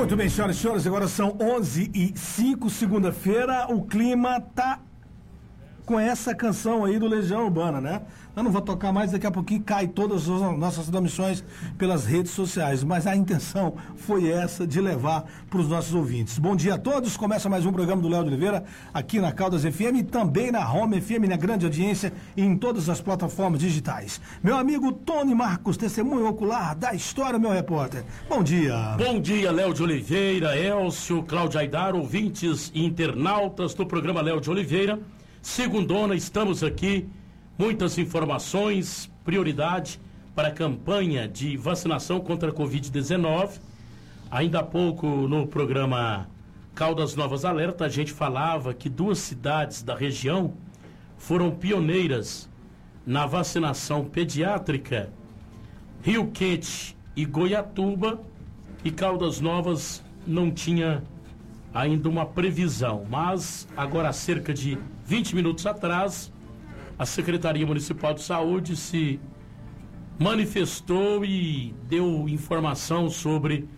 Muito 0.00 0.16
bem, 0.16 0.30
senhoras 0.30 0.56
e 0.56 0.60
senhores, 0.60 0.86
agora 0.86 1.06
são 1.06 1.36
11 1.38 1.90
e 1.94 2.16
5, 2.16 2.70
segunda-feira. 2.70 3.66
O 3.68 3.84
clima 3.84 4.40
tá 4.40 4.80
com 5.90 5.98
essa 5.98 6.32
canção 6.32 6.84
aí 6.84 7.00
do 7.00 7.08
Legião 7.08 7.46
Urbana, 7.46 7.80
né? 7.80 8.02
Eu 8.36 8.44
não 8.44 8.52
vou 8.52 8.62
tocar 8.62 8.92
mais, 8.92 9.10
daqui 9.10 9.26
a 9.26 9.30
pouquinho 9.30 9.60
cai 9.60 9.88
todas 9.88 10.22
as 10.28 10.56
nossas 10.56 10.86
transmissões 10.86 11.42
pelas 11.76 12.06
redes 12.06 12.30
sociais, 12.30 12.84
mas 12.84 13.08
a 13.08 13.16
intenção 13.16 13.74
foi 13.96 14.30
essa 14.30 14.64
de 14.64 14.80
levar 14.80 15.24
para 15.50 15.58
os 15.58 15.68
nossos 15.68 15.92
ouvintes. 15.92 16.38
Bom 16.38 16.54
dia 16.54 16.74
a 16.74 16.78
todos, 16.78 17.16
começa 17.16 17.48
mais 17.48 17.66
um 17.66 17.72
programa 17.72 18.00
do 18.00 18.08
Léo 18.08 18.22
de 18.22 18.28
Oliveira 18.28 18.62
aqui 18.94 19.18
na 19.18 19.32
Caldas 19.32 19.64
FM 19.64 19.96
e 19.98 20.02
também 20.04 20.52
na 20.52 20.72
Home 20.72 21.00
FM, 21.00 21.26
na 21.28 21.36
grande 21.36 21.66
audiência 21.66 22.12
e 22.36 22.42
em 22.42 22.56
todas 22.56 22.88
as 22.88 23.00
plataformas 23.00 23.58
digitais. 23.58 24.20
Meu 24.44 24.56
amigo 24.56 24.92
Tony 24.92 25.34
Marcos, 25.34 25.76
testemunho 25.76 26.28
ocular 26.28 26.76
da 26.76 26.94
história, 26.94 27.36
meu 27.36 27.50
repórter. 27.50 28.04
Bom 28.28 28.44
dia. 28.44 28.94
Bom 28.96 29.20
dia, 29.20 29.50
Léo 29.50 29.74
de 29.74 29.82
Oliveira, 29.82 30.56
Elcio, 30.56 31.24
Cláudio 31.24 31.58
Aidar, 31.58 31.96
ouvintes 31.96 32.70
e 32.72 32.84
internautas 32.84 33.74
do 33.74 33.84
programa 33.84 34.22
Léo 34.22 34.40
de 34.40 34.48
Oliveira. 34.48 35.00
Segundona, 35.42 36.14
estamos 36.14 36.62
aqui. 36.62 37.08
Muitas 37.56 37.96
informações, 37.96 39.10
prioridade 39.24 39.98
para 40.34 40.48
a 40.48 40.52
campanha 40.52 41.26
de 41.26 41.56
vacinação 41.56 42.20
contra 42.20 42.50
a 42.50 42.52
Covid-19. 42.52 43.58
Ainda 44.30 44.60
há 44.60 44.62
pouco 44.62 45.06
no 45.06 45.46
programa 45.46 46.28
Caldas 46.74 47.16
Novas 47.16 47.46
Alerta, 47.46 47.86
a 47.86 47.88
gente 47.88 48.12
falava 48.12 48.74
que 48.74 48.90
duas 48.90 49.18
cidades 49.18 49.82
da 49.82 49.94
região 49.94 50.52
foram 51.16 51.50
pioneiras 51.50 52.48
na 53.06 53.24
vacinação 53.24 54.04
pediátrica. 54.04 55.10
Rio 56.02 56.30
Quente 56.30 56.94
e 57.16 57.24
Goiatuba 57.24 58.20
e 58.84 58.90
Caldas 58.90 59.40
Novas 59.40 60.04
não 60.26 60.50
tinha 60.50 61.02
ainda 61.72 62.08
uma 62.10 62.26
previsão, 62.26 63.06
mas 63.08 63.66
agora 63.76 64.12
cerca 64.12 64.52
de 64.52 64.78
20 65.10 65.34
minutos 65.34 65.66
atrás, 65.66 66.32
a 66.96 67.04
Secretaria 67.04 67.66
Municipal 67.66 68.14
de 68.14 68.22
Saúde 68.22 68.76
se 68.76 69.18
manifestou 70.16 71.24
e 71.24 71.74
deu 71.88 72.28
informação 72.28 73.10
sobre 73.10 73.68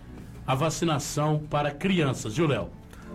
a 0.47 0.55
vacinação 0.55 1.41
para 1.49 1.71
crianças, 1.71 2.37
viu, 2.37 2.47
Léo? 2.47 2.69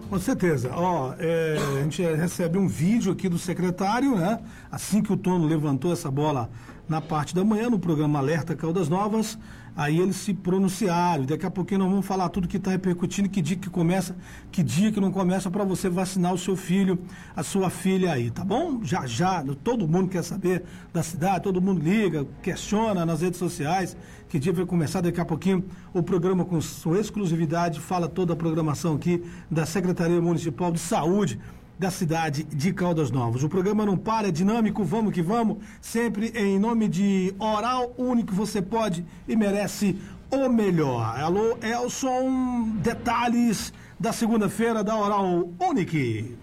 Com 0.09 0.17
certeza. 0.17 0.71
Ó, 0.73 1.13
é, 1.19 1.57
a 1.77 1.83
gente 1.83 2.01
recebe 2.01 2.57
um 2.57 2.67
vídeo 2.67 3.11
aqui 3.11 3.29
do 3.29 3.37
secretário, 3.37 4.15
né? 4.15 4.39
Assim 4.71 5.03
que 5.03 5.13
o 5.13 5.17
Tono 5.17 5.45
levantou 5.45 5.93
essa 5.93 6.09
bola 6.09 6.49
na 6.89 6.99
parte 6.99 7.35
da 7.35 7.45
manhã, 7.45 7.69
no 7.69 7.77
programa 7.77 8.17
Alerta 8.17 8.55
Caldas 8.55 8.89
Novas, 8.89 9.37
aí 9.77 9.99
eles 9.99 10.15
se 10.15 10.33
pronunciaram. 10.33 11.23
Daqui 11.23 11.45
a 11.45 11.51
pouquinho 11.51 11.81
nós 11.81 11.89
vamos 11.89 12.05
falar 12.05 12.27
tudo 12.29 12.47
que 12.47 12.57
está 12.57 12.71
repercutindo, 12.71 13.29
que 13.29 13.43
dia 13.43 13.55
que 13.55 13.69
começa, 13.69 14.17
que 14.51 14.63
dia 14.63 14.91
que 14.91 14.99
não 14.99 15.11
começa 15.11 15.51
para 15.51 15.63
você 15.63 15.87
vacinar 15.87 16.33
o 16.33 16.37
seu 16.37 16.55
filho, 16.55 16.97
a 17.35 17.43
sua 17.43 17.69
filha 17.69 18.11
aí, 18.11 18.31
tá 18.31 18.43
bom? 18.43 18.83
Já 18.83 19.05
já, 19.05 19.43
todo 19.63 19.87
mundo 19.87 20.09
quer 20.09 20.23
saber 20.23 20.63
da 20.91 21.03
cidade, 21.03 21.43
todo 21.43 21.61
mundo 21.61 21.79
liga, 21.79 22.25
questiona 22.41 23.05
nas 23.05 23.21
redes 23.21 23.37
sociais, 23.37 23.95
que 24.27 24.39
dia 24.39 24.51
vai 24.51 24.65
começar. 24.65 25.01
Daqui 25.01 25.21
a 25.21 25.25
pouquinho 25.25 25.63
o 25.93 26.01
programa 26.01 26.43
com 26.43 26.59
sua 26.59 26.99
exclusividade 26.99 27.79
fala 27.79 28.07
toda 28.07 28.33
a 28.33 28.35
programação 28.35 28.95
aqui 28.95 29.23
da 29.49 29.65
Secretaria 29.65 30.19
Municipal 30.19 30.71
de 30.71 30.79
Saúde 30.79 31.39
da 31.77 31.91
cidade 31.91 32.43
de 32.43 32.73
Caldas 32.73 33.11
Novas. 33.11 33.43
O 33.43 33.49
programa 33.49 33.85
não 33.85 33.97
para, 33.97 34.29
é 34.29 34.31
dinâmico, 34.31 34.83
vamos 34.83 35.13
que 35.13 35.21
vamos, 35.21 35.57
sempre 35.79 36.31
em 36.35 36.57
nome 36.57 36.87
de 36.87 37.33
Oral 37.37 37.93
Único, 37.97 38.33
você 38.33 38.61
pode 38.61 39.05
e 39.27 39.35
merece 39.35 39.95
o 40.31 40.49
melhor. 40.49 41.19
Alô, 41.19 41.57
Elson, 41.61 42.69
detalhes 42.81 43.71
da 43.99 44.11
segunda-feira 44.11 44.83
da 44.83 44.97
Oral 44.97 45.49
Único. 45.59 46.37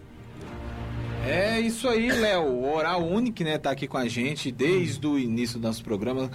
É 1.27 1.59
isso 1.59 1.89
aí, 1.89 2.13
Léo. 2.13 2.65
Oral 2.65 3.03
Único, 3.03 3.43
né, 3.43 3.59
tá 3.59 3.71
aqui 3.71 3.89
com 3.89 3.97
a 3.97 4.07
gente 4.07 4.53
desde 4.53 5.07
o 5.07 5.19
início 5.19 5.59
do 5.59 5.67
nosso 5.67 5.83
programa. 5.83 6.31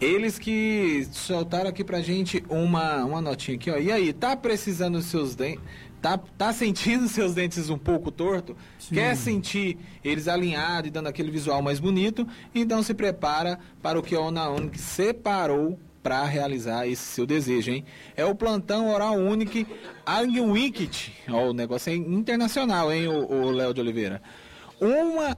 Eles 0.00 0.38
que 0.38 1.06
soltaram 1.12 1.70
aqui 1.70 1.84
pra 1.84 2.00
gente 2.02 2.44
uma, 2.48 3.04
uma 3.04 3.20
notinha 3.20 3.56
aqui, 3.56 3.70
ó. 3.70 3.76
E 3.76 3.92
aí, 3.92 4.12
tá 4.12 4.36
precisando 4.36 4.98
dos 4.98 5.06
seus 5.06 5.34
dentes? 5.34 5.62
Tá, 6.04 6.18
tá 6.18 6.52
sentindo 6.52 7.08
seus 7.08 7.32
dentes 7.32 7.70
um 7.70 7.78
pouco 7.78 8.10
torto? 8.10 8.54
Sim. 8.78 8.96
Quer 8.96 9.16
sentir 9.16 9.78
eles 10.04 10.28
alinhados 10.28 10.88
e 10.88 10.90
dando 10.90 11.06
aquele 11.06 11.30
visual 11.30 11.62
mais 11.62 11.80
bonito? 11.80 12.28
Então 12.54 12.82
se 12.82 12.92
prepara 12.92 13.58
para 13.80 13.98
o 13.98 14.02
que 14.02 14.14
a 14.14 14.20
Ona 14.20 14.50
Unic 14.50 14.78
separou 14.78 15.80
para 16.02 16.22
realizar 16.26 16.86
esse 16.86 17.02
seu 17.02 17.24
desejo, 17.24 17.70
hein? 17.70 17.86
É 18.14 18.22
o 18.22 18.34
plantão 18.34 18.92
oral 18.92 19.14
único 19.14 19.66
Wicket. 20.52 21.08
Ó, 21.26 21.48
o 21.48 21.52
negócio 21.54 21.90
é 21.90 21.96
internacional, 21.96 22.92
hein, 22.92 23.08
o 23.08 23.50
Léo 23.50 23.72
de 23.72 23.80
Oliveira. 23.80 24.20
Uma 24.78 25.34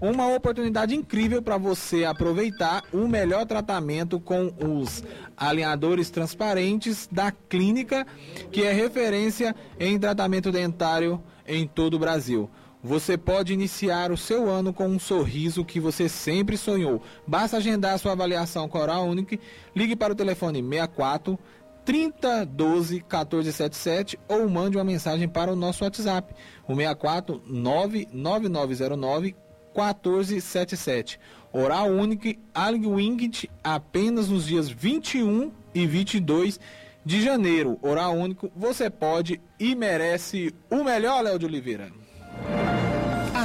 uma 0.00 0.34
oportunidade 0.34 0.94
incrível 0.94 1.42
para 1.42 1.56
você 1.56 2.04
aproveitar 2.04 2.84
o 2.92 3.08
melhor 3.08 3.46
tratamento 3.46 4.20
com 4.20 4.52
os 4.58 5.02
alinhadores 5.36 6.10
transparentes 6.10 7.08
da 7.10 7.32
clínica, 7.32 8.06
que 8.50 8.62
é 8.62 8.72
referência 8.72 9.54
em 9.78 9.98
tratamento 9.98 10.52
dentário 10.52 11.22
em 11.46 11.66
todo 11.66 11.94
o 11.94 11.98
Brasil. 11.98 12.48
Você 12.82 13.18
pode 13.18 13.52
iniciar 13.52 14.12
o 14.12 14.16
seu 14.16 14.48
ano 14.48 14.72
com 14.72 14.86
um 14.86 15.00
sorriso 15.00 15.64
que 15.64 15.80
você 15.80 16.08
sempre 16.08 16.56
sonhou. 16.56 17.02
Basta 17.26 17.56
agendar 17.56 17.98
sua 17.98 18.12
avaliação 18.12 18.68
Coral 18.68 19.04
Único, 19.04 19.36
ligue 19.74 19.96
para 19.96 20.12
o 20.12 20.16
telefone 20.16 20.62
64 20.62 21.36
3012 21.84 22.96
1477 22.96 24.18
ou 24.28 24.48
mande 24.48 24.76
uma 24.76 24.84
mensagem 24.84 25.26
para 25.26 25.50
o 25.50 25.56
nosso 25.56 25.82
WhatsApp, 25.82 26.32
o 26.68 26.76
64 26.76 27.42
99909 27.46 29.47
1477. 29.78 31.20
Oral 31.52 31.88
único 31.90 32.28
Alg 32.52 32.86
Winged 32.86 33.48
apenas 33.62 34.28
nos 34.28 34.46
dias 34.46 34.68
21 34.68 35.52
e 35.74 35.86
22 35.86 36.58
de 37.04 37.22
janeiro. 37.22 37.78
Oral 37.80 38.14
único, 38.14 38.50
você 38.54 38.90
pode 38.90 39.40
e 39.58 39.74
merece 39.74 40.54
o 40.70 40.82
melhor, 40.82 41.22
Léo 41.22 41.38
de 41.38 41.46
Oliveira. 41.46 41.90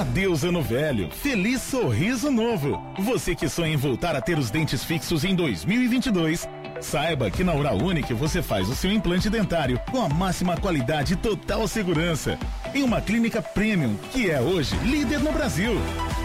Adeus 0.04 0.44
ano 0.44 0.62
velho, 0.62 1.10
feliz 1.10 1.62
sorriso 1.62 2.30
novo. 2.30 2.78
Você 3.00 3.34
que 3.34 3.48
sonha 3.48 3.74
em 3.74 3.78
voltar 3.78 4.18
a 4.18 4.22
ter 4.22 4.38
os 4.38 4.52
dentes 4.52 4.84
fixos 4.84 5.24
em 5.24 5.34
2022, 5.34 6.46
saiba 6.82 7.32
que 7.32 7.42
na 7.42 7.54
Oral 7.54 7.78
você 8.14 8.42
faz 8.42 8.68
o 8.68 8.76
seu 8.76 8.92
implante 8.92 9.30
dentário 9.30 9.80
com 9.90 10.02
a 10.02 10.10
máxima 10.10 10.58
qualidade 10.58 11.14
e 11.14 11.16
total 11.16 11.70
segurança. 11.70 12.38
Em 12.76 12.84
uma 12.84 13.00
clínica 13.00 13.42
premium, 13.42 13.96
que 14.12 14.30
é 14.30 14.42
hoje 14.42 14.76
líder 14.80 15.22
no 15.22 15.32
Brasil. 15.32 15.72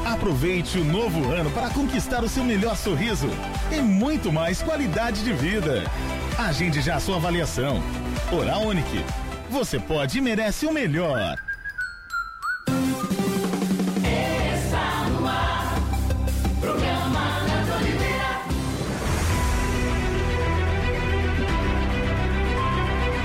Aproveite 0.04 0.76
o 0.76 0.84
novo 0.84 1.30
ano 1.30 1.50
para 1.52 1.70
conquistar 1.70 2.24
o 2.24 2.28
seu 2.28 2.42
melhor 2.42 2.76
sorriso 2.76 3.28
e 3.70 3.80
muito 3.80 4.32
mais 4.32 4.60
qualidade 4.60 5.22
de 5.22 5.32
vida. 5.32 5.84
Agende 6.36 6.80
já 6.80 6.96
a 6.96 7.00
sua 7.00 7.14
avaliação. 7.14 7.80
Oral. 8.32 8.62
Você 9.50 9.78
pode 9.78 10.18
e 10.18 10.20
merece 10.20 10.66
o 10.66 10.72
melhor. 10.72 11.47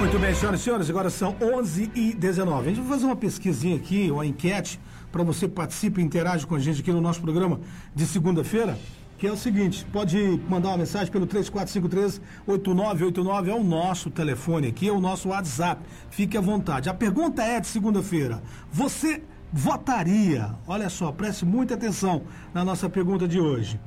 Muito 0.03 0.19
bem, 0.19 0.35
senhoras 0.35 0.59
e 0.59 0.63
senhores, 0.63 0.89
agora 0.89 1.09
são 1.09 1.33
11 1.41 1.89
e 1.95 2.13
19 2.13 2.59
A 2.59 2.63
gente 2.73 2.81
vai 2.81 2.89
fazer 2.89 3.05
uma 3.05 3.15
pesquisinha 3.15 3.77
aqui, 3.77 4.11
uma 4.11 4.25
enquete, 4.25 4.77
para 5.09 5.23
você 5.23 5.47
participe 5.47 6.01
e 6.01 6.03
interage 6.03 6.45
com 6.45 6.55
a 6.55 6.59
gente 6.59 6.81
aqui 6.81 6.91
no 6.91 6.99
nosso 6.99 7.21
programa 7.21 7.61
de 7.95 8.05
segunda-feira, 8.05 8.77
que 9.17 9.25
é 9.25 9.31
o 9.31 9.37
seguinte, 9.37 9.87
pode 9.93 10.41
mandar 10.49 10.71
uma 10.71 10.79
mensagem 10.79 11.09
pelo 11.09 11.25
3453-8989, 11.25 13.47
é 13.47 13.53
o 13.53 13.63
nosso 13.63 14.11
telefone 14.11 14.67
aqui, 14.67 14.89
é 14.89 14.91
o 14.91 14.99
nosso 14.99 15.29
WhatsApp, 15.29 15.81
fique 16.09 16.37
à 16.37 16.41
vontade. 16.41 16.89
A 16.89 16.93
pergunta 16.93 17.41
é 17.41 17.61
de 17.61 17.67
segunda-feira, 17.67 18.43
você 18.69 19.23
votaria, 19.53 20.53
olha 20.67 20.89
só, 20.89 21.13
preste 21.13 21.45
muita 21.45 21.75
atenção 21.75 22.23
na 22.53 22.65
nossa 22.65 22.89
pergunta 22.89 23.25
de 23.25 23.39
hoje, 23.39 23.79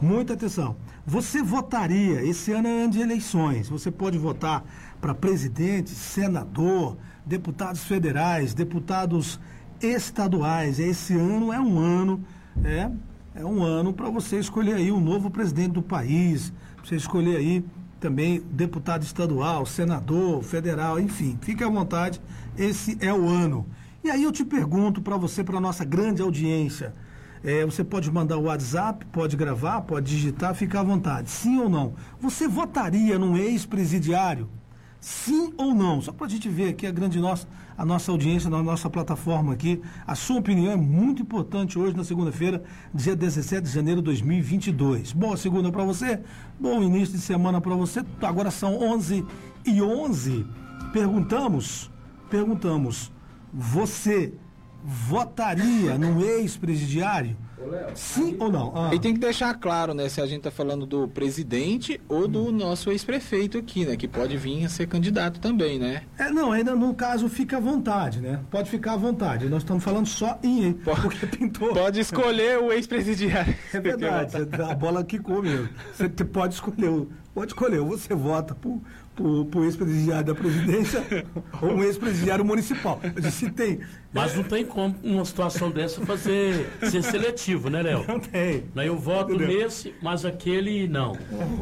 muita 0.00 0.32
atenção, 0.32 0.74
você 1.06 1.40
votaria, 1.40 2.20
esse 2.24 2.52
ano 2.52 2.66
é 2.66 2.82
ano 2.82 2.92
de 2.92 3.00
eleições, 3.00 3.68
você 3.68 3.92
pode 3.92 4.18
votar 4.18 4.64
para 5.02 5.14
presidente, 5.16 5.90
senador, 5.90 6.96
deputados 7.26 7.82
federais, 7.82 8.54
deputados 8.54 9.38
estaduais. 9.82 10.78
Esse 10.78 11.14
ano 11.14 11.52
é 11.52 11.60
um 11.60 11.76
ano, 11.76 12.24
é, 12.64 12.88
é 13.34 13.44
um 13.44 13.64
ano 13.64 13.92
para 13.92 14.08
você 14.08 14.38
escolher 14.38 14.76
aí 14.76 14.92
o 14.92 15.00
novo 15.00 15.28
presidente 15.28 15.72
do 15.72 15.82
país, 15.82 16.52
você 16.84 16.94
escolher 16.94 17.36
aí 17.36 17.64
também 17.98 18.44
deputado 18.52 19.02
estadual, 19.02 19.66
senador, 19.66 20.40
federal, 20.44 21.00
enfim, 21.00 21.36
fique 21.42 21.64
à 21.64 21.68
vontade, 21.68 22.20
esse 22.56 22.96
é 23.00 23.12
o 23.12 23.28
ano. 23.28 23.66
E 24.04 24.10
aí 24.10 24.22
eu 24.22 24.30
te 24.30 24.44
pergunto 24.44 25.02
para 25.02 25.16
você, 25.16 25.42
para 25.42 25.60
nossa 25.60 25.84
grande 25.84 26.22
audiência, 26.22 26.94
é, 27.42 27.64
você 27.64 27.82
pode 27.82 28.08
mandar 28.08 28.36
o 28.38 28.44
WhatsApp, 28.44 29.04
pode 29.06 29.36
gravar, 29.36 29.80
pode 29.80 30.08
digitar, 30.08 30.54
fica 30.54 30.78
à 30.78 30.82
vontade. 30.84 31.28
Sim 31.28 31.58
ou 31.58 31.68
não? 31.68 31.94
Você 32.20 32.46
votaria 32.46 33.18
num 33.18 33.36
ex-presidiário? 33.36 34.48
Sim 35.02 35.52
ou 35.58 35.74
não? 35.74 36.00
Só 36.00 36.12
para 36.12 36.26
a 36.26 36.30
gente 36.30 36.48
ver 36.48 36.68
aqui 36.68 36.86
a 36.86 36.92
grande 36.92 37.18
nossa, 37.18 37.48
a 37.76 37.84
nossa 37.84 38.12
audiência 38.12 38.48
na 38.48 38.62
nossa 38.62 38.88
plataforma 38.88 39.52
aqui. 39.52 39.82
A 40.06 40.14
sua 40.14 40.38
opinião 40.38 40.70
é 40.70 40.76
muito 40.76 41.22
importante 41.22 41.76
hoje, 41.76 41.96
na 41.96 42.04
segunda-feira, 42.04 42.62
dia 42.94 43.16
17 43.16 43.62
de 43.62 43.74
janeiro 43.74 44.00
de 44.00 44.04
2022. 44.04 45.12
Boa 45.12 45.36
segunda 45.36 45.72
para 45.72 45.82
você, 45.82 46.22
bom 46.58 46.80
início 46.84 47.16
de 47.16 47.20
semana 47.20 47.60
para 47.60 47.74
você. 47.74 48.04
Agora 48.22 48.52
são 48.52 48.80
11 48.80 49.26
e 49.66 49.82
11. 49.82 50.46
Perguntamos, 50.92 51.90
perguntamos, 52.30 53.10
você 53.52 54.32
votaria 54.84 55.98
no 55.98 56.24
ex-presidiário? 56.24 57.36
Sim 57.94 58.36
ou 58.38 58.50
não? 58.50 58.72
Ah. 58.74 58.94
E 58.94 58.98
tem 58.98 59.14
que 59.14 59.20
deixar 59.20 59.54
claro, 59.54 59.94
né, 59.94 60.08
se 60.08 60.20
a 60.20 60.26
gente 60.26 60.42
tá 60.42 60.50
falando 60.50 60.86
do 60.86 61.08
presidente 61.08 62.00
ou 62.08 62.26
do 62.26 62.48
hum. 62.48 62.52
nosso 62.52 62.90
ex-prefeito 62.90 63.58
aqui, 63.58 63.84
né, 63.84 63.96
que 63.96 64.08
pode 64.08 64.36
vir 64.36 64.64
a 64.64 64.68
ser 64.68 64.86
candidato 64.86 65.40
também, 65.40 65.78
né? 65.78 66.02
É, 66.18 66.30
não, 66.30 66.52
ainda 66.52 66.74
no 66.74 66.94
caso 66.94 67.28
fica 67.28 67.56
à 67.56 67.60
vontade, 67.60 68.20
né? 68.20 68.40
Pode 68.50 68.70
ficar 68.70 68.94
à 68.94 68.96
vontade. 68.96 69.48
Nós 69.48 69.62
estamos 69.62 69.82
falando 69.82 70.06
só 70.06 70.38
em 70.42 70.72
porque 70.84 71.26
pintou. 71.26 71.72
Pode 71.72 72.00
escolher 72.00 72.58
o 72.58 72.72
ex-presidiário. 72.72 73.54
É 73.72 73.80
verdade, 73.80 74.36
a 74.68 74.74
bola 74.74 75.02
quicou 75.02 75.42
mesmo. 75.42 75.68
Você 75.92 76.08
pode 76.24 76.54
escolher, 76.54 77.06
pode 77.34 77.52
escolher, 77.52 77.78
ou 77.78 77.88
você 77.88 78.14
vota 78.14 78.54
por 78.54 78.80
para 79.14 79.60
o 79.60 79.64
ex-presidiário 79.64 80.26
da 80.26 80.34
presidência 80.34 81.04
ou 81.60 81.74
um 81.74 81.84
ex-presidiário 81.84 82.44
municipal. 82.44 83.00
Se 83.30 83.50
tem. 83.50 83.80
Mas 84.12 84.34
não 84.34 84.42
tem 84.42 84.64
como, 84.64 84.94
numa 85.02 85.24
situação 85.24 85.70
dessa, 85.70 86.04
fazer 86.04 86.70
ser 86.82 87.02
seletivo, 87.02 87.51
né, 87.70 87.82
Léo? 87.82 88.04
Não 88.08 88.20
tem. 88.20 88.64
Eu 88.76 88.96
voto 88.96 89.32
Entendeu? 89.32 89.64
nesse, 89.64 89.94
mas 90.02 90.24
aquele 90.24 90.86
não. 90.88 91.16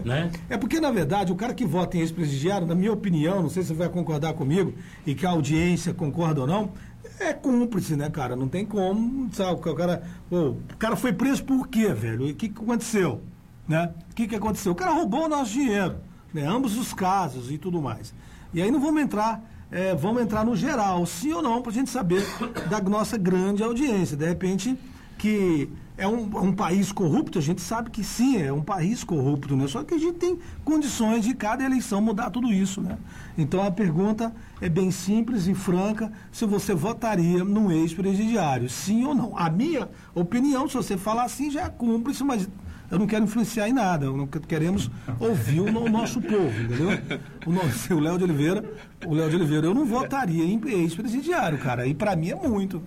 Né? 0.05 0.31
É 0.49 0.57
porque, 0.57 0.81
na 0.81 0.91
verdade, 0.91 1.33
o 1.33 1.37
cara 1.37 1.55
que 1.55 1.65
vota 1.65 1.97
em 1.97 2.01
ex-presidiário, 2.01 2.67
na 2.67 2.75
minha 2.75 2.93
opinião, 2.93 3.43
não 3.43 3.49
sei 3.49 3.63
se 3.63 3.69
você 3.69 3.75
vai 3.75 3.89
concordar 3.89 4.35
comigo 4.35 4.75
e 5.07 5.15
que 5.15 5.27
a 5.27 5.31
audiência 5.31 5.93
concorda 5.95 6.43
ou 6.43 6.47
não, 6.47 6.73
é 7.19 7.33
cúmplice, 7.33 7.97
né, 7.97 8.09
cara? 8.11 8.35
Não 8.35 8.49
tem 8.49 8.65
como, 8.65 9.33
sabe? 9.33 9.53
O 9.53 9.75
cara, 9.75 10.03
o 10.31 10.57
cara 10.79 10.97
foi 10.97 11.13
preso 11.13 11.45
por 11.45 11.69
quê, 11.69 11.93
velho? 11.93 12.27
E 12.27 12.33
o 12.33 12.35
que, 12.35 12.49
que 12.49 12.63
aconteceu? 12.63 13.21
Né? 13.69 13.93
O 14.11 14.15
que, 14.15 14.27
que 14.27 14.35
aconteceu? 14.35 14.73
O 14.73 14.75
cara 14.75 14.93
roubou 14.93 15.25
o 15.25 15.29
nosso 15.29 15.53
dinheiro 15.53 15.97
né? 16.33 16.47
ambos 16.47 16.77
os 16.77 16.93
casos 16.93 17.51
e 17.51 17.59
tudo 17.59 17.81
mais. 17.81 18.15
E 18.53 18.63
aí 18.63 18.71
não 18.71 18.81
vamos 18.81 19.03
entrar, 19.03 19.43
é, 19.71 19.95
vamos 19.95 20.23
entrar 20.23 20.45
no 20.45 20.57
geral, 20.57 21.05
sim 21.07 21.33
ou 21.33 21.43
não, 21.43 21.63
para 21.63 21.71
a 21.71 21.75
gente 21.75 21.91
saber 21.91 22.25
da 22.69 22.81
nossa 22.81 23.17
grande 23.17 23.63
audiência. 23.63 24.17
De 24.17 24.27
repente, 24.27 24.77
que 25.21 25.69
é 25.99 26.09
um, 26.09 26.23
um, 26.45 26.51
país 26.51 26.91
corrupto, 26.91 27.39
a 27.39 27.43
gente 27.43 27.61
sabe 27.61 27.91
que 27.91 28.03
sim, 28.03 28.41
é 28.41 28.51
um 28.51 28.63
país 28.63 29.05
corrupto, 29.05 29.55
né? 29.55 29.67
Só 29.69 29.85
que 29.85 29.93
a 29.93 29.99
gente 29.99 30.15
tem 30.15 30.39
condições 30.65 31.27
de 31.27 31.35
cada 31.35 31.63
eleição 31.63 32.01
mudar 32.01 32.31
tudo 32.31 32.51
isso, 32.51 32.81
né? 32.81 32.97
Então 33.37 33.63
a 33.63 33.71
pergunta 33.71 34.33
é 34.63 34.69
bem 34.71 34.91
simples 34.91 35.47
e 35.47 35.55
franca, 35.55 36.11
se 36.33 36.47
você 36.47 36.75
votaria 36.75 37.45
num 37.45 37.71
ex-presidiário, 37.71 38.71
sim 38.71 39.05
ou 39.05 39.15
não. 39.15 39.37
A 39.37 39.51
minha 39.51 39.91
opinião, 40.15 40.67
se 40.67 40.75
você 40.75 40.97
falar 40.97 41.25
assim, 41.25 41.51
já 41.51 41.65
é 41.65 41.69
cúmplice, 41.69 42.25
mas 42.25 42.49
eu 42.91 42.99
não 42.99 43.07
quero 43.07 43.25
influenciar 43.25 43.69
em 43.69 43.75
nada, 43.75 44.07
não 44.07 44.27
queremos 44.27 44.91
ouvir 45.19 45.61
o, 45.61 45.91
nosso 45.91 46.19
povo, 46.23 46.63
entendeu? 46.63 46.99
O, 47.45 47.53
nosso, 47.53 47.95
o 47.95 48.01
Léo 48.01 48.17
de 48.17 48.25
Oliveira, 48.25 48.65
o 49.05 49.13
Léo 49.13 49.29
de 49.29 49.37
Oliveira, 49.37 49.67
eu 49.67 49.75
não 49.75 49.85
votaria 49.85 50.45
em 50.45 50.59
ex-presidiário, 50.67 51.59
cara, 51.59 51.87
e 51.87 51.93
para 51.93 52.17
mim 52.17 52.31
é 52.31 52.35
muito. 52.49 52.83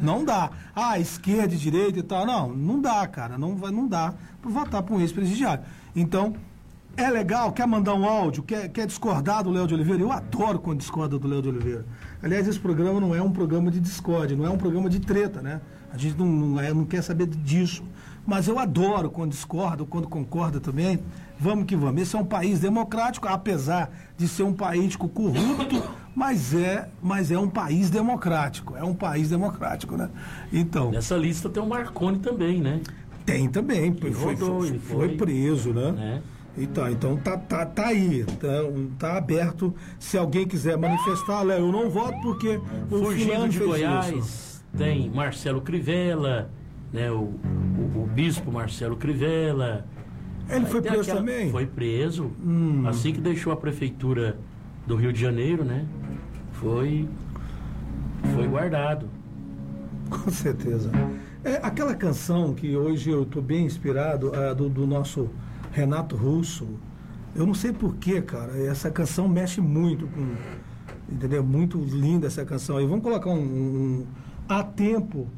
Não 0.00 0.24
dá. 0.24 0.50
Ah, 0.74 0.98
esquerda 0.98 1.56
direita 1.56 1.98
e 1.98 2.02
tal. 2.02 2.26
Não, 2.26 2.48
não 2.48 2.80
dá, 2.80 3.06
cara. 3.06 3.36
Não, 3.36 3.56
vai, 3.56 3.70
não 3.70 3.86
dá 3.86 4.14
para 4.40 4.50
votar 4.50 4.82
para 4.82 4.94
um 4.94 5.00
ex-presidiário. 5.00 5.64
Então, 5.94 6.34
é 6.96 7.08
legal, 7.10 7.52
quer 7.52 7.66
mandar 7.66 7.94
um 7.94 8.04
áudio, 8.04 8.42
quer, 8.42 8.68
quer 8.68 8.84
discordar 8.86 9.44
do 9.44 9.50
Léo 9.50 9.68
de 9.68 9.74
Oliveira? 9.74 10.02
Eu 10.02 10.10
adoro 10.10 10.58
quando 10.58 10.78
discorda 10.78 11.16
do 11.16 11.28
Léo 11.28 11.40
de 11.40 11.48
Oliveira. 11.48 11.86
Aliás, 12.20 12.48
esse 12.48 12.58
programa 12.58 13.00
não 13.00 13.14
é 13.14 13.22
um 13.22 13.30
programa 13.30 13.70
de 13.70 13.78
discórdia, 13.78 14.36
não 14.36 14.44
é 14.44 14.50
um 14.50 14.58
programa 14.58 14.90
de 14.90 14.98
treta, 14.98 15.40
né? 15.40 15.60
A 15.92 15.96
gente 15.96 16.18
não, 16.18 16.26
não, 16.26 16.60
é, 16.60 16.74
não 16.74 16.84
quer 16.84 17.02
saber 17.02 17.26
disso. 17.26 17.84
Mas 18.28 18.46
eu 18.46 18.58
adoro 18.58 19.08
quando 19.08 19.30
discorda, 19.30 19.86
quando 19.86 20.06
concorda 20.06 20.60
também. 20.60 20.98
Vamos 21.40 21.64
que 21.64 21.74
vamos. 21.74 22.02
Esse 22.02 22.14
é 22.14 22.18
um 22.18 22.26
país 22.26 22.60
democrático, 22.60 23.26
apesar 23.26 23.90
de 24.18 24.28
ser 24.28 24.42
um 24.42 24.52
país 24.52 24.94
corrupto, 24.96 25.82
mas 26.14 26.52
é, 26.52 26.90
mas 27.02 27.30
é 27.30 27.38
um 27.38 27.48
país 27.48 27.88
democrático. 27.88 28.76
É 28.76 28.84
um 28.84 28.92
país 28.92 29.30
democrático, 29.30 29.96
né? 29.96 30.10
Então. 30.52 30.90
Nessa 30.90 31.16
lista 31.16 31.48
tem 31.48 31.62
o 31.62 31.66
Marconi 31.66 32.18
também, 32.18 32.60
né? 32.60 32.82
Tem 33.24 33.48
também. 33.48 33.94
Foi, 33.94 34.10
rodou, 34.10 34.60
foi, 34.60 34.78
foi, 34.78 34.78
foi, 34.78 35.16
preso, 35.16 35.72
né? 35.72 36.20
É. 36.58 36.62
Então, 36.62 36.90
então 36.90 37.16
tá, 37.16 37.38
tá, 37.38 37.64
tá 37.64 37.86
aí, 37.86 38.24
tá, 38.24 38.48
tá 38.98 39.16
aberto. 39.16 39.74
Se 39.98 40.18
alguém 40.18 40.46
quiser 40.46 40.76
manifestar, 40.76 41.40
Léo, 41.40 41.60
eu 41.60 41.72
não 41.72 41.88
voto 41.88 42.20
porque 42.20 42.60
o 42.90 43.04
Fugindo 43.06 43.48
de 43.48 43.58
Goiás, 43.58 44.14
isso. 44.14 44.64
tem 44.76 45.08
Marcelo 45.08 45.62
Crivella, 45.62 46.50
né, 46.92 47.10
o, 47.10 47.16
o, 47.16 48.02
o 48.02 48.10
bispo 48.12 48.50
Marcelo 48.50 48.96
Crivella. 48.96 49.86
Ele 50.48 50.66
foi 50.66 50.80
preso 50.80 51.02
aquela, 51.02 51.18
também? 51.18 51.50
Foi 51.50 51.66
preso. 51.66 52.32
Hum. 52.44 52.84
Assim 52.86 53.12
que 53.12 53.20
deixou 53.20 53.52
a 53.52 53.56
prefeitura 53.56 54.38
do 54.86 54.96
Rio 54.96 55.12
de 55.12 55.20
Janeiro, 55.20 55.64
né? 55.64 55.86
Foi, 56.52 57.06
foi 58.34 58.48
guardado. 58.48 59.08
Com 60.08 60.30
certeza. 60.30 60.90
É, 61.44 61.60
aquela 61.62 61.94
canção 61.94 62.54
que 62.54 62.74
hoje 62.76 63.10
eu 63.10 63.22
estou 63.22 63.42
bem 63.42 63.66
inspirado, 63.66 64.34
a 64.34 64.54
do, 64.54 64.68
do, 64.68 64.86
nosso 64.86 65.28
Renato 65.70 66.16
Russo. 66.16 66.66
Eu 67.34 67.46
não 67.46 67.54
sei 67.54 67.72
porquê, 67.72 68.22
cara. 68.22 68.56
Essa 68.56 68.90
canção 68.90 69.28
mexe 69.28 69.60
muito 69.60 70.06
com. 70.08 70.34
Entendeu? 71.10 71.44
Muito 71.44 71.78
linda 71.78 72.26
essa 72.26 72.44
canção 72.44 72.78
aí. 72.78 72.86
Vamos 72.86 73.02
colocar 73.02 73.30
um, 73.30 73.38
um 73.38 74.06
A 74.48 74.62
Tempo 74.62 75.28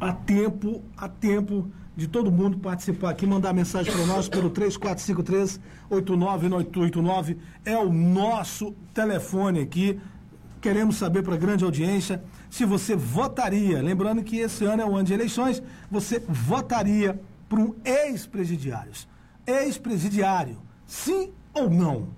há 0.00 0.12
tempo, 0.12 0.82
há 0.96 1.08
tempo 1.08 1.70
de 1.96 2.06
todo 2.08 2.32
mundo 2.32 2.58
participar 2.58 3.10
aqui, 3.10 3.26
mandar 3.26 3.52
mensagem 3.52 3.92
para 3.92 4.06
nós 4.06 4.26
pelo 4.28 4.48
3453-8989. 4.50 7.36
É 7.64 7.76
o 7.76 7.92
nosso 7.92 8.72
telefone 8.94 9.60
aqui. 9.60 10.00
Queremos 10.60 10.96
saber 10.96 11.22
para 11.22 11.34
a 11.34 11.38
grande 11.38 11.64
audiência 11.64 12.22
se 12.48 12.64
você 12.64 12.94
votaria. 12.96 13.82
Lembrando 13.82 14.22
que 14.22 14.38
esse 14.38 14.64
ano 14.64 14.80
é 14.82 14.86
o 14.86 14.94
ano 14.94 15.04
de 15.04 15.12
eleições, 15.12 15.62
você 15.90 16.22
votaria 16.26 17.20
por 17.48 17.58
um 17.58 17.74
ex-presidiário. 17.84 18.92
Ex-presidiário, 19.46 20.56
sim 20.86 21.32
ou 21.52 21.68
não? 21.68 22.08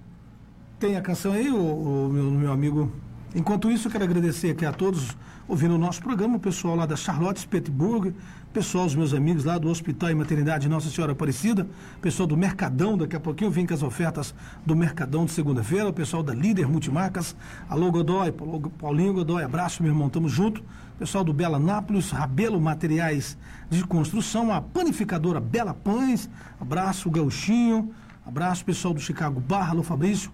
Tem 0.78 0.96
a 0.96 1.00
canção 1.00 1.32
aí, 1.32 1.50
o, 1.50 1.56
o 1.56 2.08
meu, 2.12 2.30
meu 2.30 2.52
amigo. 2.52 2.92
Enquanto 3.34 3.70
isso, 3.70 3.88
eu 3.88 3.92
quero 3.92 4.04
agradecer 4.04 4.50
aqui 4.50 4.66
a 4.66 4.72
todos 4.72 5.16
ouvindo 5.52 5.74
o 5.74 5.78
nosso 5.78 6.00
programa, 6.00 6.36
o 6.36 6.40
pessoal 6.40 6.74
lá 6.74 6.86
da 6.86 6.96
Charlotte 6.96 7.46
Petersburg, 7.46 8.14
pessoal, 8.54 8.86
os 8.86 8.94
meus 8.94 9.12
amigos 9.12 9.44
lá 9.44 9.58
do 9.58 9.68
Hospital 9.68 10.10
e 10.10 10.14
Maternidade 10.14 10.66
Nossa 10.66 10.88
Senhora 10.88 11.12
Aparecida, 11.12 11.68
pessoal 12.00 12.26
do 12.26 12.38
Mercadão, 12.38 12.96
daqui 12.96 13.14
a 13.14 13.20
pouquinho 13.20 13.50
vem 13.50 13.66
com 13.66 13.74
as 13.74 13.82
ofertas 13.82 14.34
do 14.64 14.74
Mercadão 14.74 15.26
de 15.26 15.30
segunda-feira, 15.30 15.90
o 15.90 15.92
pessoal 15.92 16.22
da 16.22 16.32
Líder 16.32 16.66
Multimarcas, 16.66 17.36
alô 17.68 17.92
Godoy, 17.92 18.32
Paulinho 18.78 19.12
Godoy, 19.12 19.44
abraço, 19.44 19.82
meu 19.82 19.92
irmão, 19.92 20.08
tamo 20.08 20.26
junto, 20.26 20.64
pessoal 20.98 21.22
do 21.22 21.34
Bela 21.34 21.58
Nápoles, 21.58 22.10
Rabelo 22.10 22.58
Materiais 22.58 23.36
de 23.68 23.84
Construção, 23.84 24.50
a 24.50 24.58
panificadora 24.58 25.38
Bela 25.38 25.74
Pães, 25.74 26.30
abraço, 26.58 27.10
Gauchinho, 27.10 27.90
abraço, 28.26 28.64
pessoal 28.64 28.94
do 28.94 29.00
Chicago 29.00 29.38
Barra, 29.38 29.72
alô 29.72 29.82
Fabrício, 29.82 30.32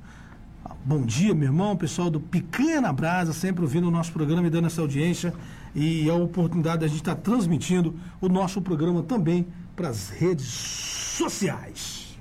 Bom 0.85 1.02
dia, 1.02 1.35
meu 1.35 1.49
irmão, 1.49 1.76
pessoal 1.76 2.08
do 2.08 2.20
Picanha 2.20 2.80
na 2.80 2.92
Brasa, 2.92 3.32
sempre 3.32 3.62
ouvindo 3.62 3.88
o 3.88 3.90
nosso 3.90 4.12
programa 4.12 4.47
e 4.47 4.50
dando 4.50 4.66
essa 4.66 4.80
audiência. 4.80 5.35
E 5.75 6.08
a 6.08 6.14
oportunidade 6.14 6.78
de 6.78 6.85
a 6.87 6.88
gente 6.88 6.99
estar 6.99 7.14
tá 7.14 7.20
transmitindo 7.20 7.94
o 8.20 8.28
nosso 8.28 8.62
programa 8.62 9.02
também 9.02 9.47
para 9.76 9.88
as 9.88 10.08
redes 10.08 10.47
sociais. 10.47 12.18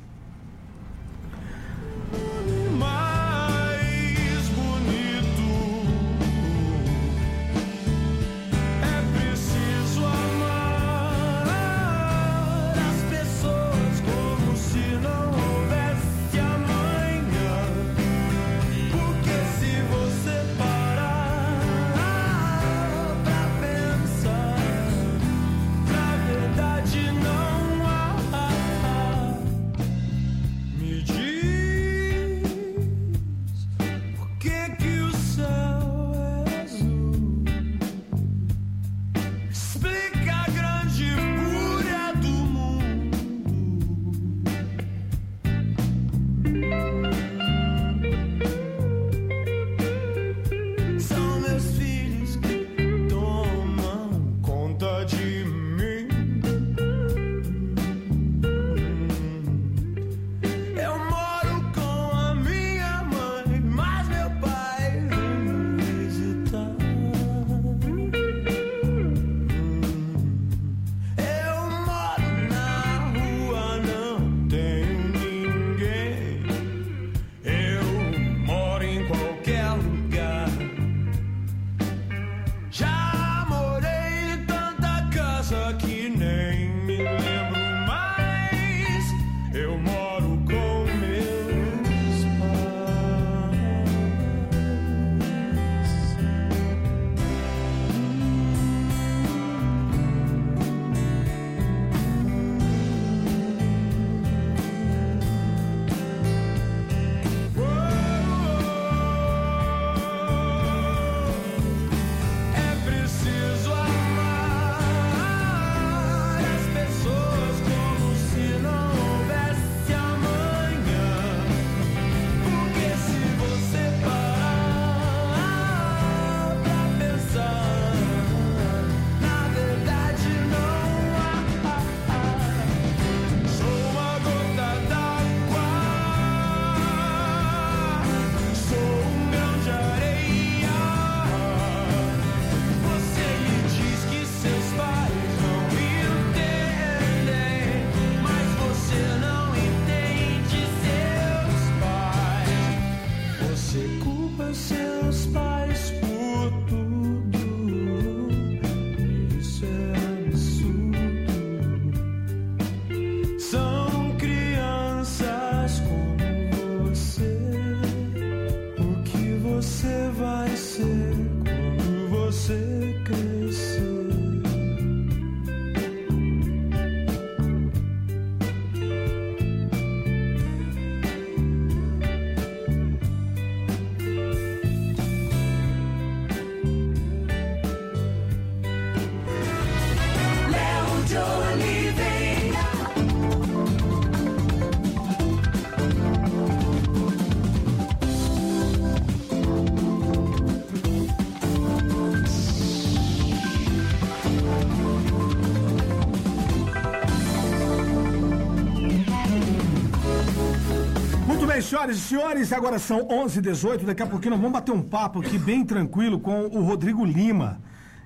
Senhoras 211.78 211.98
e 211.98 212.02
senhores, 212.02 212.54
agora 212.54 212.80
são 212.80 213.08
11h18. 213.08 213.86
Daqui 213.86 214.02
a 214.02 214.08
pouquinho 214.08 214.32
nós 214.32 214.40
vamos 214.40 214.54
bater 214.54 214.72
um 214.72 214.82
papo 214.82 215.20
aqui 215.20 215.38
bem 215.38 215.64
tranquilo 215.64 216.20
com 216.20 216.48
o 216.48 216.64
Rodrigo 216.64 217.06
Lima. 217.06 217.62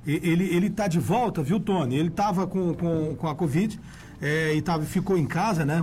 Ele, 0.06 0.44
ele 0.54 0.70
tá 0.70 0.90
de 0.90 1.00
volta, 1.00 1.42
viu, 1.42 1.58
Tony? 1.58 1.96
Ele 1.96 2.10
estava 2.10 2.46
com, 2.46 2.74
com, 2.74 3.16
com 3.16 3.28
a 3.30 3.36
Covid 3.36 3.80
é, 4.22 4.54
e 4.54 4.62
tava, 4.62 4.84
ficou 4.84 5.18
em 5.18 5.25
casa, 5.25 5.63
né? 5.63 5.82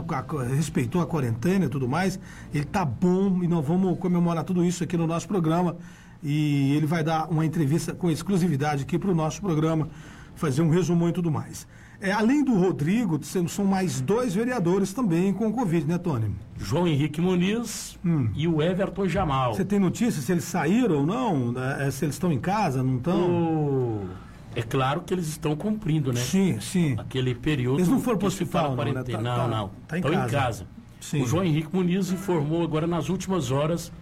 Respeitou 0.54 1.00
a 1.00 1.06
quarentena 1.06 1.64
e 1.64 1.68
tudo 1.68 1.88
mais. 1.88 2.20
Ele 2.52 2.66
tá 2.66 2.84
bom 2.84 3.42
e 3.42 3.48
nós 3.48 3.64
vamos 3.64 3.98
comemorar 3.98 4.44
tudo 4.44 4.62
isso 4.62 4.84
aqui 4.84 4.96
no 4.96 5.06
nosso 5.06 5.26
programa. 5.26 5.74
E 6.22 6.74
ele 6.76 6.84
vai 6.84 7.02
dar 7.02 7.30
uma 7.30 7.46
entrevista 7.46 7.94
com 7.94 8.10
exclusividade 8.10 8.82
aqui 8.82 8.98
para 8.98 9.10
o 9.10 9.14
nosso 9.14 9.40
programa, 9.40 9.88
fazer 10.34 10.60
um 10.60 10.68
resumão 10.68 11.08
e 11.08 11.12
tudo 11.12 11.30
mais. 11.30 11.66
É, 12.00 12.12
além 12.12 12.44
do 12.44 12.54
Rodrigo, 12.54 13.18
são 13.24 13.64
mais 13.64 14.00
dois 14.00 14.32
vereadores 14.32 14.92
também 14.92 15.32
com 15.32 15.52
Covid, 15.52 15.84
né, 15.86 15.98
Tony? 15.98 16.30
João 16.56 16.86
Henrique 16.86 17.20
Muniz 17.20 17.98
hum. 18.04 18.30
e 18.36 18.46
o 18.46 18.62
Everton 18.62 19.08
Jamal. 19.08 19.54
Você 19.54 19.64
tem 19.64 19.80
notícia 19.80 20.22
se 20.22 20.30
eles 20.30 20.44
saíram 20.44 20.98
ou 20.98 21.06
não? 21.06 21.54
É, 21.60 21.90
se 21.90 22.04
eles 22.04 22.14
estão 22.14 22.30
em 22.30 22.38
casa, 22.38 22.82
não 22.82 22.98
estão? 22.98 23.30
O... 23.30 24.06
É 24.54 24.62
claro 24.62 25.00
que 25.00 25.12
eles 25.12 25.26
estão 25.26 25.56
cumprindo, 25.56 26.12
né? 26.12 26.20
Sim, 26.20 26.60
sim. 26.60 26.94
Aquele 26.98 27.34
período. 27.34 27.78
Eles 27.78 27.88
não 27.88 28.00
foram 28.00 28.18
para 28.18 28.26
o 28.26 28.28
hospital, 28.28 28.76
não, 28.76 28.84
né? 28.84 29.02
tá, 29.02 29.20
não, 29.20 29.48
não. 29.48 29.70
Tá 29.88 29.96
em 29.96 30.00
estão 30.00 30.12
casa. 30.12 30.26
em 30.26 30.30
casa. 30.30 30.66
Sim. 31.00 31.22
O 31.22 31.26
João 31.26 31.44
Henrique 31.44 31.68
Muniz 31.72 32.10
informou 32.10 32.62
agora 32.62 32.86
nas 32.86 33.08
últimas 33.08 33.50
horas 33.50 33.92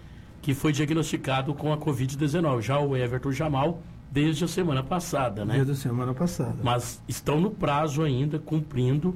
que 0.42 0.54
foi 0.54 0.72
diagnosticado 0.72 1.54
com 1.54 1.72
a 1.72 1.78
Covid-19. 1.78 2.60
Já 2.60 2.78
o 2.78 2.96
Everton 2.96 3.32
Jamal 3.32 3.82
desde 4.16 4.44
a 4.44 4.48
semana 4.48 4.82
passada, 4.82 5.44
né? 5.44 5.56
Desde 5.56 5.72
a 5.72 5.74
semana 5.74 6.14
passada. 6.14 6.56
Mas 6.62 7.02
estão 7.06 7.38
no 7.38 7.50
prazo 7.50 8.02
ainda, 8.02 8.38
cumprindo 8.38 9.14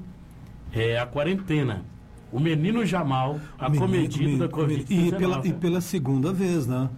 é, 0.70 0.98
a 0.98 1.06
quarentena. 1.06 1.82
O 2.30 2.38
menino 2.38 2.84
Jamal, 2.84 3.40
acometido 3.58 4.24
menino, 4.24 4.46
da 4.46 4.54
Covid-19. 4.54 4.84
E 4.90 5.12
pela, 5.12 5.46
e 5.46 5.52
pela 5.54 5.80
segunda 5.80 6.34
vez, 6.34 6.66
né? 6.66 6.90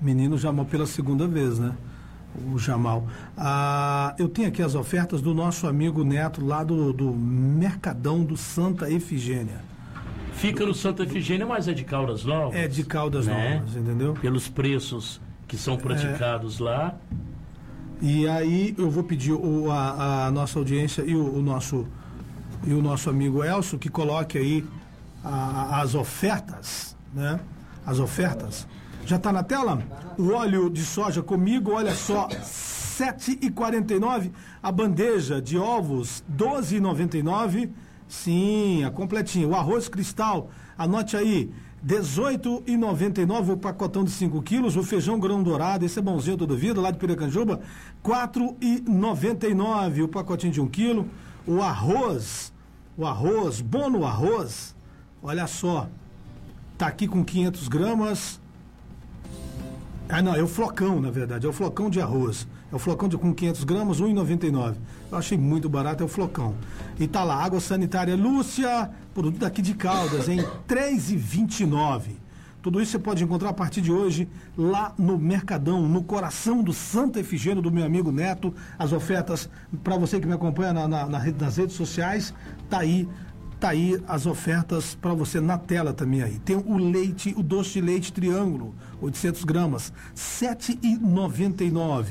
Menino 0.00 0.38
Jamal 0.38 0.64
pela 0.64 0.86
segunda 0.86 1.28
vez, 1.28 1.58
né? 1.58 1.74
O 2.50 2.58
Jamal. 2.58 3.06
Ah, 3.36 4.14
eu 4.18 4.26
tenho 4.26 4.48
aqui 4.48 4.62
as 4.62 4.74
ofertas 4.74 5.20
do 5.20 5.34
nosso 5.34 5.66
amigo 5.66 6.02
Neto, 6.02 6.42
lá 6.42 6.64
do, 6.64 6.94
do 6.94 7.12
Mercadão 7.12 8.24
do 8.24 8.38
Santa 8.38 8.90
Efigênia. 8.90 9.60
Fica 10.32 10.64
no 10.64 10.72
Santa 10.72 11.02
Efigênia, 11.02 11.44
mas 11.44 11.68
é 11.68 11.74
de 11.74 11.84
Caldas 11.84 12.24
Novas. 12.24 12.58
É 12.58 12.66
de 12.66 12.84
Caldas 12.84 13.26
né? 13.26 13.56
Novas, 13.56 13.76
entendeu? 13.76 14.14
Pelos 14.14 14.48
preços 14.48 15.20
que 15.46 15.58
são 15.58 15.76
praticados 15.76 16.58
é... 16.58 16.64
lá. 16.64 16.94
E 18.00 18.26
aí 18.26 18.74
eu 18.78 18.90
vou 18.90 19.04
pedir 19.04 19.32
o, 19.32 19.70
a, 19.70 20.26
a, 20.26 20.30
nossa 20.30 20.58
audiência 20.58 21.02
e 21.02 21.14
o, 21.14 21.34
o, 21.34 21.42
nosso 21.42 21.86
e 22.66 22.72
o 22.72 22.80
nosso 22.80 23.10
amigo 23.10 23.44
Elcio 23.44 23.78
que 23.78 23.90
coloque 23.90 24.38
aí 24.38 24.66
a, 25.22 25.80
as 25.82 25.94
ofertas, 25.94 26.96
né? 27.12 27.38
As 27.84 27.98
ofertas. 27.98 28.66
Já 29.04 29.16
está 29.16 29.32
na 29.32 29.42
tela? 29.42 29.82
O 30.18 30.30
óleo 30.32 30.70
de 30.70 30.84
soja 30.84 31.22
comigo, 31.22 31.72
olha 31.72 31.94
só, 31.94 32.26
R$ 32.28 32.36
7,49. 32.36 34.30
A 34.62 34.70
bandeja 34.70 35.40
de 35.40 35.58
ovos, 35.58 36.22
R$ 36.28 36.44
12,99. 36.44 37.70
Sim, 38.08 38.84
a 38.84 38.90
completinha. 38.90 39.46
O 39.46 39.54
arroz 39.54 39.88
cristal, 39.88 40.50
anote 40.76 41.16
aí, 41.16 41.50
18,99 41.86 43.52
o 43.52 43.56
pacotão 43.56 44.04
de 44.04 44.10
5 44.10 44.42
quilos, 44.42 44.76
o 44.76 44.82
feijão 44.82 45.18
grão 45.18 45.42
dourado, 45.42 45.84
esse 45.84 45.98
é 45.98 46.02
bonzinho 46.02 46.36
toda 46.36 46.54
vida, 46.54 46.80
lá 46.80 46.90
de 46.90 46.98
Piracanjuba, 46.98 47.60
4,99 48.04 50.04
o 50.04 50.08
pacotinho 50.08 50.52
de 50.52 50.60
1 50.60 50.64
um 50.64 50.68
quilo, 50.68 51.08
o 51.46 51.62
arroz, 51.62 52.52
o 52.96 53.06
arroz, 53.06 53.62
bom 53.62 53.88
no 53.88 54.04
arroz, 54.04 54.76
olha 55.22 55.46
só, 55.46 55.88
tá 56.76 56.86
aqui 56.86 57.08
com 57.08 57.24
500 57.24 57.68
gramas, 57.68 58.40
ah 60.06 60.20
não, 60.20 60.34
é 60.34 60.42
o 60.42 60.48
flocão 60.48 61.00
na 61.00 61.10
verdade, 61.10 61.46
é 61.46 61.48
o 61.48 61.52
flocão 61.52 61.88
de 61.88 61.98
arroz, 61.98 62.46
é 62.70 62.76
o 62.76 62.78
flocão 62.78 63.08
de, 63.08 63.16
com 63.16 63.34
500 63.34 63.64
gramas, 63.64 64.00
1,99. 64.00 64.76
Eu 65.10 65.18
achei 65.18 65.36
muito 65.36 65.68
barato, 65.68 66.04
é 66.04 66.06
o 66.06 66.08
flocão. 66.08 66.54
E 66.98 67.08
tá 67.08 67.24
lá, 67.24 67.42
água 67.42 67.58
sanitária 67.58 68.14
Lúcia, 68.14 68.90
produto 69.20 69.38
daqui 69.38 69.60
de 69.60 69.74
Caldas, 69.74 70.30
em 70.30 70.38
3,29. 70.66 72.12
Tudo 72.62 72.80
isso 72.80 72.92
você 72.92 72.98
pode 72.98 73.22
encontrar 73.22 73.50
a 73.50 73.54
partir 73.54 73.82
de 73.82 73.92
hoje 73.92 74.26
lá 74.56 74.94
no 74.98 75.18
Mercadão, 75.18 75.86
no 75.86 76.02
coração 76.02 76.62
do 76.62 76.72
Santa 76.72 77.20
Efigênio 77.20 77.62
do 77.62 77.70
meu 77.70 77.84
amigo 77.84 78.10
Neto. 78.10 78.54
As 78.78 78.92
ofertas, 78.92 79.48
para 79.84 79.98
você 79.98 80.18
que 80.18 80.26
me 80.26 80.32
acompanha 80.32 80.72
na, 80.72 80.88
na, 80.88 81.06
nas 81.06 81.56
redes 81.56 81.76
sociais, 81.76 82.34
tá 82.68 82.78
aí 82.78 83.06
tá 83.58 83.68
aí 83.70 84.02
as 84.08 84.24
ofertas 84.24 84.94
para 84.94 85.12
você 85.12 85.38
na 85.38 85.58
tela 85.58 85.92
também 85.92 86.22
aí. 86.22 86.38
Tem 86.38 86.56
o 86.56 86.78
leite, 86.78 87.34
o 87.36 87.42
doce 87.42 87.72
de 87.74 87.82
leite 87.82 88.10
triângulo, 88.10 88.74
800 89.02 89.44
gramas, 89.44 89.92
7,99. 90.16 92.06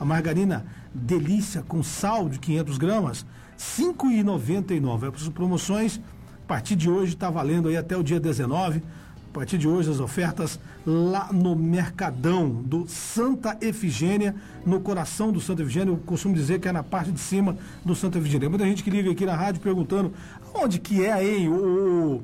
A 0.00 0.04
margarina 0.04 0.66
Delícia 0.92 1.62
com 1.62 1.84
sal 1.84 2.28
de 2.28 2.40
500 2.40 2.78
gramas, 2.78 3.26
5,99. 3.56 5.14
As 5.14 5.28
promoções, 5.28 6.00
a 6.48 6.54
partir 6.54 6.76
de 6.76 6.88
hoje, 6.88 7.12
está 7.12 7.28
valendo 7.28 7.68
aí 7.68 7.76
até 7.76 7.94
o 7.94 8.02
dia 8.02 8.18
19. 8.18 8.78
A 8.78 9.34
partir 9.34 9.58
de 9.58 9.68
hoje, 9.68 9.90
as 9.90 10.00
ofertas 10.00 10.58
lá 10.86 11.30
no 11.30 11.54
Mercadão 11.54 12.48
do 12.48 12.88
Santa 12.88 13.58
Efigênia, 13.60 14.34
no 14.64 14.80
coração 14.80 15.30
do 15.30 15.42
Santa 15.42 15.60
Efigênia. 15.60 15.92
Eu 15.92 15.98
costumo 15.98 16.34
dizer 16.34 16.58
que 16.58 16.66
é 16.66 16.72
na 16.72 16.82
parte 16.82 17.12
de 17.12 17.20
cima 17.20 17.54
do 17.84 17.94
Santa 17.94 18.18
Efigênia. 18.18 18.48
Muita 18.48 18.64
gente 18.64 18.82
que 18.82 18.88
liga 18.88 19.10
aqui 19.10 19.26
na 19.26 19.36
rádio 19.36 19.60
perguntando 19.60 20.10
onde 20.54 20.78
que 20.78 21.04
é, 21.04 21.22
hein, 21.22 21.50
o, 21.50 22.22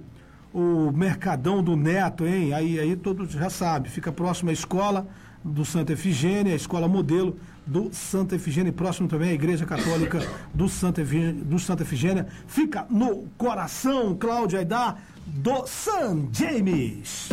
o 0.55 0.91
Mercadão 0.91 1.63
do 1.63 1.77
Neto, 1.77 2.25
hein? 2.25 2.55
Aí, 2.55 2.81
aí 2.81 2.97
todos 2.97 3.31
já 3.31 3.51
sabe, 3.51 3.91
fica 3.91 4.11
próximo 4.11 4.49
à 4.49 4.55
escola 4.55 5.07
do 5.45 5.67
Santa 5.67 5.93
Efigênia, 5.93 6.55
a 6.55 6.57
escola 6.57 6.89
modelo 6.89 7.37
do 7.67 7.93
Santa 7.93 8.35
Efigênia, 8.35 8.71
e 8.71 8.73
próximo 8.73 9.09
também 9.09 9.31
à 9.31 9.33
Igreja 9.33 9.65
Católica 9.65 10.21
do 10.53 10.69
Santa 10.69 11.03
Efigênia, 11.03 11.45
do 11.45 11.59
Santa 11.59 11.83
Efigênia. 11.83 12.27
Fica 12.47 12.87
no 12.91 13.25
coração, 13.37 14.17
Cláudia 14.17 14.59
Aidar, 14.59 14.99
do 15.27 15.67
San 15.67 16.29
James. 16.33 17.29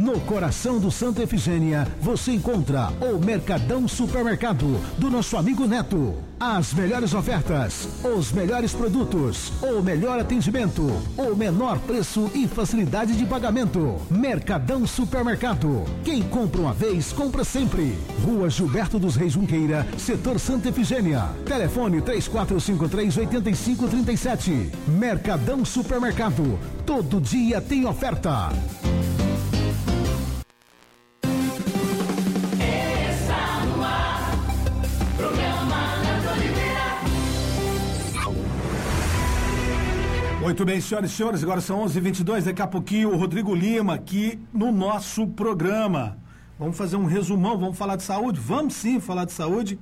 No 0.00 0.18
coração 0.20 0.78
do 0.78 0.90
Santa 0.90 1.22
Efigênia, 1.22 1.86
você 2.00 2.32
encontra 2.32 2.88
o 3.02 3.22
Mercadão 3.22 3.86
Supermercado 3.86 4.80
do 4.96 5.10
nosso 5.10 5.36
amigo 5.36 5.66
Neto. 5.66 6.14
As 6.40 6.72
melhores 6.72 7.12
ofertas, 7.12 7.86
os 8.02 8.32
melhores 8.32 8.72
produtos, 8.72 9.52
o 9.60 9.82
melhor 9.82 10.18
atendimento, 10.18 10.90
o 11.18 11.36
menor 11.36 11.78
preço 11.80 12.30
e 12.34 12.48
facilidade 12.48 13.14
de 13.14 13.26
pagamento. 13.26 13.98
Mercadão 14.10 14.86
Supermercado. 14.86 15.84
Quem 16.02 16.22
compra 16.22 16.62
uma 16.62 16.72
vez, 16.72 17.12
compra 17.12 17.44
sempre. 17.44 17.98
Rua 18.24 18.48
Gilberto 18.48 18.98
dos 18.98 19.16
Reis 19.16 19.34
Junqueira, 19.34 19.86
setor 19.98 20.40
Santa 20.40 20.70
Efigênia. 20.70 21.28
Telefone 21.44 22.00
3453-8537. 22.00 24.70
Mercadão 24.88 25.62
Supermercado. 25.62 26.58
Todo 26.86 27.20
dia 27.20 27.60
tem 27.60 27.84
oferta. 27.84 28.48
Muito 40.50 40.64
bem, 40.64 40.80
senhoras 40.80 41.12
e 41.12 41.14
senhores, 41.14 41.44
agora 41.44 41.60
são 41.60 41.84
11h22, 41.84 42.42
daqui 42.42 42.60
a 42.60 42.66
pouquinho 42.66 43.12
o 43.12 43.16
Rodrigo 43.16 43.54
Lima 43.54 43.94
aqui 43.94 44.36
no 44.52 44.72
nosso 44.72 45.24
programa. 45.28 46.18
Vamos 46.58 46.76
fazer 46.76 46.96
um 46.96 47.04
resumão, 47.04 47.56
vamos 47.56 47.78
falar 47.78 47.94
de 47.94 48.02
saúde? 48.02 48.40
Vamos 48.40 48.74
sim 48.74 48.98
falar 48.98 49.26
de 49.26 49.32
saúde. 49.32 49.78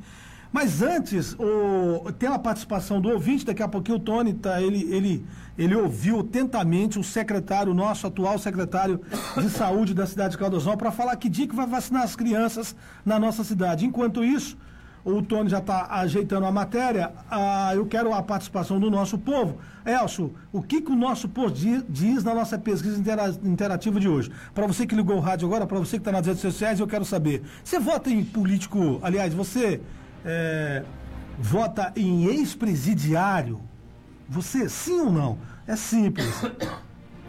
Mas 0.52 0.82
antes, 0.82 1.34
o, 1.38 2.12
tem 2.18 2.28
a 2.28 2.38
participação 2.38 3.00
do 3.00 3.08
ouvinte, 3.08 3.46
daqui 3.46 3.62
a 3.62 3.66
pouquinho 3.66 3.96
o 3.96 4.00
Tony, 4.00 4.34
tá, 4.34 4.60
ele, 4.60 4.82
ele, 4.94 5.25
ele 5.56 5.75
ouviu 5.75 6.20
atentamente 6.20 6.98
o 6.98 7.02
secretário, 7.02 7.72
o 7.72 7.75
nosso 7.75 8.06
atual 8.06 8.38
secretário 8.38 9.00
de 9.38 9.48
saúde 9.48 9.94
da 9.94 10.06
cidade 10.06 10.32
de 10.32 10.38
Caldas 10.38 10.66
Novas, 10.66 10.80
para 10.80 10.92
falar 10.92 11.16
que 11.16 11.30
dia 11.30 11.48
que 11.48 11.56
vai 11.56 11.66
vacinar 11.66 12.02
as 12.02 12.14
crianças 12.14 12.76
na 13.06 13.18
nossa 13.18 13.42
cidade. 13.42 13.87
Enquanto 13.87 14.22
isso, 14.22 14.54
o 15.04 15.22
Tony 15.22 15.48
já 15.48 15.58
está 15.58 15.87
ajeitando 15.90 16.46
a 16.46 16.52
matéria, 16.52 17.12
ah, 17.30 17.72
eu 17.74 17.87
quero 17.87 18.12
a 18.12 18.22
participação 18.22 18.78
do 18.78 18.90
nosso 18.90 19.18
povo. 19.18 19.58
Elcio, 19.84 20.34
o 20.52 20.62
que, 20.62 20.82
que 20.82 20.92
o 20.92 20.96
nosso 20.96 21.28
povo 21.28 21.50
diz, 21.50 21.84
diz 21.88 22.24
na 22.24 22.34
nossa 22.34 22.58
pesquisa 22.58 23.00
interativa 23.42 23.98
de 23.98 24.08
hoje? 24.08 24.30
Para 24.54 24.66
você 24.66 24.87
que 24.87 24.94
ligou 24.94 25.16
o 25.16 25.20
rádio 25.20 25.46
agora, 25.46 25.66
para 25.66 25.78
você 25.78 25.96
que 25.96 26.02
está 26.02 26.12
nas 26.12 26.26
redes 26.26 26.42
sociais, 26.42 26.80
eu 26.80 26.87
quero 26.87 27.04
saber. 27.04 27.42
Você 27.64 27.78
vota 27.78 28.11
em 28.11 28.24
político, 28.24 28.98
aliás, 29.02 29.32
você 29.32 29.80
é, 30.24 30.82
vota 31.38 31.92
em 31.96 32.26
ex-presidiário? 32.26 33.61
Você, 34.28 34.68
sim 34.68 35.00
ou 35.00 35.12
não? 35.12 35.38
É 35.66 35.74
simples. 35.76 36.42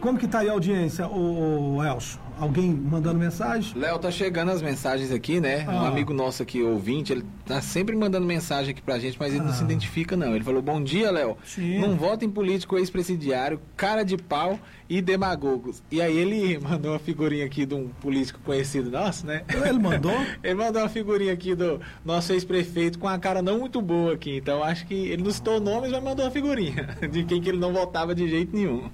Como 0.00 0.18
que 0.18 0.26
tá 0.26 0.40
aí 0.40 0.48
a 0.48 0.52
audiência, 0.52 1.06
o 1.08 1.82
Elcio? 1.82 2.18
Alguém 2.40 2.70
mandando 2.72 3.18
mensagem? 3.18 3.78
Léo, 3.78 3.98
tá 3.98 4.10
chegando 4.10 4.50
as 4.50 4.62
mensagens 4.62 5.12
aqui, 5.12 5.38
né? 5.40 5.66
Um 5.68 5.72
Ah. 5.84 5.88
amigo 5.88 6.14
nosso 6.14 6.42
aqui, 6.42 6.62
ouvinte, 6.62 7.12
ele 7.12 7.22
tá 7.44 7.60
sempre 7.60 7.94
mandando 7.94 8.26
mensagem 8.26 8.70
aqui 8.70 8.80
pra 8.80 8.98
gente, 8.98 9.18
mas 9.20 9.34
ele 9.34 9.42
não 9.44 9.50
Ah. 9.50 9.54
se 9.54 9.62
identifica, 9.62 10.16
não. 10.16 10.34
Ele 10.34 10.42
falou: 10.42 10.62
Bom 10.62 10.82
dia, 10.82 11.10
Léo. 11.10 11.36
Não 11.78 11.96
voto 11.96 12.24
em 12.24 12.30
político 12.30 12.78
ex-presidiário, 12.78 13.60
cara 13.76 14.02
de 14.04 14.16
pau 14.16 14.58
e 14.88 15.02
demagogos. 15.02 15.82
E 15.90 16.00
aí 16.00 16.16
ele 16.16 16.58
mandou 16.64 16.92
uma 16.92 16.98
figurinha 16.98 17.44
aqui 17.44 17.66
de 17.66 17.74
um 17.74 17.88
político 18.00 18.40
conhecido 18.42 18.90
nosso, 18.90 19.26
né? 19.26 19.42
Ele 19.48 19.78
mandou? 19.78 20.10
Ele 20.42 20.54
mandou 20.54 20.80
uma 20.80 20.88
figurinha 20.88 21.34
aqui 21.34 21.54
do 21.54 21.78
nosso 22.02 22.32
ex-prefeito 22.32 22.98
com 22.98 23.06
a 23.06 23.18
cara 23.18 23.42
não 23.42 23.58
muito 23.58 23.82
boa 23.82 24.14
aqui. 24.14 24.36
Então 24.38 24.64
acho 24.64 24.86
que 24.86 24.94
ele 24.94 25.22
não 25.22 25.30
citou 25.30 25.60
nomes, 25.60 25.90
mas 25.92 26.02
mandou 26.02 26.24
uma 26.24 26.30
figurinha 26.30 26.96
de 27.12 27.22
quem 27.24 27.40
que 27.42 27.50
ele 27.50 27.58
não 27.58 27.72
votava 27.74 28.14
de 28.14 28.26
jeito 28.28 28.56
nenhum. 28.56 28.88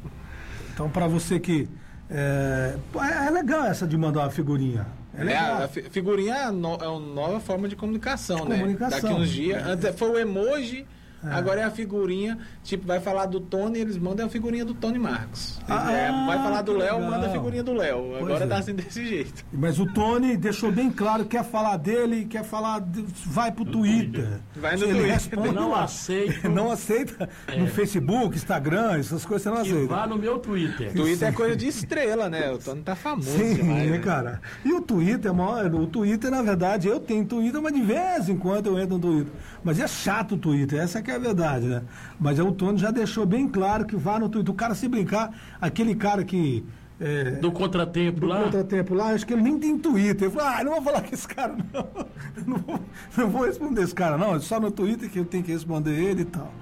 Então, 0.74 0.90
para 0.90 1.06
você 1.06 1.38
que. 1.38 1.68
É, 2.11 2.75
é, 2.95 3.27
é 3.27 3.31
legal 3.31 3.64
essa 3.66 3.87
de 3.87 3.97
mandar 3.97 4.21
uma 4.21 4.31
figurinha. 4.31 4.87
É 5.19 5.25
É, 5.33 5.37
a 5.38 5.69
fi- 5.69 5.83
figurinha 5.90 6.35
é, 6.35 6.51
no- 6.51 6.75
é 6.77 6.87
uma 6.88 7.01
nova 7.01 7.40
forma 7.40 7.69
de 7.69 7.75
comunicação, 7.75 8.45
né? 8.45 8.59
Comunicação. 8.59 9.01
Daqui 9.01 9.14
uns 9.23 9.31
dias. 9.31 9.66
Antes 9.66 9.99
foi 9.99 10.11
o 10.11 10.19
emoji, 10.19 10.87
É. 11.24 11.33
agora 11.33 11.61
é 11.61 11.64
a 11.64 11.70
figurinha. 11.70 12.38
Tipo, 12.62 12.87
vai 12.87 13.00
falar 13.00 13.26
do 13.26 13.40
Tony, 13.40 13.79
eles 13.79 13.96
mandam 13.98 14.26
a 14.26 14.29
figurinha 14.29 14.64
do 14.64 14.74
Tony 14.74 14.98
Marcos. 14.98 15.59
Ah, 15.68 15.92
É, 15.92 16.11
vai 16.11 16.38
falar 16.38 16.62
do 16.62 16.72
Léo, 16.72 16.96
legal. 16.96 17.11
manda 17.11 17.26
a 17.26 17.31
figurinha 17.31 17.62
do 17.62 17.72
Léo. 17.72 18.16
Agora 18.16 18.44
é. 18.44 18.46
tá 18.46 18.59
assim 18.59 18.74
desse 18.74 19.05
jeito. 19.07 19.44
Mas 19.52 19.79
o 19.79 19.87
Tony 19.87 20.37
deixou 20.37 20.70
bem 20.72 20.90
claro 20.90 21.24
que 21.24 21.31
quer 21.37 21.44
falar 21.44 21.76
dele, 21.76 22.24
quer 22.26 22.44
falar. 22.44 22.81
de- 22.81 23.05
vai 23.26 23.50
pro 23.52 23.64
Twitter. 23.64 24.40
Vai 24.57 24.76
no 24.76 24.85
Ele 24.85 24.92
Twitter. 24.94 25.12
responde 25.12 25.52
Não 25.55 25.70
lá. 25.70 25.85
aceito. 25.85 26.48
Não 26.50 26.70
aceita 26.70 27.29
no 27.59 27.66
Facebook, 27.66 28.37
Instagram, 28.37 28.98
essas 28.98 29.24
coisas 29.24 29.42
você 29.42 29.48
não 29.50 29.62
Que 29.62 29.70
aceita. 29.72 29.94
vá 29.94 30.07
no 30.07 30.16
meu 30.18 30.38
Twitter. 30.38 30.92
Twitter 30.92 31.29
é 31.29 31.33
coisa 31.33 31.57
de 31.57 31.66
estrela, 31.68 32.29
né? 32.29 32.50
O 32.52 32.59
Tony 32.59 32.83
tá 32.83 32.94
famoso 32.94 33.31
Sim, 33.31 33.55
demais. 33.55 33.85
né, 33.85 33.90
né? 33.90 33.98
cara? 33.98 34.40
E 34.64 34.72
o 34.72 34.81
Twitter, 34.81 35.33
maior, 35.35 35.72
o 35.74 35.87
Twitter, 35.87 36.31
na 36.31 36.42
verdade, 36.42 36.88
eu 36.88 37.00
tenho 37.00 37.24
Twitter, 37.24 37.61
mas 37.61 37.72
de 37.74 37.83
vez 37.83 38.29
em 38.29 38.37
quando 38.37 38.66
eu 38.66 38.79
entro 38.79 38.94
no 38.96 39.00
Twitter. 39.00 39.33
Mas 39.64 39.79
é 39.81 39.87
chato 39.88 40.33
o 40.35 40.38
Twitter, 40.38 40.81
essa 40.81 41.02
que 41.07 41.11
é 41.11 41.14
a 41.14 41.19
verdade, 41.19 41.66
né? 41.66 41.83
Mas 42.21 42.38
o 42.38 42.53
Tony 42.53 42.77
já 42.79 42.90
deixou 42.90 43.25
bem 43.25 43.49
claro 43.49 43.87
que 43.87 43.97
vá 43.97 44.19
no 44.19 44.29
Twitter. 44.29 44.53
O 44.53 44.57
cara, 44.57 44.75
se 44.75 44.87
brincar, 44.88 45.33
aquele 45.61 45.95
cara 45.95 46.23
que. 46.25 46.62
É, 46.99 47.33
Do 47.33 47.53
contratempo 47.53 48.21
do 48.21 48.27
lá. 48.27 48.45
contratempo 48.45 48.95
lá, 48.95 49.09
acho 49.12 49.27
que 49.27 49.33
ele 49.35 49.42
nem 49.42 49.59
tem 49.59 49.79
Twitter. 49.79 50.29
Eu 50.29 50.31
falei, 50.31 50.61
ah, 50.61 50.64
não 50.64 50.73
vou 50.73 50.83
falar 50.83 51.03
com 51.03 51.14
esse 51.14 51.29
cara, 51.29 51.55
não. 51.73 52.07
Não 52.47 52.59
vou, 52.59 52.81
não 53.16 53.29
vou 53.31 53.45
responder 53.45 53.83
esse 53.83 53.95
cara, 53.95 54.16
não. 54.19 54.35
É 54.37 54.40
só 54.40 54.61
no 54.61 54.71
Twitter 54.71 55.11
que 55.11 55.19
eu 55.19 55.25
tenho 55.25 55.42
que 55.42 55.51
responder 55.53 55.90
ele 55.99 56.23
e 56.23 56.25
tal. 56.27 56.53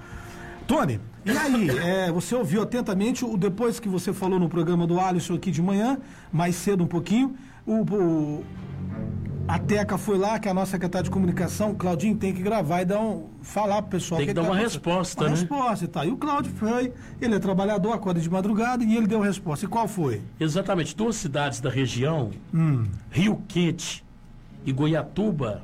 Tony, 0.66 0.98
e 1.26 1.30
aí, 1.30 1.68
é, 1.78 2.10
você 2.10 2.34
ouviu 2.34 2.62
atentamente 2.62 3.24
o 3.24 3.36
depois 3.36 3.78
que 3.78 3.88
você 3.88 4.12
falou 4.14 4.38
no 4.40 4.48
programa 4.48 4.86
do 4.86 4.98
Alisson 4.98 5.34
aqui 5.34 5.50
de 5.50 5.60
manhã, 5.60 5.98
mais 6.32 6.54
cedo 6.56 6.82
um 6.82 6.86
pouquinho, 6.86 7.34
o, 7.66 7.82
o- 7.82 8.44
a 9.54 9.58
Teca 9.60 9.96
foi 9.96 10.18
lá, 10.18 10.36
que 10.40 10.48
é 10.48 10.50
a 10.50 10.54
nossa 10.54 10.72
secretária 10.72 11.04
de 11.04 11.10
comunicação, 11.10 11.76
Claudinho, 11.76 12.16
tem 12.16 12.34
que 12.34 12.42
gravar 12.42 12.82
e 12.82 12.84
dar 12.84 12.98
um, 13.00 13.28
falar 13.40 13.82
pro 13.82 13.92
pessoal. 13.92 14.18
Tem 14.18 14.24
o 14.26 14.28
que 14.30 14.34
dar 14.34 14.42
tá 14.42 14.48
uma 14.48 14.56
acontecendo. 14.56 14.82
resposta, 14.82 15.20
uma 15.22 15.30
né? 15.30 15.36
resposta 15.36 15.84
e 15.84 15.88
tal. 15.88 16.04
E 16.06 16.10
o 16.10 16.16
Cláudio 16.16 16.52
foi, 16.56 16.92
ele 17.20 17.36
é 17.36 17.38
trabalhador, 17.38 17.92
acorda 17.92 18.20
de 18.20 18.28
madrugada 18.28 18.82
e 18.82 18.96
ele 18.96 19.06
deu 19.06 19.22
a 19.22 19.26
resposta. 19.26 19.64
E 19.64 19.68
qual 19.68 19.86
foi? 19.86 20.22
Exatamente, 20.40 20.96
duas 20.96 21.14
cidades 21.14 21.60
da 21.60 21.70
região, 21.70 22.32
Hum. 22.52 22.86
Rio 23.12 23.40
Quente 23.46 24.04
e 24.66 24.72
Goiatuba, 24.72 25.62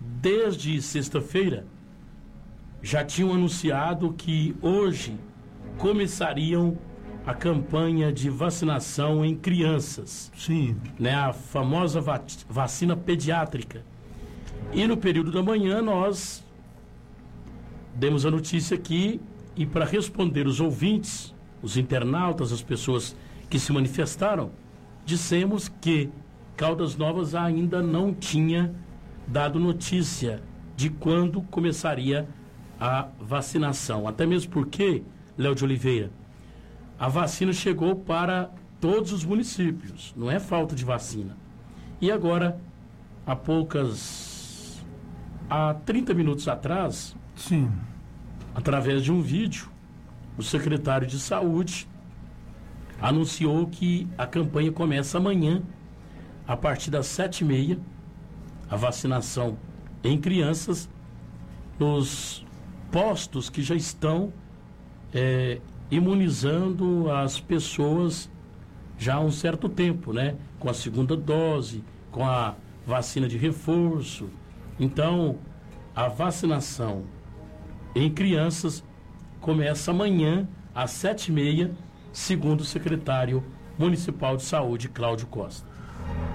desde 0.00 0.80
sexta-feira, 0.80 1.66
já 2.80 3.04
tinham 3.04 3.32
anunciado 3.32 4.12
que 4.16 4.54
hoje 4.62 5.18
começariam 5.76 6.78
a 7.26 7.32
campanha 7.32 8.12
de 8.12 8.28
vacinação 8.28 9.24
em 9.24 9.34
crianças, 9.34 10.30
Sim. 10.36 10.76
né, 10.98 11.14
a 11.14 11.32
famosa 11.32 12.00
va- 12.00 12.22
vacina 12.48 12.94
pediátrica. 12.96 13.82
E 14.72 14.86
no 14.86 14.96
período 14.96 15.32
da 15.32 15.42
manhã 15.42 15.80
nós 15.80 16.44
demos 17.94 18.26
a 18.26 18.30
notícia 18.30 18.76
aqui 18.76 19.20
e 19.56 19.64
para 19.64 19.84
responder 19.84 20.46
os 20.46 20.60
ouvintes, 20.60 21.34
os 21.62 21.76
internautas, 21.76 22.52
as 22.52 22.60
pessoas 22.62 23.16
que 23.48 23.58
se 23.58 23.72
manifestaram, 23.72 24.50
dissemos 25.04 25.68
que 25.80 26.10
Caldas 26.56 26.96
Novas 26.96 27.34
ainda 27.34 27.82
não 27.82 28.12
tinha 28.12 28.74
dado 29.26 29.58
notícia 29.58 30.42
de 30.76 30.90
quando 30.90 31.40
começaria 31.42 32.28
a 32.80 33.08
vacinação. 33.20 34.06
Até 34.06 34.26
mesmo 34.26 34.50
porque, 34.52 35.02
Léo 35.38 35.54
de 35.54 35.64
Oliveira, 35.64 36.10
a 37.04 37.08
vacina 37.08 37.52
chegou 37.52 37.94
para 37.94 38.50
todos 38.80 39.12
os 39.12 39.26
municípios, 39.26 40.14
não 40.16 40.30
é 40.30 40.40
falta 40.40 40.74
de 40.74 40.86
vacina. 40.86 41.36
E 42.00 42.10
agora, 42.10 42.58
há 43.26 43.36
poucas. 43.36 44.82
há 45.50 45.74
30 45.84 46.14
minutos 46.14 46.48
atrás, 46.48 47.14
Sim. 47.36 47.70
através 48.54 49.04
de 49.04 49.12
um 49.12 49.20
vídeo, 49.20 49.68
o 50.38 50.42
secretário 50.42 51.06
de 51.06 51.18
Saúde 51.18 51.86
anunciou 52.98 53.66
que 53.66 54.08
a 54.16 54.26
campanha 54.26 54.72
começa 54.72 55.18
amanhã, 55.18 55.62
a 56.48 56.56
partir 56.56 56.90
das 56.90 57.06
sete 57.06 57.42
e 57.42 57.44
meia, 57.44 57.78
a 58.70 58.76
vacinação 58.76 59.58
em 60.02 60.18
crianças, 60.18 60.88
nos 61.78 62.46
postos 62.90 63.50
que 63.50 63.60
já 63.60 63.74
estão 63.74 64.32
eh, 65.12 65.60
imunizando 65.90 67.10
as 67.10 67.38
pessoas 67.38 68.30
já 68.98 69.14
há 69.14 69.20
um 69.20 69.30
certo 69.30 69.68
tempo, 69.68 70.12
né? 70.12 70.36
Com 70.58 70.70
a 70.70 70.74
segunda 70.74 71.16
dose, 71.16 71.82
com 72.10 72.24
a 72.24 72.54
vacina 72.86 73.28
de 73.28 73.36
reforço. 73.36 74.28
Então, 74.78 75.38
a 75.94 76.08
vacinação 76.08 77.04
em 77.94 78.10
crianças 78.10 78.82
começa 79.40 79.90
amanhã 79.90 80.48
às 80.74 80.90
sete 80.90 81.28
e 81.28 81.32
meia, 81.32 81.70
segundo 82.12 82.60
o 82.60 82.64
secretário 82.64 83.42
municipal 83.78 84.36
de 84.36 84.42
saúde, 84.42 84.88
Cláudio 84.88 85.26
Costa. 85.26 85.66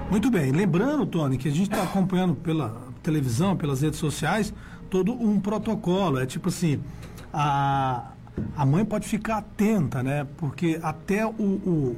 Muito 0.10 0.30
bem. 0.32 0.52
Lembrando, 0.52 1.06
Tony, 1.06 1.38
que 1.38 1.48
a 1.48 1.52
gente 1.52 1.72
está 1.72 1.84
acompanhando 1.84 2.36
pela 2.36 2.90
televisão, 3.04 3.56
pelas 3.56 3.82
redes 3.82 4.00
sociais, 4.00 4.54
todo 4.90 5.12
um 5.14 5.40
protocolo. 5.40 6.20
É 6.20 6.26
tipo 6.26 6.50
assim, 6.50 6.82
a, 7.34 8.12
a 8.56 8.66
mãe 8.66 8.84
pode 8.86 9.08
ficar 9.08 9.38
atenta, 9.38 10.02
né? 10.04 10.26
Porque 10.38 10.80
até 10.82 11.26
o, 11.26 11.32
o- 11.32 11.96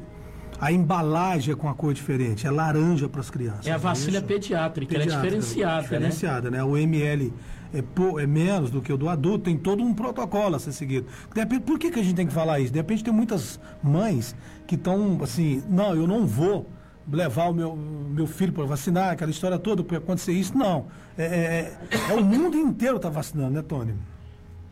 a 0.59 0.71
embalagem 0.71 1.53
é 1.53 1.55
com 1.57 1.67
a 1.67 1.73
cor 1.73 1.93
diferente, 1.93 2.45
é 2.45 2.51
laranja 2.51 3.09
para 3.09 3.19
as 3.21 3.29
crianças. 3.31 3.65
É 3.65 3.71
a 3.71 3.77
vacina 3.77 4.17
Isso. 4.19 4.27
pediátrica, 4.27 4.93
ela 4.93 5.03
é 5.03 5.05
Pediátrica, 5.07 5.35
diferenciada, 5.37 5.81
diferenciada, 5.81 6.51
né? 6.51 6.63
O 6.63 6.77
ml 6.77 7.33
é, 7.73 7.83
é 8.21 8.27
menos 8.27 8.69
do 8.69 8.79
que 8.81 8.91
o 8.93 8.97
do 8.97 9.09
adulto, 9.09 9.45
tem 9.45 9.57
todo 9.57 9.81
um 9.81 9.93
protocolo 9.93 10.55
a 10.55 10.59
ser 10.59 10.71
seguido. 10.73 11.07
De 11.33 11.39
repente, 11.39 11.61
por 11.61 11.79
que, 11.79 11.89
que 11.89 11.99
a 11.99 12.03
gente 12.03 12.15
tem 12.15 12.27
que 12.27 12.33
falar 12.33 12.59
isso? 12.59 12.71
De 12.71 12.77
repente 12.79 13.03
tem 13.03 13.13
muitas 13.13 13.59
mães 13.81 14.35
que 14.67 14.75
estão 14.75 15.17
assim, 15.23 15.63
não, 15.67 15.95
eu 15.95 16.05
não 16.05 16.27
vou 16.27 16.69
levar 17.11 17.45
o 17.49 17.53
meu, 17.53 17.75
meu 17.75 18.27
filho 18.27 18.53
para 18.53 18.63
vacinar, 18.65 19.11
aquela 19.13 19.31
história 19.31 19.57
toda, 19.57 19.81
porque 19.81 19.95
acontecer 19.95 20.33
isso. 20.33 20.55
Não. 20.55 20.85
É, 21.17 21.23
é- 21.23 21.77
é 22.11 22.13
o 22.13 22.23
mundo 22.23 22.55
inteiro 22.55 22.97
está 22.97 23.09
vacinando, 23.09 23.51
né, 23.51 23.61
Tony? 23.63 23.95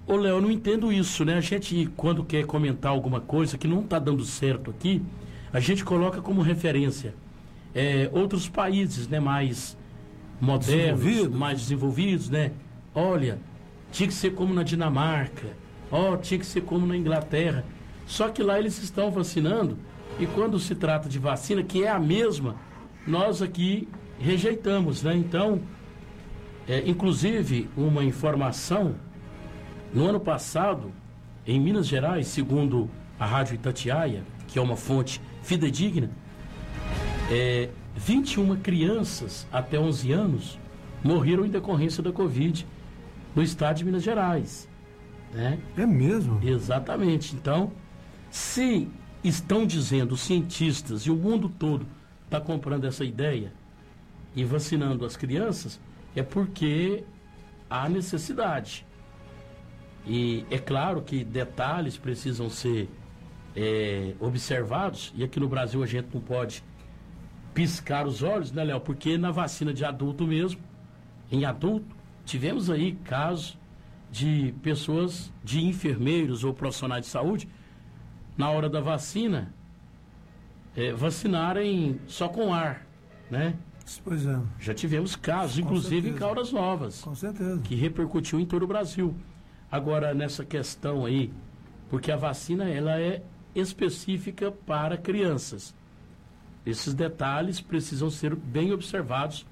Ô, 0.10 0.15
Léo, 0.15 0.38
eu 0.38 0.41
não 0.41 0.50
entendo 0.50 0.91
isso, 0.91 1.24
né? 1.24 1.36
A 1.38 1.39
gente, 1.39 1.88
quando 1.95 2.24
quer 2.24 2.43
comentar 2.43 2.91
alguma 2.91 3.22
coisa 3.22 3.60
que 3.60 3.67
não 3.67 3.82
está 3.82 4.00
dando 4.00 4.26
certo 4.26 4.72
aqui, 4.72 5.04
a 5.54 5.60
gente 5.60 5.86
coloca 5.86 6.19
como 6.19 6.41
referência 6.41 7.13
é, 7.76 8.10
outros 8.12 8.50
países, 8.50 9.08
né? 9.08 9.19
Mais 9.19 9.78
modernos, 10.41 11.04
Desenvolvidos. 11.04 11.38
mais 11.39 11.60
desenvolvidos, 11.60 12.28
né? 12.28 12.54
Olha, 12.95 13.38
tinha 13.91 14.08
que 14.08 14.13
ser 14.15 14.34
como 14.34 14.52
na 14.52 14.63
Dinamarca, 14.63 15.50
ó, 15.91 16.17
tinha 16.17 16.39
que 16.39 16.45
ser 16.48 16.62
como 16.62 16.88
na 16.88 16.98
Inglaterra. 16.98 17.63
Só 18.08 18.30
que 18.30 18.41
lá 18.41 18.58
eles 18.58 18.82
estão 18.82 19.12
vacinando 19.12 19.78
e 20.19 20.26
quando 20.26 20.58
se 20.58 20.74
trata 20.74 21.08
de 21.08 21.19
vacina, 21.19 21.62
que 21.62 21.84
é 21.84 21.88
a 21.88 22.00
mesma, 22.00 22.56
nós 23.06 23.43
aqui 23.43 23.88
rejeitamos, 24.17 25.04
né? 25.04 25.15
Então, 25.15 25.62
é, 26.67 26.82
inclusive, 26.89 27.69
uma 27.78 28.04
informação 28.04 28.95
no 29.93 30.08
ano 30.08 30.19
passado, 30.19 30.91
em 31.45 31.60
Minas 31.60 31.88
Gerais, 31.88 32.28
segundo 32.28 32.89
a 33.19 33.25
Rádio 33.25 33.56
Itatiaia, 33.56 34.23
que 34.47 34.60
é 34.60 34.62
uma 34.62 34.75
fonte 34.75 35.21
fidedigna, 35.41 36.10
é, 37.32 37.69
21 37.95 38.56
crianças 38.58 39.47
até 39.52 39.80
11 39.80 40.12
anos 40.12 40.60
morreram 41.04 41.45
em 41.45 41.49
decorrência 41.49 42.04
da 42.04 42.12
Covid 42.12 42.65
no 43.36 43.41
estado 43.41 43.78
de 43.78 43.86
Minas 43.86 44.04
Gerais. 44.04 44.67
Né? 45.34 45.60
É 45.78 45.86
mesmo? 45.86 46.39
Exatamente. 46.43 47.36
Então, 47.36 47.71
se 48.30 48.88
estão 49.23 49.65
dizendo 49.65 50.13
os 50.13 50.21
cientistas 50.21 51.02
e 51.04 51.12
o 51.12 51.15
mundo 51.15 51.49
todo 51.49 51.86
está 52.25 52.39
comprando 52.39 52.86
essa 52.86 53.04
ideia 53.04 53.52
e 54.36 54.43
vacinando 54.43 55.06
as 55.06 55.17
crianças, 55.17 55.80
é 56.15 56.23
porque 56.23 57.04
há 57.69 57.89
necessidade. 57.89 58.86
E 60.06 60.46
é 60.50 60.58
claro 60.58 61.02
que 61.02 61.24
detalhes 61.24 61.98
precisam 61.98 62.50
ser 62.50 62.90
é, 63.56 64.14
observados, 64.20 65.14
e 65.16 65.24
aqui 65.24 65.40
no 65.40 65.48
Brasil 65.48 65.84
a 65.84 65.86
gente 65.86 66.08
não 66.14 66.22
pode 66.22 66.64
piscar 67.54 68.08
os 68.08 68.24
olhos, 68.24 68.52
né, 68.52 68.64
Léo? 68.64 68.80
Porque 68.80 69.18
na 69.18 69.32
vacina 69.32 69.74
de 69.74 69.84
adulto 69.84 70.26
mesmo, 70.26 70.62
em 71.32 71.46
adulto, 71.46 71.96
tivemos 72.26 72.70
aí 72.70 72.94
casos 73.04 73.58
de 74.12 74.54
pessoas, 74.64 75.32
de 75.44 75.64
enfermeiros 75.66 76.44
ou 76.44 76.54
profissionais 76.54 77.06
de 77.06 77.12
saúde, 77.12 77.48
na 78.38 78.50
hora 78.50 78.70
da 78.70 78.80
vacina, 78.80 79.54
é, 80.76 80.94
vacinarem 80.94 82.00
só 82.08 82.28
com 82.30 82.54
ar, 82.54 82.88
né? 83.30 83.56
Pois 84.04 84.26
é. 84.26 84.40
Já 84.60 84.74
tivemos 84.74 85.16
casos, 85.16 85.56
com 85.56 85.62
inclusive 85.62 85.96
certeza. 85.96 86.16
em 86.16 86.20
Caldas 86.20 86.52
Novas. 86.52 87.02
Com 87.02 87.16
certeza. 87.16 87.60
Que 87.62 87.76
repercutiu 87.76 88.40
em 88.40 88.46
todo 88.46 88.64
o 88.64 88.68
Brasil. 88.68 89.16
Agora, 89.72 90.14
nessa 90.14 90.44
questão 90.44 91.06
aí, 91.06 91.32
porque 91.90 92.12
a 92.12 92.18
vacina 92.18 92.70
ela 92.70 93.00
é 93.00 93.22
específica 93.54 94.52
para 94.52 94.98
crianças. 94.98 95.76
Esses 96.66 96.94
detalhes 96.94 97.62
precisam 97.62 98.10
ser 98.10 98.36
bem 98.36 98.72
observados 98.72 99.46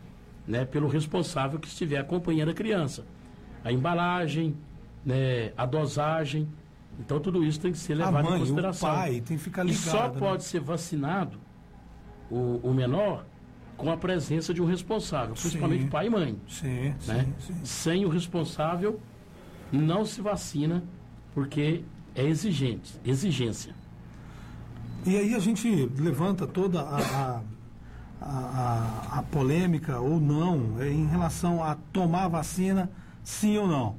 né, 0.47 0.65
pelo 0.65 0.87
responsável 0.87 1.59
que 1.59 1.67
estiver 1.67 1.97
acompanhando 1.97 2.49
a 2.49 2.53
criança. 2.53 3.05
A 3.63 3.71
embalagem, 3.71 4.55
né, 5.05 5.51
a 5.57 5.65
dosagem. 5.65 6.47
Então, 6.99 7.19
tudo 7.19 7.43
isso 7.43 7.59
tem 7.59 7.71
que 7.71 7.77
ser 7.77 7.95
levado 7.95 8.23
mãe, 8.23 8.35
em 8.35 8.39
consideração. 8.39 8.89
O 8.89 8.93
pai 8.93 9.11
tem 9.21 9.37
que 9.37 9.43
ficar 9.43 9.63
ligado. 9.63 9.79
E 9.79 9.89
só 9.89 10.09
né? 10.09 10.19
pode 10.19 10.43
ser 10.43 10.61
vacinado 10.61 11.37
o, 12.29 12.59
o 12.63 12.73
menor 12.73 13.25
com 13.75 13.91
a 13.91 13.97
presença 13.97 14.53
de 14.53 14.61
um 14.61 14.65
responsável, 14.65 15.35
principalmente 15.35 15.83
sim, 15.83 15.89
pai 15.89 16.07
e 16.07 16.09
mãe. 16.09 16.41
Sim, 16.47 16.95
né? 17.05 17.27
sim, 17.39 17.53
sim. 17.53 17.65
Sem 17.65 18.05
o 18.05 18.09
responsável, 18.09 18.99
não 19.71 20.05
se 20.05 20.21
vacina, 20.21 20.83
porque 21.33 21.83
é 22.15 22.25
exigente, 22.25 22.99
exigência. 23.05 23.75
E 25.05 25.15
aí 25.15 25.35
a 25.35 25.39
gente 25.39 25.89
levanta 25.97 26.45
toda 26.47 26.81
a, 26.81 26.97
a, 26.99 27.41
a, 28.21 29.19
a 29.19 29.23
polêmica 29.23 29.99
ou 29.99 30.19
não 30.19 30.83
em 30.83 31.05
relação 31.05 31.63
a 31.63 31.75
tomar 31.93 32.27
vacina, 32.27 32.89
sim 33.23 33.57
ou 33.57 33.67
não. 33.67 33.95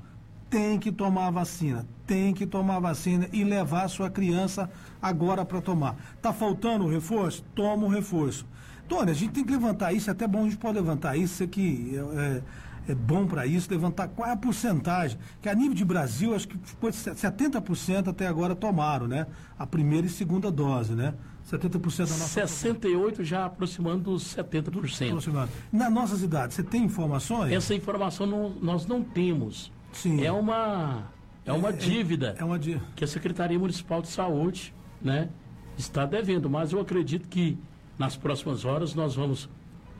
Tem 0.50 0.78
que 0.78 0.90
tomar 0.90 1.30
vacina, 1.30 1.86
tem 2.06 2.32
que 2.32 2.46
tomar 2.46 2.80
vacina 2.80 3.28
e 3.32 3.44
levar 3.44 3.88
sua 3.88 4.10
criança 4.10 4.70
agora 5.00 5.44
para 5.44 5.60
tomar. 5.60 5.96
Tá 6.20 6.32
faltando 6.32 6.84
o 6.84 6.88
reforço? 6.88 7.44
Toma 7.54 7.86
o 7.86 7.88
reforço. 7.88 8.46
Tony, 8.88 9.10
a 9.10 9.14
gente 9.14 9.32
tem 9.32 9.44
que 9.44 9.52
levantar 9.52 9.92
isso, 9.92 10.08
é 10.08 10.12
até 10.12 10.26
bom 10.26 10.40
a 10.40 10.44
gente 10.44 10.56
pode 10.56 10.76
levantar 10.76 11.16
isso, 11.16 11.34
isso 11.34 11.44
aqui 11.44 11.92
é, 12.16 12.42
é 12.88 12.94
bom 12.94 13.26
para 13.26 13.46
isso, 13.46 13.70
levantar 13.70 14.08
qual 14.08 14.28
é 14.28 14.32
a 14.32 14.36
porcentagem, 14.36 15.18
que 15.42 15.48
a 15.48 15.54
nível 15.54 15.74
de 15.74 15.84
Brasil, 15.84 16.34
acho 16.34 16.48
que 16.48 16.58
foi 16.80 16.90
70% 16.90 18.08
até 18.08 18.26
agora 18.26 18.54
tomaram, 18.54 19.06
né? 19.06 19.26
A 19.58 19.66
primeira 19.66 20.06
e 20.06 20.10
segunda 20.10 20.50
dose, 20.50 20.94
né? 20.94 21.14
70% 21.50 21.80
da 21.80 22.02
nossa 22.04 22.46
68 22.46 23.24
já 23.24 23.44
aproximando 23.44 24.10
dos 24.10 24.34
70%. 24.34 25.08
Aproximando. 25.08 25.50
Nas 25.72 25.92
nossas 25.92 26.22
idades, 26.22 26.56
você 26.56 26.62
tem 26.62 26.84
informações? 26.84 27.52
Essa 27.52 27.74
informação 27.74 28.26
não, 28.26 28.50
nós 28.60 28.86
não 28.86 29.02
temos. 29.02 29.70
Sim. 29.92 30.24
É 30.24 30.32
uma, 30.32 31.10
é 31.44 31.52
uma 31.52 31.70
é, 31.70 31.72
dívida 31.72 32.34
é, 32.38 32.42
é 32.42 32.44
uma 32.44 32.58
dívida 32.58 32.84
que 32.94 33.04
a 33.04 33.06
Secretaria 33.06 33.58
Municipal 33.58 34.02
de 34.02 34.08
Saúde 34.08 34.74
né, 35.00 35.28
está 35.76 36.04
devendo, 36.04 36.50
mas 36.50 36.72
eu 36.72 36.80
acredito 36.80 37.28
que 37.28 37.58
nas 37.98 38.16
próximas 38.16 38.64
horas 38.64 38.94
nós 38.94 39.14
vamos 39.14 39.48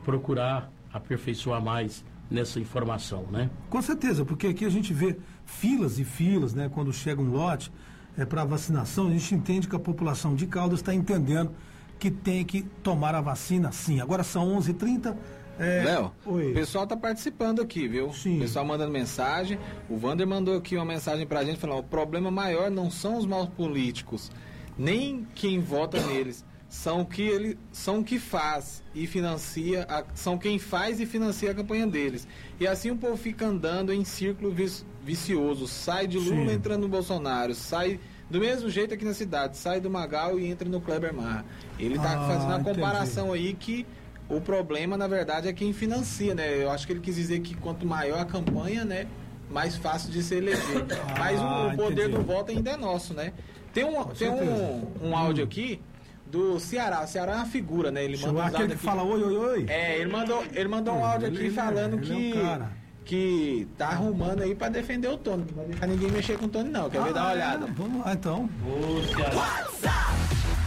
procurar 0.05 0.71
aperfeiçoar 0.93 1.63
mais 1.63 2.05
nessa 2.31 2.61
informação, 2.61 3.25
né? 3.31 3.51
Com 3.71 3.81
certeza, 3.81 4.25
porque 4.25 4.49
aqui 4.49 4.65
a 4.65 4.71
gente 4.71 4.93
vê 4.93 5.17
filas 5.47 5.99
e 5.99 6.05
filas, 6.05 6.55
né? 6.55 6.69
Quando 6.73 6.93
chega 6.93 7.21
um 7.21 7.31
lote 7.31 7.73
é, 8.17 8.25
para 8.25 8.45
vacinação, 8.45 9.07
a 9.09 9.11
gente 9.11 9.35
entende 9.35 9.69
que 9.69 9.77
a 9.77 9.79
população 9.79 10.35
de 10.35 10.47
Caldas 10.47 10.81
está 10.81 10.95
entendendo 10.95 11.53
que 11.99 12.11
tem 12.11 12.45
que 12.45 12.63
tomar 12.83 13.15
a 13.15 13.21
vacina 13.21 13.73
sim. 13.73 14.01
Agora 14.01 14.23
são 14.23 14.59
11h30. 14.59 15.17
É... 15.59 15.83
Léo, 15.85 16.13
o 16.25 16.55
pessoal 16.55 16.85
está 16.85 16.97
participando 16.97 17.61
aqui, 17.61 17.89
viu? 17.89 18.13
Sim. 18.13 18.37
O 18.37 18.41
pessoal 18.41 18.65
mandando 18.65 18.93
mensagem. 18.93 19.59
O 19.89 19.97
Vander 19.97 20.27
mandou 20.27 20.57
aqui 20.57 20.77
uma 20.77 20.85
mensagem 20.85 21.27
para 21.27 21.41
a 21.41 21.45
gente 21.45 21.59
falando: 21.59 21.81
o 21.81 21.85
problema 21.85 22.31
maior 22.31 22.71
não 22.71 22.91
são 22.91 23.17
os 23.17 23.27
maus 23.27 23.49
políticos, 23.49 24.31
nem 24.79 25.27
quem 25.35 25.61
vota 25.61 26.01
neles 26.07 26.45
são 26.69 27.05
que 27.05 27.23
ele 27.23 27.59
são 27.73 28.03
que 28.05 28.19
faz 28.19 28.83
e 28.95 29.07
financia 29.07 29.87
a, 29.89 30.05
são 30.15 30.37
quem 30.37 30.59
faz 30.59 31.01
e 31.01 31.07
financia 31.07 31.51
a 31.51 31.55
campanha 31.55 31.87
deles. 31.87 32.29
E 32.61 32.67
assim 32.67 32.91
o 32.91 32.97
povo 32.97 33.17
fica 33.17 33.47
andando 33.47 33.93
em 33.93 34.05
círculo 34.05 34.55
vicioso. 35.03 35.67
Sai 35.67 36.07
de 36.07 36.19
Lula 36.19 36.51
Sim. 36.51 36.57
entrando 36.57 36.83
no 36.83 36.89
Bolsonaro. 36.89 37.55
Sai 37.55 37.99
do 38.31 38.39
mesmo 38.39 38.69
jeito 38.69 38.93
aqui 38.93 39.05
na 39.05 39.15
cidade. 39.15 39.57
Sai 39.57 39.81
do 39.81 39.89
Magal 39.89 40.39
e 40.39 40.47
entra 40.47 40.69
no 40.69 40.81
Kleber 40.81 41.15
Mar. 41.15 41.45
Ele 41.79 41.95
está 41.95 42.19
ah, 42.19 42.29
fazendo 42.29 42.53
a 42.53 42.61
comparação 42.61 43.33
aí 43.33 43.55
que 43.55 43.87
o 44.29 44.39
problema 44.39 44.95
na 44.95 45.09
verdade 45.09 45.49
é 45.49 45.53
quem 45.55 45.73
financia 45.73 46.35
né? 46.35 46.63
Eu 46.63 46.71
acho 46.71 46.87
que 46.87 46.93
ele 46.93 47.01
quis 47.01 47.17
dizer 47.17 47.41
que 47.41 47.55
quanto 47.55 47.87
maior 47.87 48.21
a 48.21 48.27
campanha 48.27 48.85
né 48.85 49.07
mais 49.51 49.75
fácil 49.77 50.11
de 50.11 50.23
se 50.23 50.35
eleger. 50.35 50.85
Ah, 50.91 51.19
mas 51.19 51.41
o, 51.41 51.69
o 51.73 51.77
poder 51.79 52.09
entendi. 52.09 52.19
do 52.19 52.23
voto 52.23 52.51
ainda 52.51 52.73
é 52.73 52.77
nosso 52.77 53.15
né? 53.15 53.33
Tem 53.73 53.85
um, 53.85 54.05
tem 54.05 54.29
um, 54.29 54.87
um 55.03 55.17
áudio 55.17 55.45
aqui 55.45 55.81
do 56.31 56.61
Ceará. 56.61 57.03
O 57.03 57.07
Ceará 57.07 57.33
é 57.33 57.37
uma 57.37 57.47
figura, 57.47 57.91
né? 57.91 58.05
Ele 58.05 58.17
mandou 58.17 58.43
aquele 58.43 58.69
que 58.69 58.83
fala 58.83 59.03
oi, 59.03 59.23
oi, 59.23 59.37
oi. 59.37 59.67
É, 59.69 59.99
ele 59.99 60.11
mandou, 60.11 60.45
ele 60.53 60.69
mandou 60.69 60.95
um 60.95 61.05
áudio 61.05 61.29
aqui 61.29 61.39
ele, 61.39 61.51
falando 61.51 61.95
ele 61.95 62.07
que. 62.07 62.39
É 62.39 62.57
um 62.57 62.89
que 63.09 63.67
tá 63.79 63.89
arrumando 63.89 64.43
aí 64.43 64.55
pra 64.55 64.69
defender 64.69 65.09
o 65.09 65.17
Tony. 65.17 65.47
Não 65.49 65.57
vai 65.57 65.65
deixar 65.65 65.87
ninguém 65.87 66.11
mexer 66.11 66.37
com 66.37 66.45
o 66.45 66.49
Tony, 66.49 66.69
não. 66.69 66.91
Quer 66.91 66.99
ah, 66.99 67.05
ver? 67.05 67.15
Dá 67.15 67.23
uma 67.23 67.33
olhada. 67.33 67.67
É, 67.67 67.71
vamos 67.71 68.05
lá, 68.05 68.13
então. 68.13 68.51
Ô, 68.67 69.03
Ceará. 69.17 69.35
WhatsApp, 69.35 70.13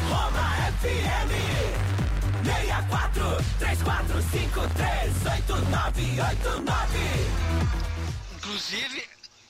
Roma 0.10 0.42
FM 0.80 1.30
64 2.44 3.22
3453 3.60 5.26
8989 5.26 6.98
Inclusive, 8.38 9.04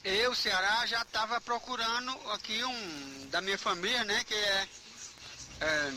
eu, 0.04 0.36
Ceará, 0.36 0.86
já 0.86 1.02
estava 1.02 1.40
procurando 1.40 2.12
aqui 2.34 2.62
um 2.62 3.30
da 3.30 3.40
minha 3.40 3.58
família, 3.58 4.04
né? 4.04 4.22
Que 4.26 4.34
é 4.34 4.68
é, 5.62 5.92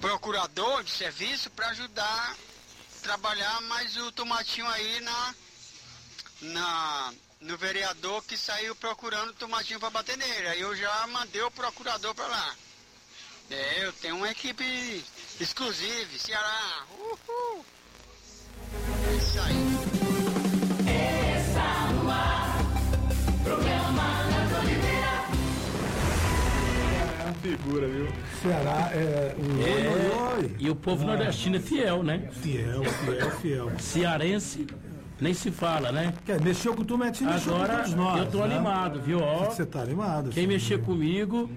procurador 0.00 0.84
de 0.84 0.90
serviço 0.90 1.50
para 1.50 1.68
ajudar 1.68 2.04
a 2.04 3.02
trabalhar 3.02 3.60
mais 3.62 3.96
o 3.96 4.12
tomatinho 4.12 4.66
aí 4.68 5.00
na, 5.00 5.34
na 6.42 7.14
no 7.40 7.58
vereador 7.58 8.22
que 8.24 8.38
saiu 8.38 8.74
procurando 8.76 9.34
tomatinho 9.34 9.78
para 9.78 9.90
bater 9.90 10.16
nele. 10.16 10.48
Aí 10.48 10.60
eu 10.60 10.74
já 10.74 11.06
mandei 11.08 11.42
o 11.42 11.50
procurador 11.50 12.14
para 12.14 12.26
lá. 12.26 12.56
É, 13.50 13.84
eu 13.84 13.92
tenho 13.94 14.16
uma 14.16 14.30
equipe 14.30 15.04
exclusiva, 15.38 16.18
Ceará. 16.18 16.86
Uhul. 16.98 17.66
É 19.10 19.16
isso 19.16 19.40
aí. 19.40 19.73
Figura, 27.56 27.86
viu? 27.86 28.08
Ceará 28.42 28.90
é. 28.92 29.34
O... 29.38 29.62
É, 29.62 29.88
Oi, 29.88 29.88
oi, 29.88 30.42
oi. 30.44 30.56
E 30.58 30.70
o 30.70 30.74
povo 30.74 31.06
nordestino 31.06 31.56
é 31.56 31.60
fiel, 31.60 32.02
né? 32.02 32.28
Fiel, 32.32 32.82
fiel, 32.84 33.30
fiel. 33.40 33.72
Cearense, 33.78 34.66
nem 35.20 35.32
se 35.32 35.50
fala, 35.50 35.92
né? 35.92 36.12
Quer, 36.26 36.40
mexeu 36.40 36.74
com 36.74 36.82
o 36.82 36.86
com 36.86 36.94
Agora 36.94 37.86
nós. 37.88 38.18
eu 38.18 38.26
tô 38.30 38.44
né? 38.44 38.54
animado, 38.56 39.00
viu? 39.00 39.20
Ó, 39.20 39.44
Você 39.44 39.64
tá 39.64 39.82
animado. 39.82 40.30
quem 40.30 40.46
mexer 40.46 40.80
comigo, 40.82 41.48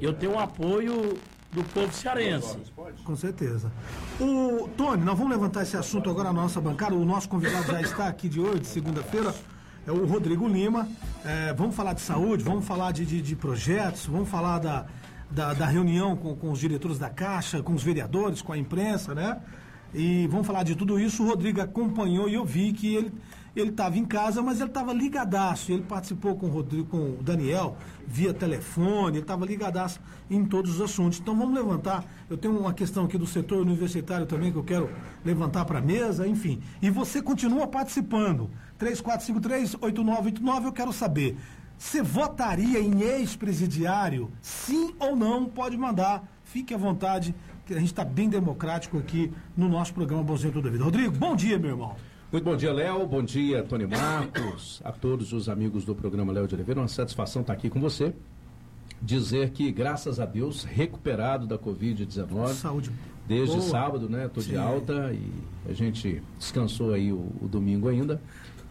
eu 0.00 0.12
tenho 0.12 0.32
um 0.32 0.38
apoio 0.38 1.16
do 1.52 1.64
povo 1.64 1.92
cearense. 1.92 2.58
Com 3.02 3.16
certeza. 3.16 3.72
O 4.20 4.68
Tony, 4.76 5.02
nós 5.02 5.16
vamos 5.16 5.32
levantar 5.32 5.62
esse 5.62 5.76
assunto 5.76 6.10
agora 6.10 6.32
na 6.32 6.42
nossa 6.42 6.60
bancada. 6.60 6.94
O 6.94 7.04
nosso 7.04 7.28
convidado 7.28 7.66
já 7.66 7.80
está 7.80 8.08
aqui 8.08 8.28
de 8.28 8.40
hoje, 8.40 8.60
de 8.60 8.66
segunda-feira. 8.66 9.34
É 9.86 9.92
o 9.92 10.04
Rodrigo 10.04 10.46
Lima. 10.46 10.86
É, 11.24 11.54
vamos 11.54 11.74
falar 11.74 11.94
de 11.94 12.02
saúde, 12.02 12.44
vamos 12.44 12.66
falar 12.66 12.92
de, 12.92 13.06
de, 13.06 13.22
de 13.22 13.34
projetos, 13.36 14.04
vamos 14.06 14.28
falar 14.28 14.58
da, 14.58 14.84
da, 15.30 15.54
da 15.54 15.66
reunião 15.66 16.16
com, 16.16 16.34
com 16.36 16.50
os 16.50 16.58
diretores 16.58 16.98
da 16.98 17.10
Caixa, 17.10 17.62
com 17.62 17.74
os 17.74 17.82
vereadores, 17.82 18.42
com 18.42 18.52
a 18.52 18.58
imprensa, 18.58 19.14
né? 19.14 19.40
E 19.94 20.26
vamos 20.28 20.46
falar 20.46 20.62
de 20.62 20.74
tudo 20.74 20.98
isso. 20.98 21.22
O 21.22 21.26
Rodrigo 21.26 21.60
acompanhou 21.60 22.28
e 22.28 22.34
eu 22.34 22.44
vi 22.44 22.72
que 22.72 22.94
ele 22.94 23.12
ele 23.56 23.70
estava 23.70 23.96
em 23.96 24.04
casa, 24.04 24.42
mas 24.42 24.60
ele 24.60 24.68
estava 24.68 24.92
ligadaço. 24.92 25.72
Ele 25.72 25.82
participou 25.82 26.36
com 26.36 26.46
o, 26.46 26.50
Rodrigo, 26.50 26.84
com 26.84 26.98
o 26.98 27.22
Daniel 27.22 27.76
via 28.06 28.32
telefone, 28.32 29.16
ele 29.16 29.20
estava 29.20 29.44
ligadaço 29.46 29.98
em 30.30 30.44
todos 30.44 30.74
os 30.74 30.80
assuntos. 30.80 31.18
Então 31.18 31.34
vamos 31.34 31.54
levantar. 31.54 32.04
Eu 32.28 32.36
tenho 32.36 32.56
uma 32.56 32.74
questão 32.74 33.06
aqui 33.06 33.16
do 33.16 33.26
setor 33.26 33.62
universitário 33.62 34.26
também 34.26 34.52
que 34.52 34.58
eu 34.58 34.62
quero 34.62 34.90
levantar 35.24 35.64
para 35.64 35.78
a 35.78 35.82
mesa, 35.82 36.28
enfim. 36.28 36.60
E 36.82 36.90
você 36.90 37.22
continua 37.22 37.66
participando. 37.66 38.50
3453-8989, 38.78 40.64
eu 40.66 40.72
quero 40.72 40.92
saber. 40.92 41.36
Você 41.78 42.02
votaria 42.02 42.80
em 42.80 43.02
ex-presidiário? 43.02 44.30
Sim 44.40 44.94
ou 44.98 45.14
não? 45.14 45.46
Pode 45.46 45.76
mandar. 45.76 46.26
Fique 46.44 46.72
à 46.72 46.78
vontade, 46.78 47.34
que 47.66 47.74
a 47.74 47.78
gente 47.78 47.88
está 47.88 48.04
bem 48.04 48.28
democrático 48.28 48.98
aqui 48.98 49.32
no 49.56 49.68
nosso 49.68 49.92
programa 49.92 50.22
Bonzinho 50.22 50.52
Toda 50.52 50.70
Vida. 50.70 50.84
Rodrigo, 50.84 51.16
bom 51.16 51.36
dia, 51.36 51.58
meu 51.58 51.70
irmão. 51.70 51.94
Muito 52.32 52.44
bom 52.44 52.56
dia, 52.56 52.72
Léo. 52.72 53.06
Bom 53.06 53.22
dia, 53.22 53.62
Tony 53.62 53.86
Marcos. 53.86 54.80
A 54.84 54.90
todos 54.90 55.32
os 55.32 55.48
amigos 55.48 55.84
do 55.84 55.94
programa 55.94 56.32
Léo 56.32 56.48
de 56.48 56.54
Oliveira. 56.54 56.80
Uma 56.80 56.88
satisfação 56.88 57.42
estar 57.42 57.52
aqui 57.52 57.68
com 57.68 57.80
você. 57.80 58.14
dizer 59.00 59.50
que, 59.50 59.70
graças 59.70 60.18
a 60.18 60.24
Deus, 60.24 60.64
recuperado 60.64 61.46
da 61.46 61.58
Covid-19. 61.58 62.54
Saúde. 62.54 62.90
Desde 63.28 63.56
Boa. 63.56 63.68
sábado, 63.68 64.08
né? 64.08 64.30
Sim. 64.36 64.50
de 64.50 64.56
alta 64.56 65.12
e 65.12 65.30
a 65.68 65.72
gente 65.72 66.22
descansou 66.38 66.92
aí 66.94 67.12
o, 67.12 67.32
o 67.40 67.48
domingo 67.48 67.88
ainda. 67.88 68.20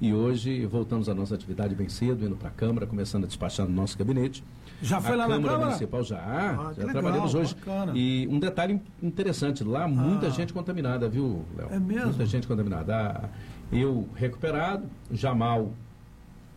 E 0.02 0.14
hoje 0.14 0.66
voltamos 0.66 1.08
à 1.08 1.14
nossa 1.16 1.36
atividade 1.36 1.74
bem 1.74 1.88
cedo, 1.88 2.26
indo 2.26 2.36
para 2.36 2.50
a 2.50 2.52
Câmara, 2.52 2.86
começando 2.86 3.24
a 3.24 3.28
despachar 3.28 3.66
no 3.66 3.74
nosso 3.74 3.98
gabinete. 3.98 4.44
Já 4.82 5.00
foi 5.00 5.14
a 5.14 5.16
lá 5.16 5.28
na 5.28 5.36
Câmara 5.36 5.52
Câmara? 5.54 5.66
Municipal 5.68 6.04
já, 6.04 6.18
Ah, 6.20 6.74
já 6.76 6.84
legal, 6.86 6.90
trabalhamos 7.02 7.34
hoje. 7.34 7.56
bacana. 7.56 7.94
E 7.96 8.28
um 8.30 8.38
detalhe 8.38 8.82
interessante, 9.02 9.64
lá 9.64 9.88
muita 9.88 10.28
Ah. 10.28 10.30
gente 10.30 10.52
contaminada, 10.52 11.08
viu, 11.08 11.46
Léo? 11.58 11.70
É 11.72 11.80
mesmo? 11.80 12.08
Muita 12.08 12.26
gente 12.26 12.46
contaminada. 12.48 12.94
Ah, 12.96 13.30
Eu 13.72 14.08
recuperado, 14.16 14.86
Jamal 15.12 15.72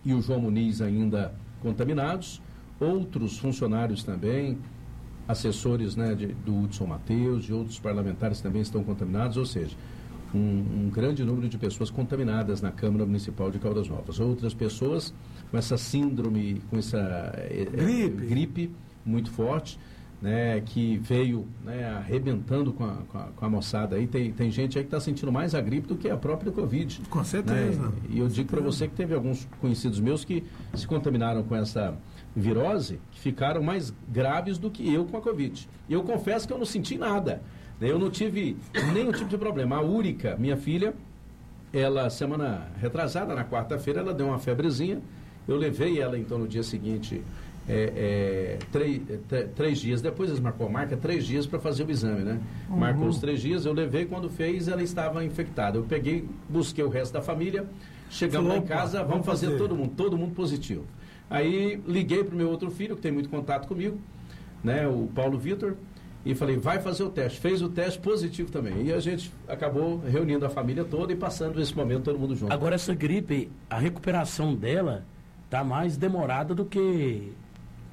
e 0.05 0.13
o 0.13 0.21
João 0.21 0.41
Muniz 0.43 0.83
ainda 0.83 1.33
contaminados, 1.63 2.39
outros 2.79 3.39
funcionários 3.39 4.05
também, 4.05 4.59
assessores 5.27 5.97
né, 5.97 6.15
de- 6.15 6.27
do 6.35 6.55
Hudson 6.65 6.87
Mateus 6.87 7.47
e 7.49 7.53
outros 7.53 7.79
parlamentares 7.79 8.43
também 8.43 8.61
estão 8.61 8.85
contaminados, 8.85 9.39
ou 9.39 9.47
seja, 9.47 9.75
um, 10.35 10.39
um 10.39 10.91
grande 10.91 11.25
número 11.25 11.49
de 11.49 11.59
pessoas 11.59 11.91
contaminadas 11.91 12.61
na 12.61 12.71
Câmara 12.71 13.05
Municipal 13.07 13.51
de 13.51 13.59
Caldas 13.59 13.89
Novas. 13.89 14.21
Outras 14.21 14.55
pessoas 14.55 15.15
com 15.51 15.57
essa 15.57 15.77
síndrome, 15.77 16.61
com 16.71 16.79
essa 16.79 17.33
eh, 17.37 17.63
eh, 17.63 17.77
Gripe. 17.77 18.27
gripe 18.27 18.71
muito 19.05 19.31
forte, 19.31 19.79
né, 20.21 20.61
que 20.61 20.99
veio 20.99 21.47
né, 21.65 21.85
arrebentando 21.97 22.73
com 22.73 22.85
a, 22.85 22.97
com, 23.09 23.19
a, 23.19 23.23
com 23.25 23.45
a 23.45 23.49
moçada 23.49 23.97
aí. 23.97 24.07
Tem, 24.07 24.33
tem 24.33 24.51
gente 24.51 24.77
aí 24.77 24.85
que 24.85 24.89
está 24.89 25.01
sentindo 25.01 25.31
mais 25.31 25.55
a 25.55 25.61
gripe 25.61 25.87
do 25.87 25.97
que 25.97 26.11
a 26.11 26.17
própria 26.17 26.51
Covid. 26.51 27.03
Com 27.09 27.25
certeza. 27.25 27.83
né? 27.83 27.93
E 28.11 28.19
eu 28.19 28.29
digo 28.29 28.49
para 28.49 28.61
você 28.61 28.89
que 28.89 28.95
teve 28.95 29.15
alguns 29.15 29.49
conhecidos 29.61 30.01
meus 30.01 30.25
que 30.25 30.45
se 30.75 30.87
contaminaram 30.87 31.43
com 31.43 31.55
essa 31.55 31.97
virose, 32.35 33.01
que 33.13 33.21
ficaram 33.21 33.63
mais 33.63 33.95
graves 34.09 34.59
do 34.59 34.71
que 34.71 34.93
eu 34.93 35.05
com 35.05 35.17
a 35.17 35.21
Covid. 35.21 35.69
E 35.89 35.93
eu 35.93 36.03
confesso 36.03 36.47
que 36.47 36.53
eu 36.53 36.59
não 36.59 36.67
senti 36.67 36.99
nada. 36.99 37.41
Eu 37.81 37.99
não 37.99 38.11
tive 38.11 38.57
nenhum 38.93 39.13
tipo 39.13 39.29
de 39.29 39.39
problema. 39.39 39.77
A 39.77 39.83
Úrica, 39.83 40.37
minha 40.39 40.57
filha, 40.57 40.95
ela, 41.73 42.11
semana 42.11 42.69
retrasada, 42.81 43.35
na 43.35 43.45
quarta-feira, 43.45 44.01
ela 44.01 44.13
deu 44.13 44.27
uma 44.27 44.39
febrezinha. 44.39 45.01
Eu 45.47 45.57
levei 45.57 46.01
ela, 46.01 46.19
então, 46.19 46.39
no 46.39 46.49
dia 46.49 46.63
seguinte, 46.63 47.23
é, 47.69 47.93
é, 47.97 48.59
três, 48.73 49.03
é, 49.31 49.43
três 49.55 49.79
dias 49.79 50.01
depois, 50.01 50.31
eles 50.31 50.41
marcou 50.41 50.67
a 50.67 50.71
marca, 50.71 50.97
três 50.97 51.27
dias 51.27 51.47
para 51.47 51.59
fazer 51.59 51.85
o 51.85 51.91
exame, 51.91 52.23
né? 52.23 52.41
Marcou 52.69 53.09
os 53.09 53.19
três 53.19 53.41
dias, 53.41 53.67
eu 53.67 53.73
levei, 53.73 54.07
quando 54.07 54.31
fez, 54.31 54.69
ela 54.69 54.83
estava 54.83 55.25
infectada. 55.25 55.77
Eu 55.77 55.85
peguei, 55.85 56.27
busquei 56.49 56.83
o 56.83 56.89
resto 56.89 57.13
da 57.13 57.23
família, 57.23 57.67
chegamos 58.11 58.49
lá 58.49 58.57
em 58.57 58.63
casa, 58.63 58.99
vamos 58.99 59.11
vamos 59.11 59.27
fazer, 59.27 59.47
fazer. 59.47 59.59
todo 59.59 59.77
mundo, 59.77 59.93
todo 59.97 60.17
mundo 60.17 60.35
positivo. 60.35 60.85
Aí 61.29 61.81
liguei 61.87 62.25
para 62.25 62.35
o 62.35 62.39
meu 62.39 62.49
outro 62.49 62.71
filho, 62.71 62.97
que 62.97 63.03
tem 63.03 63.13
muito 63.13 63.29
contato 63.29 63.69
comigo, 63.69 63.99
né? 64.65 64.89
O 64.89 65.07
Paulo 65.15 65.39
Vitor, 65.39 65.77
e 66.25 66.35
falei, 66.35 66.57
vai 66.57 66.81
fazer 66.81 67.03
o 67.05 67.11
teste. 67.11 67.41
Fez 67.41 67.63
o 67.63 67.69
teste 67.69 67.99
positivo 68.01 68.51
também. 68.51 68.87
E 68.87 68.93
a 68.93 69.01
gente 69.01 69.33
acabou 69.47 69.99
reunindo 70.01 70.45
a 70.45 70.51
família 70.51 70.85
toda 70.85 71.13
e 71.13 71.17
passando 71.17 71.61
esse 71.61 71.75
momento 71.75 72.05
todo 72.05 72.19
mundo 72.19 72.35
junto. 72.37 72.53
Agora 72.53 72.75
essa 72.75 72.95
gripe, 72.95 73.51
a 73.71 73.79
recuperação 73.79 74.55
dela 74.55 75.05
tá 75.49 75.65
mais 75.65 75.97
demorada 75.97 76.55
do 76.55 76.65
que 76.65 77.33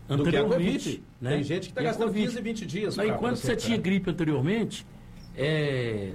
do 0.07 0.23
que 0.23 0.35
a 0.35 0.41
anteriormente. 0.41 0.73
Covid. 0.83 1.03
né? 1.21 1.29
Tem 1.31 1.43
gente 1.43 1.61
que 1.63 1.69
está 1.69 1.81
a 1.81 1.83
gastando 1.85 2.07
Covid. 2.07 2.27
15, 2.27 2.41
20 2.41 2.65
dias. 2.65 2.95
Pra- 2.95 3.07
enquanto 3.07 3.37
você 3.37 3.55
tinha 3.55 3.75
recuperar. 3.77 3.83
gripe 3.99 4.09
anteriormente, 4.11 4.85
é, 5.37 6.11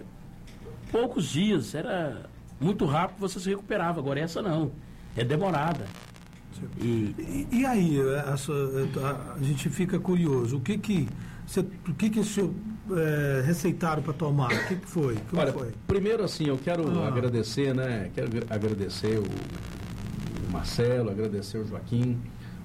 poucos 0.93 1.25
dias, 1.31 1.75
era 1.75 2.27
muito 2.61 2.85
rápido 2.85 3.19
você 3.21 3.41
se 3.41 3.49
recuperava. 3.49 4.01
Agora 4.01 4.21
essa 4.21 4.43
não, 4.43 4.71
é 5.17 5.25
demorada. 5.25 5.87
E 6.79 7.15
E, 7.19 7.47
e 7.51 7.67
aí, 7.67 7.99
essa- 8.33 8.53
a, 9.03 9.35
a 9.35 9.43
gente 9.43 9.71
fica 9.71 9.99
curioso. 9.99 10.59
O 10.59 10.61
que 10.61 10.77
que, 10.77 11.09
você, 11.51 11.61
o 11.61 11.95
que, 11.95 12.09
que 12.11 12.23
senhor, 12.23 12.53
é, 12.93 13.43
receitaram 13.45 14.03
para 14.03 14.13
tomar? 14.13 14.53
O 14.53 14.69
que, 14.69 14.77
que 14.77 14.87
foi? 14.87 15.17
Como 15.29 15.43
Olha, 15.43 15.53
foi? 15.53 15.73
primeiro 15.87 16.23
assim, 16.25 16.47
eu 16.47 16.57
quero 16.57 16.89
Ah. 17.01 17.09
agradecer, 17.09 17.75
né? 17.75 18.11
Quero 18.15 18.31
gra- 18.31 18.47
agradecer 18.49 19.19
o, 19.19 19.23
o 19.25 20.53
Marcelo, 20.53 21.11
agradecer 21.11 21.59
o 21.59 21.67
Joaquim, 21.67 22.19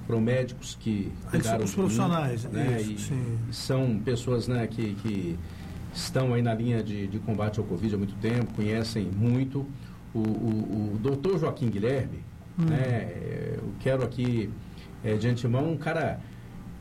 foram 0.06 0.22
médicos 0.22 0.78
que 0.80 1.12
cuidaram 1.32 1.64
os 1.64 1.72
de 1.72 1.78
mim, 1.78 1.82
profissionais, 1.84 2.44
né? 2.46 2.80
isso, 2.82 2.92
e 2.92 3.00
sim. 3.00 3.38
são 3.52 3.98
pessoas, 4.06 4.48
né, 4.48 4.68
que, 4.68 4.94
que 5.02 5.36
estão 5.92 6.34
aí 6.36 6.44
na 6.44 6.54
linha 6.54 6.84
de, 6.84 7.08
de 7.08 7.18
combate 7.20 7.60
ao 7.60 7.66
Covid 7.66 7.96
há 7.96 7.98
muito 7.98 8.14
tempo, 8.18 8.54
conhecem 8.54 9.06
muito. 9.06 9.66
O, 10.14 10.20
o, 10.20 10.94
o 10.94 11.00
doutor 11.02 11.40
Joaquim 11.40 11.70
Guilherme, 11.70 12.20
Hum. 12.58 12.66
né? 12.70 13.12
Eu 13.58 13.74
quero 13.82 14.02
aqui, 14.06 14.50
eh, 15.04 15.16
de 15.18 15.28
antemão, 15.28 15.74
um 15.74 15.78
cara 15.78 16.22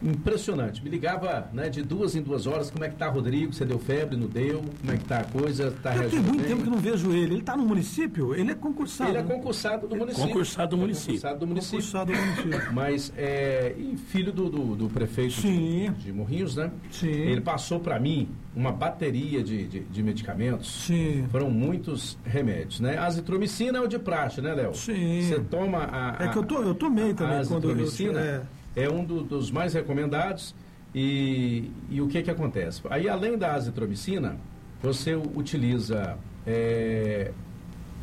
impressionante. 0.02 0.82
Me 0.82 0.90
ligava 0.90 1.48
né, 1.52 1.68
de 1.68 1.82
duas 1.82 2.14
em 2.14 2.22
duas 2.22 2.46
horas, 2.46 2.70
como 2.70 2.84
é 2.84 2.88
que 2.88 2.96
tá, 2.96 3.08
Rodrigo? 3.08 3.52
Você 3.52 3.64
deu 3.64 3.78
febre, 3.78 4.16
não 4.16 4.26
deu? 4.26 4.62
Como 4.80 4.92
é 4.92 4.96
que 4.96 5.04
tá 5.04 5.18
a 5.20 5.24
coisa? 5.24 5.70
Tá 5.82 5.94
Eu 5.96 6.10
tenho 6.10 6.22
muito 6.22 6.40
bem? 6.40 6.48
tempo 6.50 6.62
que 6.64 6.70
não 6.70 6.78
vejo 6.78 7.12
ele. 7.12 7.34
Ele 7.34 7.38
está 7.40 7.56
no 7.56 7.64
município? 7.64 8.34
Ele 8.34 8.50
é 8.52 8.54
concursado. 8.54 9.10
Ele 9.10 9.18
é 9.18 9.22
concursado 9.22 9.88
do 9.88 9.96
município. 9.96 10.26
Concursado 10.28 10.70
do 10.70 10.76
É 10.76 10.78
município. 10.80 11.14
Concursado 11.14 11.38
do 11.40 11.46
município. 11.46 11.78
Concursado 11.78 12.12
do 12.12 12.18
município. 12.18 12.72
Mas 12.74 13.12
é 13.16 13.74
e 13.78 13.96
filho 13.96 14.32
do, 14.32 14.48
do, 14.48 14.74
do 14.76 14.88
prefeito 14.88 15.34
Sim. 15.34 15.92
de, 15.98 16.04
de 16.04 16.12
Morrinhos, 16.12 16.56
né? 16.56 16.70
Sim. 16.90 17.08
Ele 17.10 17.40
passou 17.40 17.80
para 17.80 17.98
mim 17.98 18.28
uma 18.54 18.70
bateria 18.72 19.42
de, 19.42 19.66
de, 19.66 19.80
de 19.80 20.02
medicamentos. 20.02 20.84
Sim. 20.86 21.26
Foram 21.30 21.50
muitos 21.50 22.16
remédios, 22.24 22.80
né? 22.80 22.98
Azitromicina 22.98 23.78
é 23.78 23.80
o 23.80 23.88
de 23.88 23.98
praxe, 23.98 24.40
né, 24.40 24.54
Léo? 24.54 24.74
Sim. 24.74 25.22
Você 25.22 25.40
toma 25.40 25.88
a, 25.90 26.24
É 26.24 26.28
que 26.28 26.36
eu, 26.38 26.44
tô, 26.44 26.62
eu 26.62 26.74
tomei 26.74 27.12
também. 27.14 27.38
a 27.38 27.44
quando 27.46 27.64
eu, 27.64 27.70
azitromicina 27.70 28.20
é, 28.20 28.42
é 28.76 28.88
um 28.88 29.04
do- 29.04 29.22
dos 29.22 29.50
mais 29.50 29.74
recomendados. 29.74 30.54
E, 30.94 31.70
e 31.90 32.00
o 32.00 32.06
que 32.06 32.22
que 32.22 32.30
acontece? 32.30 32.80
Aí, 32.88 33.08
além 33.08 33.36
da 33.36 33.54
azitromicina, 33.54 34.36
você 34.80 35.14
utiliza 35.16 36.16
é, 36.46 37.32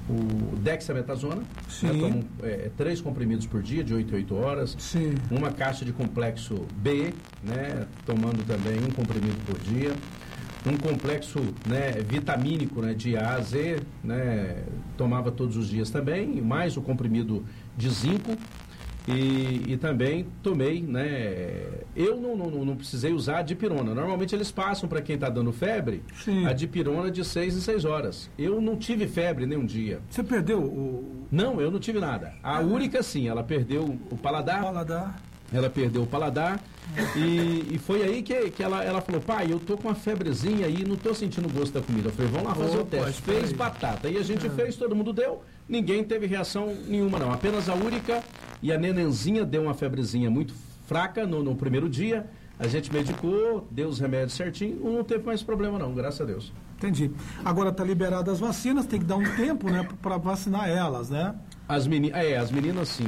o 0.10 0.56
dexametasona, 0.58 1.38
né, 1.38 1.44
toma, 2.00 2.20
é, 2.44 2.70
três 2.76 3.00
comprimidos 3.00 3.46
por 3.46 3.62
dia, 3.62 3.82
de 3.84 3.94
8 3.94 4.14
a 4.14 4.18
8 4.18 4.36
horas. 4.36 4.76
Sim. 4.78 5.16
Uma 5.30 5.52
caixa 5.52 5.86
de 5.86 5.94
complexo 5.94 6.66
B, 6.78 7.14
né, 7.42 7.88
tomando 8.06 8.46
também 8.46 8.78
um 8.84 8.92
comprimido 8.92 9.38
por 9.46 9.58
dia. 9.60 9.94
Um 10.66 10.78
complexo 10.78 11.40
né, 11.66 11.92
vitamínico 12.08 12.82
né, 12.82 12.94
de 12.94 13.16
A 13.18 13.36
a 13.36 13.42
Z, 13.42 13.80
né, 14.04 14.64
tomava 14.98 15.32
todos 15.32 15.56
os 15.58 15.68
dias 15.70 15.90
também, 15.90 16.42
mais 16.42 16.76
o 16.78 16.82
comprimido 16.82 17.44
de 17.78 17.90
zinco. 17.90 18.38
E, 19.08 19.64
e 19.68 19.78
também 19.78 20.28
tomei, 20.44 20.82
né? 20.82 21.66
Eu 21.96 22.20
não, 22.20 22.36
não, 22.36 22.66
não 22.66 22.76
precisei 22.76 23.12
usar 23.14 23.40
a 23.40 23.42
dipirona. 23.42 23.96
Normalmente 23.96 24.36
eles 24.36 24.52
passam 24.52 24.88
para 24.88 25.02
quem 25.02 25.16
está 25.16 25.30
dando 25.30 25.52
febre 25.52 26.04
Sim. 26.24 26.46
a 26.46 26.54
dipirona 26.54 27.10
de 27.10 27.24
6 27.24 27.58
em 27.58 27.62
6 27.62 27.86
horas. 27.86 28.30
Eu 28.38 28.62
não 28.62 28.76
tive 28.76 29.08
febre 29.08 29.46
nenhum 29.46 29.66
dia. 29.66 30.02
Você 30.10 30.24
perdeu 30.24 30.60
o 30.62 31.26
Não, 31.32 31.60
eu 31.60 31.72
não 31.72 31.80
tive 31.80 32.00
nada. 32.00 32.34
A 32.44 32.60
única 32.60 33.02
sim, 33.02 33.28
ela 33.28 33.44
perdeu 33.44 33.98
o 34.10 34.18
paladar, 34.18 34.62
paladar? 34.62 35.31
Ela 35.54 35.70
perdeu 35.70 36.04
o 36.04 36.08
paladar 36.08 36.60
e, 37.16 37.76
e 37.76 37.78
foi 37.78 38.04
aí 38.04 38.22
que, 38.22 38.50
que 38.52 38.64
ela, 38.64 38.84
ela 38.84 39.02
falou, 39.02 39.22
pai, 39.22 39.48
eu 39.50 39.60
tô 39.60 39.78
com 39.78 39.88
uma 39.88 39.96
febrezinha 39.96 40.66
aí, 40.66 40.84
não 40.86 40.96
tô 40.96 41.14
sentindo 41.14 41.48
o 41.48 41.52
gosto 41.52 41.74
da 41.74 41.82
comida. 41.82 42.10
Eu 42.10 42.14
falei, 42.14 42.32
vamos 42.32 42.48
lá 42.48 42.56
fazer 42.56 42.78
o 42.78 42.86
teste. 42.86 43.22
Fez 43.22 43.50
aí. 43.50 43.54
batata. 43.54 44.10
E 44.10 44.18
a 44.18 44.24
gente 44.24 44.50
fez, 44.50 44.76
todo 44.76 44.96
mundo 44.96 45.14
deu, 45.14 45.42
ninguém 45.68 46.04
teve 46.04 46.26
reação 46.26 46.76
nenhuma 46.88 47.18
não. 47.18 47.32
Apenas 47.32 47.70
a 47.70 47.76
úrica 47.76 48.24
e 48.62 48.72
a 48.72 48.78
nenenzinha 48.78 49.46
deu 49.46 49.64
uma 49.64 49.74
febrezinha 49.74 50.30
muito 50.30 50.54
fraca 50.86 51.26
no, 51.26 51.42
no 51.44 51.56
primeiro 51.56 51.90
dia. 51.90 52.28
A 52.60 52.68
gente 52.68 52.94
medicou, 52.94 53.68
deu 53.72 53.88
os 53.88 54.00
remédios 54.00 54.34
certinho, 54.34 54.80
não 54.84 55.04
teve 55.04 55.26
mais 55.26 55.42
problema 55.42 55.80
não, 55.80 55.94
graças 55.94 56.22
a 56.22 56.26
Deus. 56.26 56.54
Entendi. 56.78 57.12
Agora 57.44 57.72
tá 57.72 57.84
liberada 57.84 58.32
as 58.32 58.40
vacinas, 58.40 58.86
tem 58.86 59.00
que 59.00 59.06
dar 59.06 59.16
um 59.16 59.36
tempo, 59.36 59.70
né, 59.70 59.88
para 60.02 60.18
vacinar 60.18 60.70
elas, 60.70 61.10
né? 61.10 61.34
As 61.72 61.88
meninas, 61.88 62.20
é, 62.22 62.36
as 62.38 62.52
meninas 62.52 62.90
sim. 62.90 63.08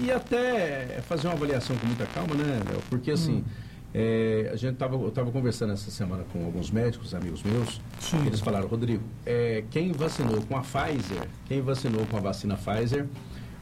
E, 0.00 0.06
e 0.06 0.12
até 0.12 1.00
fazer 1.08 1.26
uma 1.26 1.34
avaliação 1.34 1.74
com 1.76 1.86
muita 1.86 2.06
calma, 2.06 2.32
né, 2.36 2.62
Léo? 2.70 2.80
Porque 2.88 3.10
assim, 3.10 3.44
é, 3.92 4.48
a 4.52 4.56
gente 4.56 4.76
tava, 4.76 4.94
eu 4.94 5.08
estava 5.08 5.28
conversando 5.32 5.72
essa 5.72 5.90
semana 5.90 6.22
com 6.32 6.44
alguns 6.44 6.70
médicos, 6.70 7.12
amigos 7.16 7.42
meus, 7.42 7.80
Sim. 7.98 8.24
eles 8.26 8.38
falaram, 8.38 8.68
Rodrigo, 8.68 9.02
é, 9.26 9.64
quem 9.72 9.90
vacinou 9.90 10.40
com 10.42 10.56
a 10.56 10.60
Pfizer, 10.60 11.26
quem 11.46 11.60
vacinou 11.62 12.06
com 12.06 12.16
a 12.16 12.20
vacina 12.20 12.56
Pfizer, 12.56 13.06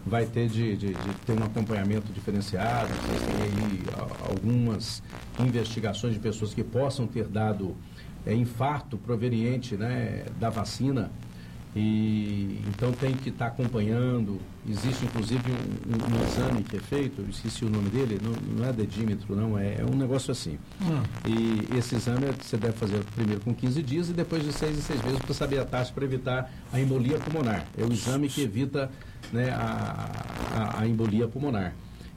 vai 0.04 0.26
ter 0.26 0.46
de, 0.48 0.76
de- 0.76 0.92
de 0.94 1.14
ter 1.24 1.32
um 1.32 1.44
acompanhamento 1.44 2.12
diferenciado, 2.12 2.88
têm 2.88 3.44
aí 3.44 3.82
algumas 4.28 5.02
investigações 5.40 6.12
de 6.12 6.20
pessoas 6.20 6.52
que 6.52 6.62
possam 6.62 7.06
ter 7.06 7.26
dado 7.28 7.74
é, 8.26 8.34
infarto 8.34 8.98
proveniente 8.98 9.74
né, 9.74 10.24
da 10.38 10.50
vacina. 10.50 11.10
E 11.74 12.60
então 12.68 12.92
tem 12.92 13.14
que 13.14 13.30
estar 13.30 13.46
acompanhando. 13.46 14.38
Existe 14.68 15.04
inclusive 15.06 15.42
um, 15.50 15.54
um- 15.54 16.18
um 16.20 16.24
exame 16.28 16.62
que 16.62 16.76
é 16.76 16.80
feito, 16.80 17.22
eu 17.22 17.28
esqueci 17.30 17.64
o 17.64 17.70
nome 17.70 17.88
dele, 17.88 18.20
não, 18.22 18.32
não 18.58 18.68
é 18.68 18.72
dedímetro, 18.72 19.34
não, 19.34 19.58
é, 19.58 19.76
é 19.80 19.84
um 19.84 19.96
negócio 19.96 20.30
assim. 20.30 20.58
E 21.26 21.66
esse 21.76 21.94
exame 21.96 22.26
você 22.40 22.56
deve 22.56 22.74
fazer 22.74 23.02
primeiro 23.16 23.40
com 23.40 23.54
15 23.54 23.82
dias 23.82 24.08
e 24.10 24.12
depois 24.12 24.44
de 24.44 24.52
6 24.52 24.78
em 24.78 24.80
6 24.82 25.02
meses 25.02 25.18
para 25.20 25.34
saber 25.34 25.58
a 25.60 25.64
taxa 25.64 25.92
para 25.92 26.04
evitar 26.04 26.52
a 26.72 26.78
embolia 26.80 27.18
pulmonar. 27.18 27.64
É 27.76 27.82
o 27.84 27.92
exame 27.92 28.28
que 28.28 28.42
evita 28.42 28.90
né, 29.32 29.50
a, 29.50 30.10
a, 30.54 30.80
a 30.82 30.86
embolia 30.86 31.26
pulmonar. 31.26 31.74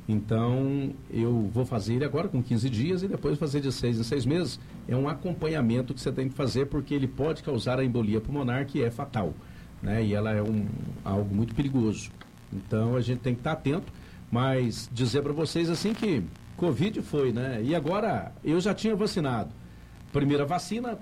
Então, 0.08 0.92
eu 1.10 1.50
vou 1.52 1.66
fazer 1.66 1.96
ele 1.96 2.06
agora 2.06 2.28
com 2.28 2.42
15 2.42 2.70
dias 2.70 3.04
e 3.04 3.08
depois 3.08 3.40
fazer 3.40 3.60
de 3.62 3.72
6 3.72 4.00
em 4.00 4.04
6 4.04 4.26
meses. 4.26 4.60
É 4.88 4.96
um 4.96 5.10
acompanhamento 5.10 5.94
que 5.94 6.02
você 6.02 6.12
tem 6.12 6.30
que 6.30 6.36
fazer 6.36 6.68
porque 6.68 6.94
ele 6.94 7.08
pode 7.08 7.42
causar 7.42 7.80
a 7.80 7.84
embolia 7.84 8.22
pulmonar, 8.22 8.66
que 8.68 8.84
é 8.84 8.92
fatal. 8.92 9.34
Né? 9.82 10.04
E 10.06 10.14
ela 10.14 10.32
é 10.32 10.42
um, 10.42 10.68
algo 11.04 11.34
muito 11.34 11.56
perigoso. 11.56 12.12
Então, 12.54 12.96
a 12.96 13.02
gente 13.02 13.20
tem 13.20 13.34
que 13.34 13.40
estar 13.40 13.54
atento. 13.54 13.92
Mas 14.32 14.90
dizer 14.92 15.22
para 15.22 15.34
vocês 15.34 15.70
assim 15.70 15.94
que 15.94 16.24
Covid 16.58 17.02
foi, 17.02 17.32
né? 17.32 17.62
E 17.64 17.76
agora, 17.76 18.32
eu 18.44 18.60
já 18.60 18.74
tinha 18.74 18.96
vacinado. 18.96 19.52
Primeira 20.12 20.46
vacina, 20.46 20.98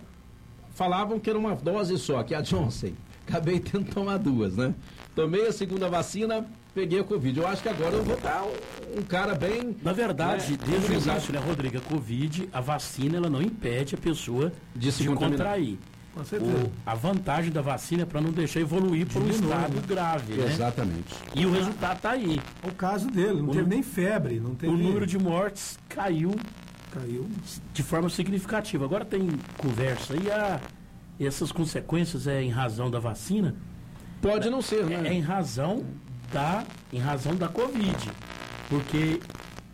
falavam 0.71 1.19
que 1.19 1.29
era 1.29 1.39
uma 1.39 1.55
dose 1.55 1.97
só, 1.97 2.21
que 2.23 2.33
é 2.33 2.37
a 2.37 2.41
Johnson. 2.41 2.91
Acabei 3.27 3.59
tendo 3.59 3.85
que 3.85 3.91
tomar 3.91 4.17
duas, 4.17 4.55
né? 4.55 4.73
Tomei 5.15 5.47
a 5.47 5.51
segunda 5.51 5.87
vacina, 5.89 6.45
peguei 6.73 6.99
a 6.99 7.03
Covid. 7.03 7.39
Eu 7.39 7.47
acho 7.47 7.61
que 7.61 7.69
agora 7.69 7.95
eu 7.95 8.03
vou 8.03 8.15
estar 8.15 8.43
um, 8.43 8.99
um 8.99 9.03
cara 9.03 9.35
bem. 9.35 9.75
Na 9.81 9.93
verdade, 9.93 10.51
né, 10.53 10.57
desde 10.65 10.91
o 10.91 10.93
início, 10.95 11.33
né, 11.33 11.39
Rodrigo, 11.39 11.77
a 11.77 11.81
Covid, 11.81 12.49
a 12.51 12.61
vacina, 12.61 13.17
ela 13.17 13.29
não 13.29 13.41
impede 13.41 13.95
a 13.95 13.97
pessoa 13.97 14.51
De 14.75 14.81
de, 14.87 14.91
se 14.91 15.05
contaminar. 15.05 15.31
contrair. 15.37 15.79
Com 16.13 16.23
certeza. 16.23 16.51
O- 16.65 16.71
a 16.85 16.93
vantagem 16.93 17.51
da 17.51 17.61
vacina 17.61 18.03
é 18.03 18.05
para 18.05 18.21
não 18.21 18.29
deixar 18.31 18.59
evoluir 18.59 19.07
para 19.07 19.19
um 19.21 19.29
estado 19.29 19.87
grave, 19.87 20.33
né? 20.35 20.45
Exatamente. 20.45 21.13
E 21.33 21.43
o 21.45 21.51
resultado 21.51 21.97
está 21.97 22.11
aí. 22.11 22.39
O 22.63 22.71
caso 22.71 23.09
dele, 23.09 23.41
não 23.41 23.49
O 23.49 23.51
teve 23.51 23.67
nem 23.67 23.81
febre, 23.81 24.39
não 24.39 24.53
teve. 24.53 24.71
O 24.71 24.77
número 24.77 25.07
de 25.07 25.17
mortes 25.17 25.79
caiu 25.89 26.35
Caiu. 26.91 27.27
de 27.73 27.81
forma 27.81 28.09
significativa. 28.09 28.85
Agora 28.85 29.03
tem 29.03 29.27
conversa 29.57 30.13
e 30.15 30.29
a, 30.29 30.61
essas 31.19 31.51
consequências 31.51 32.27
é 32.27 32.43
em 32.43 32.49
razão 32.51 32.91
da 32.91 32.99
vacina, 32.99 33.55
Pode 34.21 34.49
não 34.51 34.61
ser, 34.61 34.81
é, 34.91 34.97
né? 35.01 35.09
é 35.09 35.13
em 35.13 35.19
razão 35.21 35.83
da 36.33 36.65
em 36.91 36.99
razão 36.99 37.35
da 37.35 37.47
Covid. 37.47 38.11
Porque 38.69 39.19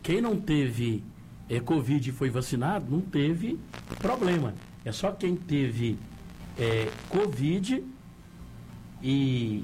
quem 0.03 0.21
não 0.21 0.35
teve 0.39 1.03
é, 1.49 1.59
Covid 1.59 2.09
e 2.09 2.13
foi 2.13 2.29
vacinado, 2.29 2.85
não 2.89 3.01
teve 3.01 3.57
problema. 3.99 4.53
É 4.85 4.91
só 4.91 5.11
quem 5.11 5.35
teve 5.35 5.97
é, 6.57 6.89
Covid 7.09 7.83
e 9.01 9.63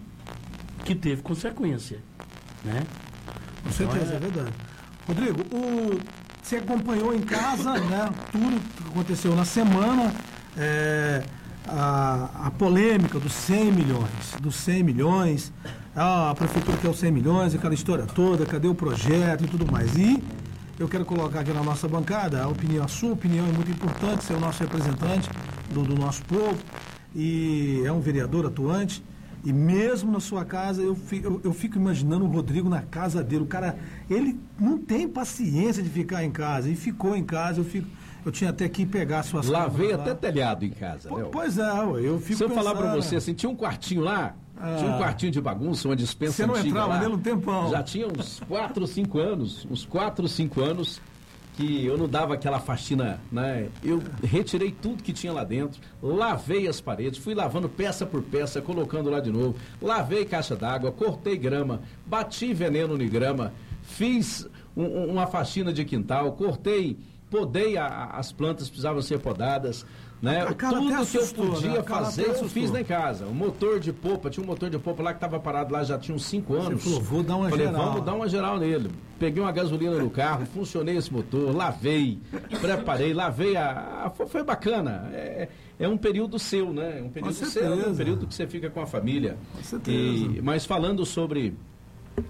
que 0.84 0.96
teve 0.96 1.22
consequência, 1.22 2.00
né? 2.64 2.84
Com 3.64 3.72
certeza, 3.72 4.14
é 4.14 4.20
verdade. 4.20 4.54
Rodrigo, 5.08 5.42
o- 5.56 6.00
você 6.42 6.58
acompanhou 6.58 7.14
em 7.14 7.22
casa, 7.22 7.74
né? 7.82 8.10
Tudo 8.32 8.60
que 8.84 8.90
aconteceu 8.90 9.36
na 9.36 9.46
semana, 9.46 10.14
é, 10.56 11.24
a, 11.68 12.48
a 12.48 12.52
polêmica 12.52 13.20
dos 13.20 13.34
100 13.34 13.72
milhões, 13.72 14.36
dos 14.40 14.56
100 14.56 14.84
milhões, 14.84 15.52
ah, 15.96 16.32
a 16.32 16.36
prefeitura 16.36 16.78
quer 16.78 16.90
os 16.90 17.00
100 17.00 17.12
milhões, 17.12 17.56
aquela 17.56 17.74
história 17.74 18.06
toda, 18.06 18.46
cadê 18.46 18.68
o 18.68 18.76
projeto 18.76 19.46
e 19.46 19.48
tudo 19.48 19.70
mais. 19.72 19.96
E 19.98 20.22
eu 20.78 20.88
quero 20.90 21.06
colocar 21.06 21.40
aqui 21.40 21.54
na 21.54 21.64
nossa 21.64 21.88
bancada 21.88 22.44
a 22.44 22.48
opinião, 22.50 22.84
a 22.84 22.88
sua 22.88 23.14
opinião 23.14 23.48
é 23.48 23.52
muito 23.52 23.72
importante, 23.72 24.26
você 24.26 24.34
é 24.34 24.36
o 24.36 24.40
nosso 24.40 24.62
representante 24.62 25.30
do, 25.74 25.84
do 25.84 25.96
nosso 25.96 26.22
povo 26.24 26.58
e 27.16 27.82
é 27.86 27.92
um 27.92 28.02
vereador 28.02 28.46
atuante. 28.46 29.04
E 29.46 29.54
mesmo 29.54 30.12
na 30.12 30.20
sua 30.20 30.44
casa, 30.44 30.82
eu 30.82 30.96
fico, 30.96 31.28
eu, 31.28 31.42
eu 31.44 31.54
fico 31.54 31.78
imaginando 31.78 32.26
o 32.26 32.28
Rodrigo 32.28 32.68
na 32.68 32.82
casa 32.82 33.24
dele. 33.24 33.44
O 33.44 33.48
cara, 33.48 33.78
ele 34.10 34.40
não 34.60 34.80
tem 34.80 35.08
paciência 35.08 35.84
de 35.84 35.90
ficar 35.90 36.24
em 36.24 36.32
casa. 36.32 36.68
E 36.68 36.76
ficou 36.76 37.16
em 37.16 37.24
casa, 37.24 37.60
eu 37.60 37.64
fico. 37.64 37.88
Eu 38.26 38.32
tinha 38.32 38.50
até 38.50 38.68
que 38.68 38.88
pegar 38.88 39.22
suas 39.22 39.46
Lavei 39.46 39.94
até 39.94 40.10
lá. 40.10 40.16
telhado 40.16 40.66
em 40.66 40.72
casa, 40.72 41.10
Pô, 41.10 41.18
Léo. 41.18 41.30
Pois 41.32 41.60
é, 41.60 41.70
eu 42.04 42.20
fico 42.20 42.38
Se 42.40 42.44
eu 42.44 42.50
falar 42.50 42.74
pra 42.74 42.88
pensando, 42.88 43.04
você 43.04 43.16
assim, 43.18 43.36
tinha 43.36 43.48
um 43.48 43.56
quartinho 43.56 44.02
lá, 44.02 44.36
tinha 44.78 44.90
um 44.90 44.96
Ah. 44.96 44.98
quartinho 44.98 45.32
de 45.32 45.42
bagunça, 45.42 45.88
uma 45.88 45.96
dispensa 45.96 46.34
Você 46.34 46.46
não 46.46 46.58
entrava 46.58 46.88
lá. 46.88 47.00
nele 47.00 47.14
um 47.16 47.20
tempão. 47.20 47.70
Já 47.70 47.84
tinha 47.84 48.08
uns 48.08 48.40
4 48.48 48.82
ou 48.82 48.88
5 48.88 49.20
anos, 49.20 49.68
uns 49.70 49.86
4 49.86 50.24
ou 50.24 50.30
5 50.30 50.62
anos 50.62 51.02
que 51.58 51.86
eu 51.86 51.98
não 51.98 52.08
dava 52.08 52.34
aquela 52.34 52.60
faxina, 52.60 53.20
né? 53.32 53.70
Eu 53.82 54.02
retirei 54.24 54.72
tudo 54.72 55.02
que 55.02 55.14
tinha 55.14 55.32
lá 55.32 55.44
dentro, 55.44 55.80
lavei 56.04 56.68
as 56.68 56.82
paredes, 56.82 57.18
fui 57.20 57.34
lavando 57.34 57.70
peça 57.70 58.06
por 58.06 58.22
peça, 58.22 58.62
colocando 58.62 59.10
lá 59.10 59.22
de 59.22 59.32
novo, 59.32 59.56
lavei 59.82 60.26
caixa 60.26 60.54
d'água, 60.56 60.92
cortei 60.92 61.38
grama, 61.38 61.80
bati 62.06 62.54
veneno 62.54 63.02
em 63.02 63.08
grama, 63.08 63.54
fiz 63.84 64.48
um- 64.76 64.84
um- 64.84 65.12
uma 65.14 65.28
faxina 65.28 65.72
de 65.72 65.86
quintal, 65.86 66.34
cortei, 66.34 66.98
podei 67.30 67.78
a- 67.78 68.10
as 68.14 68.32
plantas 68.34 68.66
que 68.66 68.72
precisavam 68.72 69.02
ser 69.02 69.20
podadas, 69.20 69.86
né? 70.26 70.46
Tudo 70.46 70.56
que 70.56 70.66
eu 70.66 71.46
né? 71.46 71.52
podia 71.52 71.84
Carla 71.84 72.06
fazer, 72.06 72.28
eu 72.28 72.50
fiz 72.50 72.72
lá 72.72 72.82
em 72.82 72.84
casa. 72.84 73.26
O 73.26 73.34
motor 73.34 73.80
de 73.80 73.94
popa, 73.94 74.30
tinha 74.30 74.44
um 74.44 74.48
motor 74.48 74.70
de 74.70 74.80
popa 74.80 75.04
lá 75.04 75.12
que 75.14 75.18
estava 75.18 75.40
parado 75.40 75.72
lá 75.72 75.84
já 75.84 75.98
tinha 75.98 76.16
uns 76.16 76.26
5 76.26 76.54
anos. 76.54 76.84
falou, 76.84 77.02
vou 77.02 77.24
dar 77.24 77.36
uma 77.38 77.50
Falei, 77.50 77.68
geral. 77.68 77.86
vamos 77.86 78.06
dar 78.06 78.14
uma 78.14 78.28
geral 78.28 78.58
nele. 78.60 78.90
Peguei 79.20 79.42
uma 79.42 79.52
gasolina 79.52 79.98
no 79.98 80.10
carro, 80.10 80.46
funcionei 80.48 80.98
esse 80.98 81.14
motor, 81.14 81.56
lavei, 81.56 82.20
preparei, 82.60 83.14
lavei 83.14 83.56
a. 83.56 84.06
a- 84.06 84.10
foi, 84.28 84.44
bacana. 84.44 85.10
É, 85.14 85.48
é 85.80 85.88
um 85.88 85.98
período 85.98 86.38
seu, 86.40 86.74
né? 86.74 87.00
É 87.00 87.02
um 87.04 87.10
período 87.10 87.34
seu, 87.34 87.64
é 87.64 87.88
um 87.88 87.96
período 87.96 88.28
que 88.28 88.34
você 88.36 88.46
fica 88.48 88.70
com 88.70 88.82
a 88.82 88.86
família. 88.86 89.38
Com 89.56 89.64
certeza. 89.64 89.98
E- 89.98 90.42
mas 90.42 90.66
falando 90.66 91.06
sobre 91.06 91.56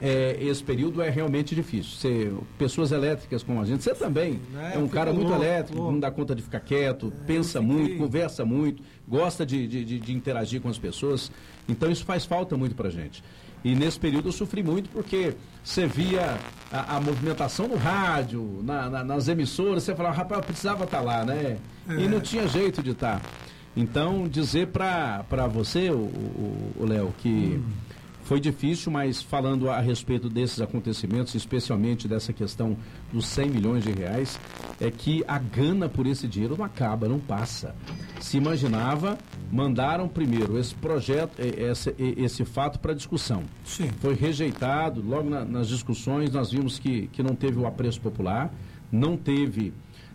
é, 0.02 0.38
esse 0.42 0.64
período 0.64 1.02
é 1.02 1.10
realmente 1.10 1.54
difícil. 1.56 1.92
Você, 1.98 2.32
pessoas 2.58 2.92
elétricas 2.92 3.44
como 3.44 3.62
a 3.62 3.66
gente, 3.66 3.84
você 3.84 3.94
também 3.94 4.40
É, 4.72 4.76
é, 4.76 4.78
um 4.80 4.88
cara 4.88 5.14
muito 5.14 5.28
louco, 5.30 5.44
elétrico, 5.44 5.78
louco. 5.78 5.92
não 5.94 6.00
dá 6.00 6.10
conta 6.12 6.34
de 6.36 6.42
ficar 6.42 6.60
quieto, 6.60 7.12
pensa 7.28 7.60
eu 7.60 7.62
fiquei- 7.64 7.78
muito, 7.78 7.98
conversa 7.98 8.46
muito, 8.46 8.84
gosta 9.08 9.46
de, 9.46 9.68
de, 9.68 9.86
de- 10.00 10.14
interagir 10.14 10.62
com 10.62 10.70
as 10.70 10.78
pessoas. 10.78 11.32
Então 11.70 11.90
isso 11.92 12.04
faz 12.06 12.26
falta 12.26 12.56
muito 12.58 12.76
pra 12.76 12.90
gente. 12.90 13.24
E 13.64 13.74
nesse 13.74 14.00
período 14.00 14.28
eu 14.28 14.32
sofri 14.32 14.62
muito 14.62 14.90
porque 14.90 15.34
você 15.64 15.88
via 15.88 16.38
a, 16.72 16.98
a 16.98 17.02
movimentação 17.02 17.68
no 17.68 17.76
rádio, 17.76 18.62
na- 18.64 18.90
na- 18.90 19.04
nas 19.04 19.28
emissoras, 19.28 19.84
você 19.84 19.96
falava, 19.96 20.16
rapaz, 20.16 20.40
eu 20.42 20.46
precisava 20.46 20.84
estar 20.84 21.02
lá, 21.02 21.26
né? 21.26 21.58
E 21.90 22.08
não 22.08 22.20
tinha 22.20 22.48
jeito 22.48 22.82
de 22.84 22.92
estar. 22.92 23.22
Então, 23.78 24.28
dizer 24.28 24.68
pra 24.68 25.26
pra 25.30 25.48
você, 25.48 25.90
o, 25.90 25.96
Léo, 26.86 27.14
que 27.18 27.60
foi 28.26 28.40
difícil, 28.40 28.92
mas 28.92 29.22
falando 29.22 29.70
a 29.70 29.80
respeito 29.80 30.30
desses 30.30 30.60
acontecimentos, 30.60 31.34
especialmente 31.36 32.08
dessa 32.08 32.34
questão 32.34 32.76
dos 33.14 33.26
100 33.28 33.50
milhões 33.50 33.84
de 33.84 33.92
reais, 33.92 34.40
é 34.82 34.92
que 34.92 35.24
a 35.28 35.38
gana 35.40 35.88
por 35.88 36.06
esse 36.08 36.28
dinheiro 36.28 36.56
não 36.58 36.66
acaba, 36.66 37.08
não 37.08 37.20
passa. 37.20 37.74
Se 38.20 38.36
imaginava, 38.38 39.18
mandaram 39.52 40.08
primeiro 40.08 40.58
esse 40.58 40.74
projeto, 40.76 41.40
esse, 41.40 41.96
esse 41.98 42.44
fato 42.44 42.80
para 42.80 42.94
discussão. 42.94 43.44
Sim. 43.64 43.90
Foi 44.02 44.16
rejeitado, 44.16 45.02
logo 45.08 45.30
na- 45.30 45.46
nas 45.46 45.68
discussões 45.68 46.32
nós 46.32 46.52
vimos 46.52 46.78
que, 46.80 47.08
que 47.08 47.22
não 47.24 47.36
teve 47.36 47.58
o 47.60 47.66
apreço 47.68 48.02
popular, 48.02 48.52
não 48.92 49.16
teve, 49.16 49.72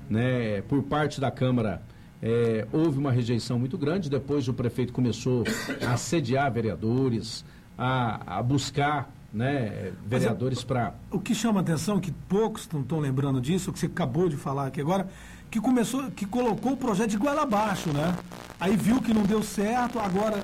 né, 0.08 0.62
por 0.62 0.82
parte 0.82 1.20
da 1.20 1.30
Câmara, 1.30 1.80
eh, 2.22 2.66
houve 2.72 2.98
uma 2.98 3.12
rejeição 3.12 3.58
muito 3.58 3.78
grande, 3.78 4.10
depois 4.10 4.48
o 4.48 4.52
prefeito 4.52 4.92
começou 4.92 5.44
a 5.86 5.92
assediar 5.92 6.52
vereadores, 6.52 7.44
a, 7.80 8.38
a 8.38 8.42
buscar 8.42 9.10
né, 9.32 9.92
vereadores 10.06 10.62
para... 10.62 10.92
O 11.10 11.18
que 11.18 11.34
chama 11.34 11.60
atenção, 11.60 11.98
que 11.98 12.12
poucos 12.12 12.68
não 12.70 12.82
estão 12.82 13.00
lembrando 13.00 13.40
disso, 13.40 13.70
o 13.70 13.72
que 13.72 13.78
você 13.78 13.86
acabou 13.86 14.28
de 14.28 14.36
falar 14.36 14.66
aqui 14.66 14.82
agora, 14.82 15.08
que 15.50 15.58
começou, 15.58 16.10
que 16.10 16.26
colocou 16.26 16.72
o 16.72 16.76
projeto 16.76 17.08
de 17.08 17.16
goela 17.16 17.42
abaixo, 17.42 17.90
né? 17.90 18.14
Aí 18.60 18.76
viu 18.76 19.00
que 19.00 19.14
não 19.14 19.22
deu 19.22 19.42
certo, 19.42 19.98
agora 19.98 20.42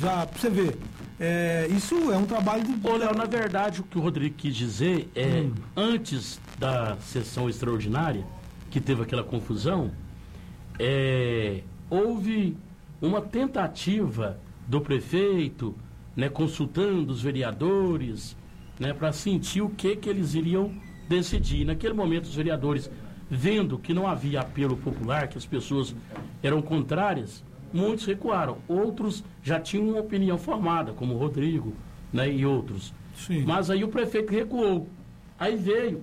já, 0.00 0.26
pra 0.26 0.38
você 0.38 0.50
ver, 0.50 0.76
é, 1.20 1.68
isso 1.70 2.10
é 2.10 2.16
um 2.16 2.26
trabalho 2.26 2.64
de. 2.64 2.88
Ô, 2.88 2.96
Léo, 2.96 3.14
na 3.14 3.26
verdade, 3.26 3.80
o 3.80 3.84
que 3.84 3.96
o 3.96 4.00
Rodrigo 4.00 4.34
quis 4.34 4.56
dizer 4.56 5.08
é, 5.14 5.48
antes 5.76 6.40
da 6.58 6.96
sessão 6.96 7.48
extraordinária, 7.48 8.26
que 8.70 8.80
teve 8.80 9.02
aquela 9.02 9.22
confusão, 9.22 9.92
é, 10.80 11.62
houve 11.88 12.56
uma 13.00 13.20
tentativa 13.20 14.38
do 14.66 14.80
prefeito, 14.80 15.76
né, 16.16 16.28
consultando 16.28 17.12
os 17.12 17.22
vereadores, 17.22 18.36
né, 18.78 18.92
para 18.92 19.12
sentir 19.12 19.62
o 19.62 19.70
que, 19.70 19.96
que 19.96 20.08
eles 20.08 20.34
iriam 20.34 20.72
decidir. 21.08 21.64
Naquele 21.64 21.94
momento, 21.94 22.24
os 22.24 22.34
vereadores, 22.34 22.90
vendo 23.30 23.78
que 23.78 23.94
não 23.94 24.06
havia 24.06 24.40
apelo 24.40 24.76
popular, 24.76 25.28
que 25.28 25.38
as 25.38 25.46
pessoas 25.46 25.94
eram 26.42 26.60
contrárias, 26.60 27.44
muitos 27.72 28.04
recuaram. 28.04 28.58
Outros 28.68 29.24
já 29.42 29.58
tinham 29.58 29.88
uma 29.88 30.00
opinião 30.00 30.38
formada, 30.38 30.92
como 30.92 31.14
o 31.14 31.18
Rodrigo 31.18 31.72
né, 32.12 32.30
e 32.30 32.44
outros. 32.44 32.94
Sim. 33.14 33.44
Mas 33.46 33.70
aí 33.70 33.84
o 33.84 33.88
prefeito 33.88 34.32
recuou. 34.32 34.88
Aí 35.38 35.56
veio. 35.56 36.02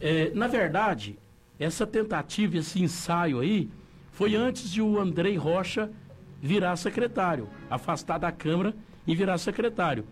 É, 0.00 0.30
na 0.34 0.46
verdade, 0.46 1.18
essa 1.58 1.86
tentativa, 1.86 2.58
esse 2.58 2.80
ensaio 2.80 3.40
aí, 3.40 3.68
foi 4.12 4.34
antes 4.34 4.70
de 4.70 4.80
o 4.80 4.98
Andrei 4.98 5.36
Rocha 5.36 5.90
virar 6.40 6.76
secretário, 6.76 7.48
afastar 7.68 8.18
da 8.18 8.30
Câmara 8.30 8.74
e 9.08 9.14
virar 9.16 9.38
secretário. 9.38 10.04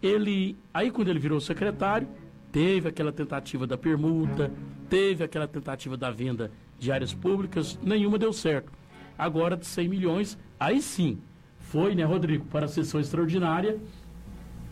Ele, 0.00 0.56
aí 0.72 0.90
quando 0.92 1.08
ele 1.08 1.18
virou 1.18 1.40
secretário, 1.40 2.06
teve 2.52 2.88
aquela 2.88 3.10
tentativa 3.10 3.66
da 3.66 3.76
permuta, 3.76 4.52
teve 4.88 5.24
aquela 5.24 5.48
tentativa 5.48 5.96
da 5.96 6.10
venda 6.10 6.52
de 6.78 6.92
áreas 6.92 7.12
públicas, 7.12 7.76
nenhuma 7.82 8.16
deu 8.18 8.32
certo. 8.32 8.70
Agora 9.18 9.56
de 9.56 9.66
100 9.66 9.88
milhões, 9.88 10.38
aí 10.60 10.80
sim, 10.80 11.18
foi, 11.58 11.94
né, 11.94 12.04
Rodrigo, 12.04 12.44
para 12.44 12.66
a 12.66 12.68
sessão 12.68 13.00
extraordinária 13.00 13.78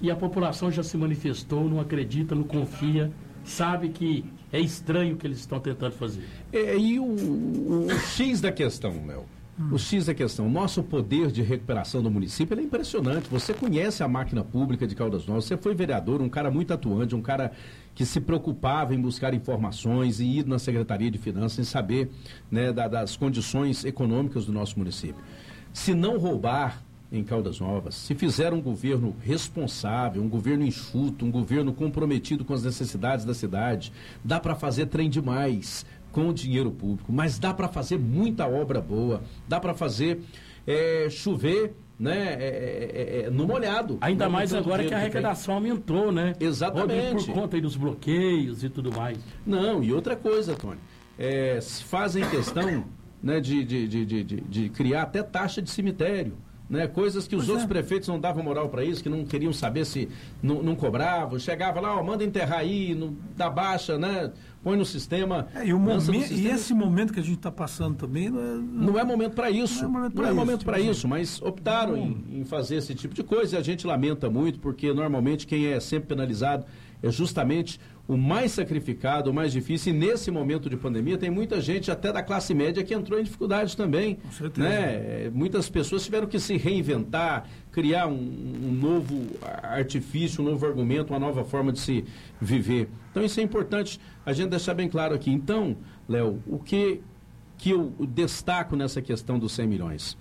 e 0.01 0.11
a 0.11 0.15
população 0.15 0.71
já 0.71 0.83
se 0.85 0.97
manifestou, 0.97 1.69
não 1.69 1.81
acredita, 1.81 2.35
não 2.35 2.45
confia 2.45 3.11
sabe 3.43 3.91
que 3.91 4.25
é 4.53 4.59
estranho 4.61 5.15
o 5.15 5.17
que 5.17 5.25
eles 5.27 5.39
estão 5.39 5.61
tentando 5.61 5.93
fazer. 5.93 6.25
É, 6.53 6.77
e 6.77 6.99
o, 6.99 7.05
o- 7.05 7.87
X 7.91 8.41
da 8.41 8.51
questão, 8.51 9.07
Léo? 9.07 9.25
O 9.73 9.79
X 9.79 10.05
da 10.05 10.13
questão, 10.13 10.51
nosso 10.51 10.83
poder 10.83 11.31
de 11.31 11.41
recuperação 11.43 12.03
do 12.03 12.11
município 12.11 12.59
é 12.59 12.63
impressionante. 12.63 13.27
Você 13.31 13.55
conhece 13.55 14.03
a 14.03 14.09
máquina 14.09 14.45
pública 14.45 14.87
de 14.87 14.95
Caldas 14.95 15.27
Novas, 15.27 15.47
você 15.47 15.57
foi 15.57 15.75
vereador, 15.75 16.21
um 16.21 16.29
cara 16.29 16.51
muito 16.51 16.75
atuante, 16.75 17.15
um 17.15 17.23
cara 17.23 17.53
que 17.95 18.05
se 18.05 18.21
preocupava 18.21 18.95
em 18.95 19.01
buscar 19.01 19.33
informações 19.33 20.21
e 20.21 20.27
ir 20.27 20.47
na 20.47 20.59
Secretaria 20.59 21.11
de 21.11 21.17
Finanças 21.17 21.59
em 21.59 21.65
saber 21.65 22.11
né, 22.51 22.71
da- 22.71 22.87
das 22.87 23.17
condições 23.17 23.83
econômicas 23.83 24.45
do 24.45 24.53
nosso 24.53 24.79
município. 24.79 25.23
Se 25.73 25.95
não 25.95 26.19
roubar 26.19 26.83
em 27.11 27.23
Caldas 27.25 27.61
Novas, 27.61 27.95
se 27.95 28.15
fizer 28.15 28.53
um 28.53 28.61
governo 28.61 29.15
responsável, 29.23 30.21
um 30.23 30.29
governo 30.29 30.67
enxuto, 30.67 31.25
um 31.25 31.31
governo 31.31 31.73
comprometido 31.73 32.45
com 32.45 32.53
as 32.53 32.65
necessidades 32.65 33.25
da 33.25 33.33
cidade, 33.33 33.91
dá 34.25 34.39
para 34.41 34.55
fazer 34.57 34.87
trem 34.87 35.09
demais 35.09 35.87
com 36.17 36.29
o 36.31 36.33
dinheiro 36.33 36.71
público, 36.71 37.13
mas 37.13 37.39
dá 37.39 37.53
para 37.53 37.69
fazer 37.69 37.99
muita 37.99 38.47
obra 38.47 38.81
boa, 38.81 39.23
dá 39.47 39.61
para 39.61 39.75
fazer 39.75 40.21
é, 40.67 41.09
chover 41.11 41.75
né, 41.99 42.37
é, 42.41 43.21
é, 43.21 43.27
é, 43.27 43.31
no 43.31 43.47
molhado. 43.47 43.99
Ainda 44.01 44.27
mais 44.27 44.55
agora 44.55 44.83
que 44.83 44.95
a 44.95 44.97
arrecadação 44.97 45.57
aumentou, 45.57 46.11
né? 46.11 46.33
Exatamente. 46.41 47.11
Rodrigo, 47.13 47.27
Por 47.27 47.35
conta 47.43 47.57
aí 47.57 47.61
dos 47.61 47.77
bloqueios 47.77 48.65
e 48.65 48.71
tudo 48.71 48.91
mais. 48.91 49.19
Não, 49.47 49.83
e 49.83 49.93
outra 49.93 50.17
coisa, 50.17 50.55
Tony, 50.55 50.79
é, 51.19 51.59
fazem 51.61 52.27
questão 52.31 52.85
né, 53.23 53.39
de, 53.39 53.63
de, 53.63 53.87
de, 53.87 54.07
de, 54.07 54.25
de- 54.25 54.41
de 54.41 54.69
criar 54.71 55.03
até 55.03 55.23
taxa 55.23 55.61
de 55.61 55.69
cemitério. 55.69 56.33
Né, 56.69 56.89
coisas 56.89 57.29
que 57.29 57.37
os 57.37 57.43
Pois 57.43 57.49
outros 57.51 57.65
é. 57.65 57.69
prefeitos 57.69 58.09
não 58.09 58.19
davam 58.19 58.43
moral 58.43 58.69
para 58.69 58.85
isso, 58.85 59.01
que 59.01 59.09
não 59.09 59.25
queriam 59.25 59.53
saber 59.53 59.85
se 59.85 60.09
não, 60.43 60.65
não 60.65 60.75
cobravam. 60.75 61.39
Chegava 61.39 61.81
lá, 61.81 61.97
ó, 61.97 62.03
manda 62.03 62.25
enterrar 62.25 62.59
aí, 62.59 62.93
no, 62.93 63.17
dá 63.37 63.49
baixa, 63.49 63.97
né? 63.97 64.33
Põe 64.65 64.77
no 64.77 64.85
sistema. 64.85 65.47
É, 65.55 65.65
e, 65.65 65.73
o 65.73 65.79
momento, 65.79 66.11
e 66.11 66.27
sistema. 66.27 66.55
esse 66.55 66.75
momento 66.75 67.13
que 67.13 67.21
a 67.21 67.23
gente 67.23 67.37
está 67.37 67.53
passando 67.53 67.95
também 67.95 68.29
não 68.29 68.41
é, 68.41 68.57
Não 68.57 68.99
é 68.99 69.05
momento 69.05 69.35
para 69.35 69.49
isso. 69.49 69.83
Não 69.83 69.91
é 69.91 69.93
momento 69.93 70.15
Não 70.15 70.17
pra 70.17 70.25
é 70.25 70.31
isso, 70.31 70.37
momento 70.37 70.65
para 70.65 70.79
tipo 70.79 70.91
isso, 70.91 71.09
mas 71.09 71.41
optaram 71.41 71.97
em, 71.97 72.41
em 72.41 72.45
fazer 72.45 72.75
esse 72.77 72.93
tipo 72.97 73.15
de 73.15 73.23
coisa 73.23 73.55
e 73.55 73.59
a 73.61 73.63
gente 73.63 73.87
lamenta 73.87 74.29
muito, 74.29 74.59
porque 74.59 74.93
normalmente 74.93 75.47
quem 75.47 75.67
é 75.69 75.79
sempre 75.79 76.09
penalizado 76.09 76.67
é 77.01 77.11
justamente 77.13 77.79
o 78.09 78.17
mais 78.17 78.53
sacrificado, 78.53 79.31
o 79.31 79.35
mais 79.35 79.53
difícil. 79.53 79.93
E 79.93 79.97
nesse 79.97 80.31
momento 80.31 80.71
de 80.71 80.77
pandemia, 80.77 81.19
tem 81.19 81.31
muita 81.31 81.61
gente, 81.61 81.91
até 81.91 82.13
da 82.13 82.23
classe 82.23 82.55
média, 82.55 82.83
que 82.85 82.95
entrou 82.95 83.19
em 83.19 83.25
dificuldade 83.25 83.77
também. 83.77 84.19
certeza. 84.31 84.69
Né? 84.69 85.25
É, 85.25 85.31
Muitas 85.33 85.69
pessoas 85.69 86.05
tiveram 86.05 86.27
que 86.27 86.39
se 86.39 86.57
reinventar, 86.57 87.49
criar 87.73 88.07
um, 88.07 88.15
um 88.15 88.73
novo 88.73 89.27
artifício, 89.63 90.43
um 90.43 90.49
novo 90.51 90.65
argumento, 90.65 91.13
uma 91.13 91.19
nova 91.19 91.45
forma 91.45 91.73
de 91.73 91.81
se 91.81 92.05
viver. 92.41 92.89
Então, 93.11 93.25
isso 93.25 93.41
é 93.41 93.43
importante 93.43 94.01
a 94.25 94.33
gente 94.33 94.51
deixar 94.51 94.75
bem 94.75 94.89
claro 94.89 95.15
aqui. 95.15 95.31
Então, 95.31 95.77
Léo, 96.09 96.41
o 96.47 96.59
que, 96.59 97.01
que 97.59 97.71
eu 97.71 97.93
destaco 98.09 98.77
nessa 98.77 99.03
questão 99.03 99.39
dos 99.39 99.53
100 99.53 99.67
milhões? 99.67 100.17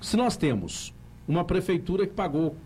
Se 0.00 0.16
nós 0.16 0.36
temos 0.36 0.94
uma 1.26 1.44
prefeitura 1.44 2.06
que 2.06 2.14
pagou 2.14 2.56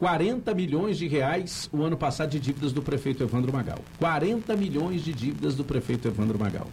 40 0.00 0.54
milhões 0.54 0.96
de 0.96 1.06
reais 1.06 1.68
o 1.70 1.82
ano 1.82 1.94
passado 1.94 2.30
de 2.30 2.40
dívidas 2.40 2.72
do 2.72 2.80
prefeito 2.80 3.22
Evandro 3.22 3.52
Magal. 3.52 3.78
40 3.98 4.56
milhões 4.56 5.04
de 5.04 5.12
dívidas 5.12 5.54
do 5.54 5.62
prefeito 5.62 6.08
Evandro 6.08 6.38
Magal. 6.38 6.66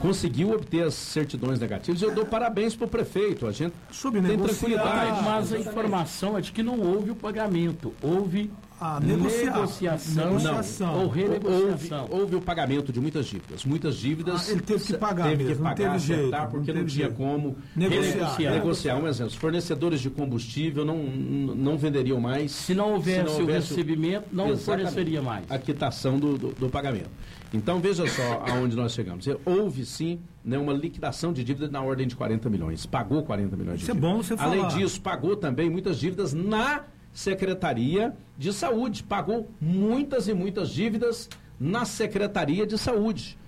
Conseguiu 0.00 0.52
obter 0.52 0.84
as 0.84 0.94
certidões 0.94 1.60
negativas. 1.60 2.00
Eu 2.00 2.14
dou 2.14 2.24
parabéns 2.24 2.74
para 2.74 2.86
o 2.86 2.88
prefeito. 2.88 3.46
A 3.46 3.52
gente 3.52 3.74
tem 4.10 4.38
tranquilidade. 4.38 5.22
Mas 5.22 5.52
a 5.52 5.58
informação 5.58 6.38
é 6.38 6.40
de 6.40 6.50
que 6.50 6.62
não 6.62 6.80
houve 6.80 7.10
o 7.10 7.14
pagamento, 7.14 7.92
houve 8.02 8.50
a 8.82 8.98
negociar. 9.00 9.54
negociação, 9.54 10.26
Negociação. 10.26 11.02
ou 11.02 11.08
renegociação. 11.08 12.00
Houve, 12.02 12.14
houve 12.14 12.36
o 12.36 12.40
pagamento 12.40 12.92
de 12.92 13.00
muitas 13.00 13.26
dívidas. 13.26 13.64
Muitas 13.64 13.96
dívidas. 13.96 14.48
Ah, 14.48 14.52
ele 14.52 14.60
teve 14.60 14.84
que 14.84 14.94
pagar 14.94 15.28
Teve 15.28 15.44
mesmo, 15.44 15.54
que 15.56 15.62
não 15.62 15.70
pagar, 15.70 15.84
teve 15.92 15.98
jeito, 16.00 16.20
acertar, 16.20 16.42
não 16.42 16.50
porque 16.50 16.72
não, 16.72 16.78
teve 16.80 16.90
tinha 16.92 17.06
jeito. 17.06 17.16
como 17.16 17.56
Negociar. 17.76 18.14
Negociar. 18.16 18.50
negociar. 18.52 18.96
Um 18.96 19.06
exemplo, 19.06 19.28
os 19.32 19.36
fornecedores 19.38 20.00
de 20.00 20.10
combustível 20.10 20.84
não, 20.84 20.98
não 20.98 21.78
venderiam 21.78 22.20
mais. 22.20 22.50
Se 22.50 22.74
não 22.74 22.94
houvesse, 22.94 23.40
o 23.40 23.46
recebimento, 23.46 24.26
não 24.32 24.56
forneceria 24.56 25.22
mais. 25.22 25.44
A 25.48 25.58
quitação 25.58 26.18
do, 26.18 26.36
do, 26.36 26.48
do 26.48 26.68
pagamento. 26.68 27.10
Então, 27.54 27.78
veja 27.80 28.04
só 28.08 28.44
aonde 28.50 28.74
nós 28.74 28.92
chegamos. 28.92 29.26
Houve, 29.44 29.84
sim, 29.86 30.20
né, 30.44 30.58
uma 30.58 30.72
liquidação 30.72 31.32
de 31.32 31.44
dívida 31.44 31.68
na 31.68 31.82
ordem 31.82 32.06
de 32.08 32.16
40 32.16 32.50
milhões. 32.50 32.84
Pagou 32.84 33.22
40 33.22 33.56
milhões 33.56 33.78
de 33.78 33.82
Isso 33.84 33.90
é 33.92 33.94
bom 33.94 34.16
você 34.16 34.34
Além 34.38 34.60
falar. 34.62 34.76
disso, 34.76 35.00
pagou 35.00 35.36
também 35.36 35.70
muitas 35.70 35.98
dívidas 36.00 36.32
na 36.32 36.84
Secretaria 37.12 38.14
de 38.38 38.52
Saúde. 38.52 39.02
Pagou 39.02 39.50
muitas 39.60 40.28
e 40.28 40.34
muitas 40.34 40.70
dívidas 40.70 41.28
na 41.58 41.84
Secretaria 41.84 42.66
de 42.66 42.78
Saúde. 42.78 43.38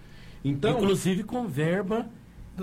Então, 0.44 0.78
Inclusive 0.78 1.24
com 1.24 1.46
verba 1.46 2.06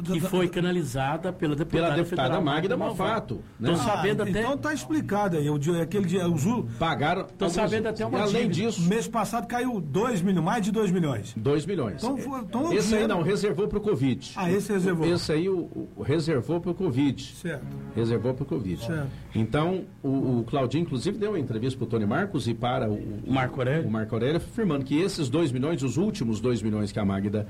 que 0.03 0.19
foi 0.21 0.47
canalizada 0.47 1.33
pela 1.33 1.55
deputada, 1.55 1.83
pela 1.91 1.95
deputada 2.03 2.27
federal 2.35 2.41
Magda 2.43 2.77
Malfato. 2.77 3.35
Malfato. 3.35 3.41
né? 3.59 3.71
Estou 3.71 3.85
sabendo 3.87 4.23
até. 4.23 4.29
Então 4.41 4.57
tá 4.57 4.73
explicado 4.73 5.37
aí. 5.37 5.49
O 5.49 5.57
dia, 5.57 5.81
aquele 5.83 6.05
dia, 6.05 6.27
o 6.29 6.37
Ju, 6.37 6.65
Pagaram. 6.79 7.25
Tô 7.37 7.49
sabendo 7.49 7.87
até 7.87 8.05
uma 8.05 8.21
Além 8.21 8.49
dívida. 8.49 8.71
disso, 8.71 8.87
mês 8.87 9.07
passado 9.07 9.47
caiu 9.47 9.79
2 9.81 10.21
milhões, 10.21 10.43
mais 10.45 10.63
de 10.63 10.71
2 10.71 10.91
milhões. 10.91 11.33
2 11.35 11.65
milhões. 11.65 11.95
Então, 12.03 12.17
foi- 12.17 12.39
então 12.41 12.73
esse 12.73 12.95
aí 12.95 13.07
não, 13.07 13.21
reservou 13.21 13.67
para 13.67 13.77
o 13.77 13.81
Covid. 13.81 14.31
Ah, 14.35 14.49
esse 14.51 14.71
reservou. 14.71 15.07
Esse 15.07 15.31
aí 15.31 15.49
o, 15.49 15.57
o- 15.95 16.01
reservou 16.03 16.59
para 16.61 16.71
o 16.71 16.75
Covid. 16.75 17.21
Certo. 17.35 17.65
Reservou 17.95 18.33
para 18.33 18.43
o 18.43 18.45
Covid. 18.45 18.85
Certo. 18.85 19.07
Então, 19.35 19.83
o, 20.03 20.39
o 20.39 20.43
Claudinho, 20.47 20.83
inclusive, 20.83 21.17
deu 21.17 21.31
uma 21.31 21.39
entrevista 21.39 21.77
para 21.77 21.85
o 21.85 21.89
Tony 21.89 22.05
Marcos 22.05 22.47
e 22.47 22.53
para 22.53 22.89
o, 22.89 22.93
o 22.95 23.31
Marco 23.33 23.59
Aurélio. 23.59 23.87
o 23.87 23.91
Marco 23.91 24.15
Aurélio, 24.15 24.37
afirmando 24.37 24.85
que 24.85 24.99
esses 24.99 25.29
2 25.29 25.51
milhões, 25.51 25.83
os 25.83 25.97
últimos 25.97 26.39
2 26.39 26.61
milhões 26.61 26.91
que 26.91 26.99
a 26.99 27.05
Magda 27.05 27.47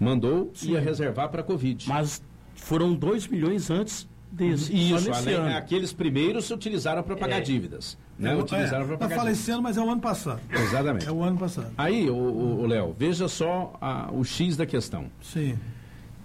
mandou, 0.00 0.50
ia 0.62 0.80
reservar 0.80 1.28
para 1.28 1.42
a 1.42 1.44
Covid. 1.44 1.86
Mas 1.88 2.22
foram 2.56 2.94
2 2.94 3.28
milhões 3.28 3.70
antes 3.70 4.08
desse. 4.32 4.64
só 4.66 4.72
Isso, 4.96 5.08
nesse 5.08 5.10
além, 5.10 5.34
ano. 5.34 5.56
aqueles 5.56 5.92
primeiros 5.92 6.46
se 6.46 6.54
utilizaram 6.54 7.02
para 7.02 7.16
pagar 7.16 7.38
É. 7.38 7.40
dívidas. 7.42 7.98
Né? 8.18 8.32
É, 8.32 8.36
utilizaram 8.36 8.84
para 8.86 8.94
eu 8.94 8.98
pagar 8.98 9.16
dívidas. 9.16 9.38
esse 9.38 9.50
ano, 9.50 9.62
mas 9.62 9.76
é 9.76 9.80
o 9.82 9.90
ano 9.90 10.00
passado. 10.00 10.40
Exatamente. 10.50 11.06
É 11.08 11.12
o 11.12 11.22
ano 11.22 11.38
passado. 11.38 11.70
Aí, 11.76 12.08
o 12.10 12.66
Léo, 12.66 12.94
veja 12.98 13.28
só 13.28 13.76
a- 13.80 14.10
o 14.12 14.24
X 14.24 14.56
da 14.56 14.66
questão. 14.66 15.06
Sim. 15.22 15.58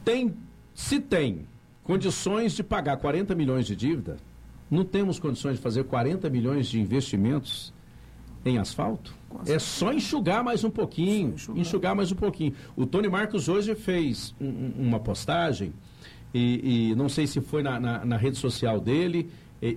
Tem, 0.04 0.34
se 0.74 1.00
tem 1.00 1.46
condições 1.84 2.54
de 2.54 2.64
pagar 2.64 2.98
40 2.98 3.34
milhões 3.36 3.66
de 3.66 3.76
dívida, 3.76 4.18
não 4.70 4.84
temos 4.84 5.20
condições 5.20 5.56
de 5.58 5.62
fazer 5.62 5.84
40 5.86 6.30
milhões 6.30 6.68
de 6.68 6.80
investimentos 6.80 7.74
em 8.46 8.58
asfalto? 8.58 9.14
É 9.48 9.60
só 9.60 9.92
enxugar 9.92 10.44
mais 10.44 10.64
um 10.64 10.70
pouquinho, 10.70 11.34
enxugar. 11.56 11.96
mais 11.96 12.12
um 12.12 12.16
pouquinho. 12.16 12.54
O 12.76 12.86
Tony 12.86 13.10
Marcos 13.10 13.50
hoje 13.50 13.76
fez 13.76 14.34
um- 14.40 14.46
um- 14.48 14.74
uma 14.88 15.00
postagem, 15.00 15.74
e, 16.34 16.92
e 16.92 16.96
não 16.96 17.10
sei 17.10 17.28
se 17.28 17.42
foi 17.42 17.62
na, 17.64 17.80
na- 17.80 18.06
na 18.06 18.18
rede 18.18 18.38
social 18.38 18.80
dele, 18.80 19.30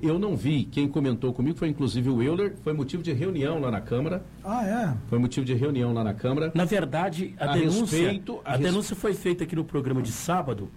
eu 0.03 0.19
não 0.19 0.37
vi. 0.37 0.65
Quem 0.65 0.87
comentou 0.87 1.33
comigo 1.33 1.57
foi 1.57 1.69
inclusive 1.69 2.11
o 2.11 2.23
Euler, 2.23 2.55
foi 2.63 2.73
motivo 2.73 3.03
de 3.03 3.13
reunião 3.13 3.59
lá 3.59 3.71
na 3.71 3.81
Câmara. 3.81 4.23
Ah, 4.45 4.65
é? 4.67 4.95
Foi 5.09 5.19
motivo 5.19 5.47
de 5.47 5.55
reunião 5.55 5.93
lá 5.95 6.05
na 6.05 6.13
Câmara. 6.13 6.53
Na 6.55 6.65
verdade, 6.65 7.35
a, 7.39 7.53
A 7.53 7.55
denúncia, 7.55 7.99
respeito- 7.99 8.41
a 8.45 8.51
a 8.53 8.57
res- 8.57 8.67
denúncia 8.67 8.95
foi 8.95 9.15
feita 9.15 9.45
aqui 9.45 9.57
no 9.57 9.65
programa 9.65 10.03
de 10.03 10.13
sábado, 10.13 10.69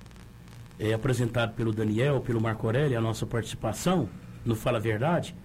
é, 0.80 0.94
apresentado 0.94 1.54
pelo 1.54 1.72
Daniel, 1.74 2.22
pelo 2.22 2.40
Marco 2.42 2.66
Aurélio, 2.66 2.98
a 2.98 3.02
nossa 3.02 3.26
participação 3.26 4.08
no 4.46 4.56
Fala 4.56 4.78
a 4.78 4.82
Verdade, 4.82 5.36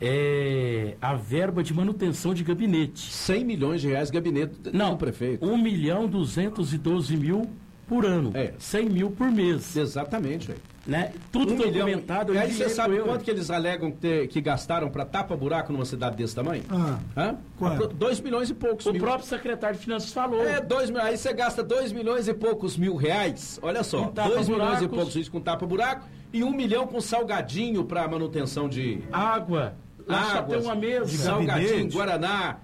é 0.00 0.96
a 1.00 1.14
verba 1.14 1.62
de 1.62 1.72
manutenção 1.74 2.34
de 2.34 2.44
gabinete. 2.44 3.10
100 3.12 3.44
milhões 3.44 3.80
de 3.80 3.88
reais 3.88 4.10
gabinete 4.10 4.54
Não, 4.72 4.90
do 4.92 4.96
prefeito. 4.96 5.44
1 5.46 5.56
milhão 5.56 6.06
212 6.08 7.16
mil 7.16 7.46
por 7.86 8.04
ano. 8.06 8.30
É. 8.34 8.54
100 8.58 8.88
mil 8.88 9.10
por 9.10 9.30
mês. 9.30 9.76
Exatamente, 9.76 10.48
velho. 10.48 10.60
Né? 10.86 11.12
Tudo 11.32 11.52
Um 11.54 11.56
milhão. 11.56 11.86
documentado. 11.86 12.32
eu 12.32 12.36
E 12.36 12.38
aí 12.38 12.52
você 12.52 12.68
sabe 12.68 12.94
Euler. 12.96 13.06
quanto 13.06 13.24
que 13.24 13.30
eles 13.30 13.50
alegam 13.50 13.90
ter- 13.90 14.26
que 14.28 14.38
gastaram 14.40 14.90
para 14.90 15.04
tapa-buraco 15.04 15.72
numa 15.72 15.84
cidade 15.86 16.16
desse 16.16 16.34
tamanho? 16.34 16.62
Ah, 16.70 16.98
Hã? 17.16 17.36
Quanto? 17.58 17.88
2 17.88 18.20
milhões 18.20 18.50
e 18.50 18.54
poucos 18.54 18.84
O 18.86 18.92
mil. 18.92 19.00
próprio 19.02 19.26
secretário 19.26 19.76
de 19.78 19.82
Finanças 19.84 20.12
falou. 20.12 20.42
É, 20.46 20.60
dois 20.60 20.90
mil, 20.90 21.00
aí 21.00 21.16
você 21.16 21.32
gasta 21.32 21.62
2 21.62 21.90
milhões 21.92 22.28
e 22.28 22.34
poucos 22.34 22.76
mil 22.76 22.96
reais. 22.96 23.58
Olha 23.62 23.82
só, 23.82 24.04
Com 24.04 24.12
tapa 24.12 24.28
2 24.30 24.48
milhões 24.48 24.82
e 24.82 24.88
poucos 24.88 25.28
com 25.30 25.40
tapa-buraco 25.40 26.06
e 26.34 26.44
um 26.44 26.52
milhão 26.52 26.86
com 26.86 27.00
salgadinho 27.00 27.84
para 27.84 28.06
manutenção 28.06 28.68
de 28.68 29.00
Água. 29.10 29.74
Lá 30.06 30.24
só 30.24 30.42
tem 30.42 30.60
uma 30.60 30.74
mesa. 30.74 31.06
de 31.06 31.16
salgadinho, 31.18 31.90
guaraná. 31.90 32.56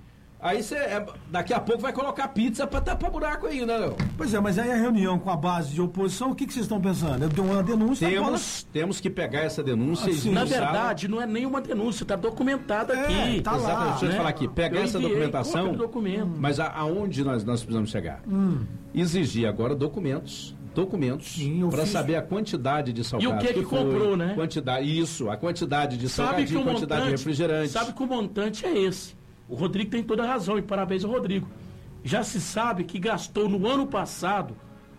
Aí 0.43 0.63
você, 0.63 0.75
é, 0.75 1.05
daqui 1.31 1.53
a 1.53 1.61
pouco 1.61 1.83
vai 1.83 1.93
colocar 1.93 2.27
pizza 2.29 2.67
para 2.67 2.81
tapar 2.81 3.11
buraco 3.11 3.47
aí, 3.47 3.67
né, 3.67 3.77
Léo? 3.77 3.95
Pois 4.17 4.33
é, 4.33 4.41
mas 4.41 4.59
aí 4.59 4.73
a 4.73 4.75
reunião 4.77 5.19
com 5.19 5.29
a 5.29 5.37
base 5.37 5.75
de 5.75 5.83
oposição, 5.83 6.31
o 6.31 6.35
que, 6.35 6.47
que 6.47 6.53
vocês 6.55 6.65
estão 6.65 6.81
pensando? 6.81 7.25
Eu 7.25 7.29
dei 7.29 7.45
uma 7.45 7.63
denúncia 7.63 8.09
bola- 8.09 8.25
Temos, 8.25 8.67
temos 8.73 9.01
que 9.03 9.11
pegar 9.11 9.41
essa 9.41 9.63
denúncia 9.63 10.11
Assim, 10.11 10.31
e 10.31 10.33
Na 10.33 10.45
verdade, 10.47 11.09
não 11.09 11.21
é 11.21 11.27
nenhuma 11.27 11.61
denúncia, 11.61 12.05
está 12.05 12.17
documentado 12.17 12.95
É, 12.95 13.01
aqui. 13.05 13.43
tá 13.43 13.51
lá. 13.53 13.59
Exatamente. 13.59 13.91
Deixa 13.91 14.05
eu 14.05 14.09
te 14.09 14.13
né? 14.13 14.17
falar 14.17 14.29
aqui. 14.31 14.49
Pegar 14.49 14.79
Eu 14.79 14.85
essa 14.85 14.99
documentação. 14.99 15.73
documento. 15.75 16.31
Mas 16.39 16.59
a- 16.59 16.73
aonde 16.75 17.23
nós, 17.23 17.45
nós 17.45 17.61
precisamos 17.61 17.91
chegar? 17.91 18.23
Exigir 18.95 19.47
agora 19.47 19.75
documentos. 19.75 20.57
Documentos 20.85 21.37
para 21.71 21.83
fiz- 21.83 21.91
saber 21.91 22.17
a 22.17 22.23
quantidade 22.23 22.93
de 22.93 23.05
salgado. 23.05 23.33
E 23.33 23.37
o 23.37 23.39
que 23.39 23.55
que 23.55 23.63
foi, 23.65 23.79
comprou, 23.79 24.17
né? 24.17 24.35
Quantidade, 24.35 24.99
isso, 25.01 25.29
a 25.31 25.37
quantidade 25.37 25.97
de 25.97 26.09
Sabe 26.09 26.43
que 26.45 26.49
salgadinho, 26.53 26.63
quantidade 26.65 27.05
de 27.05 27.11
refrigerante. 27.11 27.69
sabe 27.71 27.93
que 27.93 28.03
o 28.03 28.07
montante 28.07 28.65
é 28.67 28.77
esse. 28.79 29.15
O 29.49 29.55
Rodrigo 29.55 29.91
tem 29.91 30.03
toda 30.03 30.23
a 30.23 30.27
razão 30.27 30.57
e 30.59 30.63
parabéns 30.63 31.05
ao 31.05 31.11
Rodrigo. 31.11 31.49
Já 32.05 32.23
se 32.23 32.41
sabe 32.41 32.85
que 32.85 32.99
gastou 32.99 33.49
no 33.49 33.67
ano 33.69 33.87
passado 33.87 34.55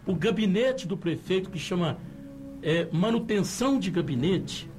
o 0.05 0.13
gabinete 0.15 0.87
do 0.87 0.95
prefeito, 0.97 1.49
que 1.49 1.57
chama 1.59 1.97
é, 2.61 2.87
manutenção 2.91 3.79
de 3.79 3.89
gabinete, 3.89 4.69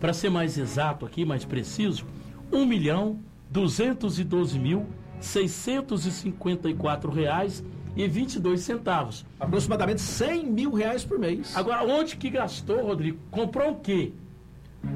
para 0.00 0.12
ser 0.12 0.30
mais 0.30 0.56
exato 0.56 1.04
aqui, 1.04 1.24
mais 1.24 1.44
preciso, 1.44 2.04
1 2.52 2.64
milhão 2.64 3.18
212 3.50 4.58
mil 4.58 4.86
654 5.20 7.10
reais 7.10 7.64
e 7.96 8.06
22 8.08 8.60
centavos. 8.60 9.24
Aproximadamente 9.38 10.00
100 10.00 10.46
mil 10.46 10.72
reais 10.72 11.04
por 11.04 11.18
mês. 11.18 11.56
Agora, 11.56 11.84
onde 11.84 12.16
que 12.16 12.30
gastou, 12.30 12.82
Rodrigo? 12.84 13.18
Comprou 13.30 13.72
o 13.72 13.76
quê? 13.76 14.12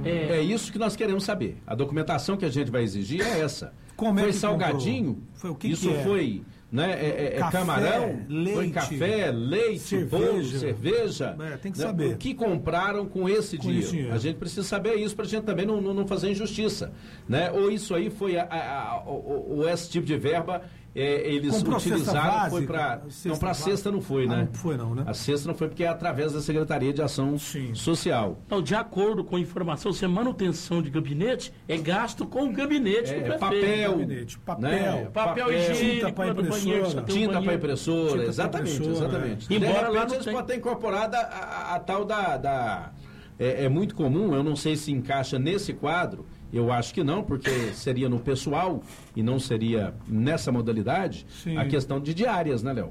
É, 0.05 0.40
isso 0.40 0.70
que 0.72 0.78
nós 0.78 0.95
queremos 0.97 1.24
saber. 1.24 1.57
A 1.66 1.74
documentação 1.74 2.36
que 2.36 2.45
a 2.45 2.49
gente 2.51 2.70
vai 2.70 2.82
exigir 2.82 3.20
é 3.20 3.40
essa. 3.40 3.72
Como 3.97 4.18
é 4.18 4.22
foi 4.22 4.32
que 4.32 4.38
salgadinho? 4.38 5.14
comprou? 5.14 5.28
Foi 5.34 5.51
o 5.51 5.55
que 5.55 5.68
Isso 5.68 5.88
que 5.88 5.95
é? 5.95 6.03
foi 6.05 6.43
né, 6.70 6.90
é, 6.93 7.07
é- 7.07 7.36
é 7.36 7.38
Café, 7.38 7.59
camarão? 7.59 8.03
foi 8.26 8.34
leite, 8.34 8.72
café, 8.72 9.30
leite, 9.30 9.78
cerveja. 9.80 10.24
bolo, 10.32 10.45
cerveja. 10.45 11.36
É, 11.40 11.57
tem 11.59 11.70
que 11.72 11.78
né? 11.78 11.84
saber. 11.84 12.14
O 12.14 12.16
que 12.16 12.32
compraram 12.32 13.05
com 13.07 13.28
esse 13.28 13.59
Com 13.59 13.64
dinheiro? 13.64 13.88
dinheiro. 13.90 14.14
A 14.14 14.18
gente 14.18 14.36
precisa 14.36 14.62
saber 14.62 14.95
isso 14.95 15.14
para 15.14 15.26
a 15.26 15.28
gente 15.28 15.45
também 15.45 15.66
não, 15.66 15.80
não, 15.82 15.93
não 15.93 16.07
fazer 16.07 16.30
injustiça. 16.30 16.90
Né? 17.28 17.51
Ou 17.53 17.70
isso 17.70 17.95
aí 17.95 18.09
foi 18.09 18.38
a, 18.38 18.45
a- 18.45 18.93
a- 18.95 19.03
o, 19.07 19.59
o- 19.59 19.68
esse 19.68 19.90
tipo 19.90 20.07
de 20.07 20.16
verba. 20.16 20.62
É, 20.95 21.26
eles 21.32 21.57
Comprou 21.57 21.80
cesta 21.80 21.95
utilizaram, 21.99 22.51
foi 22.51 22.66
para. 22.66 23.03
Não, 23.24 23.36
para 23.38 23.55
sexta 23.55 23.90
não 23.90 24.01
foi, 24.03 24.24
Ah, 24.24 24.28
né? 24.28 24.45
não 24.47 24.53
foi 24.55 24.76
não, 24.76 24.95
né? 24.95 25.05
A 25.07 25.14
sexta 25.14 25.49
não 25.49 25.55
foi 25.55 25.68
porque 25.68 25.84
é 25.84 25.88
através 25.88 26.32
da 26.34 26.40
Secretaria 26.43 26.93
de 26.93 27.01
Ação 27.01 27.38
Sim. 27.38 27.74
Social. 27.74 28.38
Então, 28.47 28.61
de 28.61 28.74
acordo 28.74 29.24
com 29.24 29.36
a 29.36 29.40
informação, 29.40 29.90
se 29.93 30.05
é 30.05 30.09
manutenção 30.09 30.82
de 30.82 30.90
gabinete, 30.90 31.53
é 31.66 31.78
gasto 31.78 32.26
com 32.26 32.45
o 32.45 32.53
gabinete 32.53 33.11
do 33.12 33.20
É, 33.20 33.20
prefeito. 33.20 33.38
papel, 33.40 33.90
Gabinete, 33.93 34.38
papel, 34.40 34.70
né? 34.70 35.11
Papel 35.12 35.53
higiênico, 35.53 36.07
tinta 36.07 36.34
do 36.34 36.43
banheiro, 36.43 36.78
impressora. 36.80 37.03
um 37.03 37.05
Tinta 37.07 37.43
para 37.43 37.55
impressora, 37.55 38.24
exatamente, 38.24 38.72
impressora, 38.74 39.07
exatamente. 39.09 39.53
é. 39.53 39.57
Embora 39.57 39.86
de 39.88 39.95
lá 39.97 40.05
não 40.07 40.14
eles 40.14 40.24
tem. 40.26 40.34
podem 40.34 40.47
ter 40.49 40.57
incorporado 40.61 41.16
a, 41.16 41.20
a- 41.20 41.74
a 41.76 41.80
tal 41.80 42.05
da. 42.05 42.36
da- 42.36 42.93
é, 43.38 43.64
é 43.64 43.68
muito 43.68 43.95
comum, 43.95 44.34
eu 44.34 44.43
não 44.43 44.55
sei 44.55 44.76
se 44.76 44.93
encaixa 44.93 45.38
nesse 45.38 45.72
quadro, 45.72 46.26
eu 46.53 46.73
acho 46.73 46.93
que 46.95 47.03
não, 47.03 47.23
porque 47.23 47.51
seria 47.73 48.09
no 48.09 48.19
pessoal 48.19 48.83
e 49.17 49.23
não 49.23 49.39
seria 49.39 49.95
nessa 50.07 50.53
modalidade, 50.53 51.27
Sim. 51.43 51.57
a 51.57 51.65
questão 51.67 52.01
de 52.01 52.13
diárias, 52.15 52.63
né, 52.63 52.73
Léo? 52.73 52.91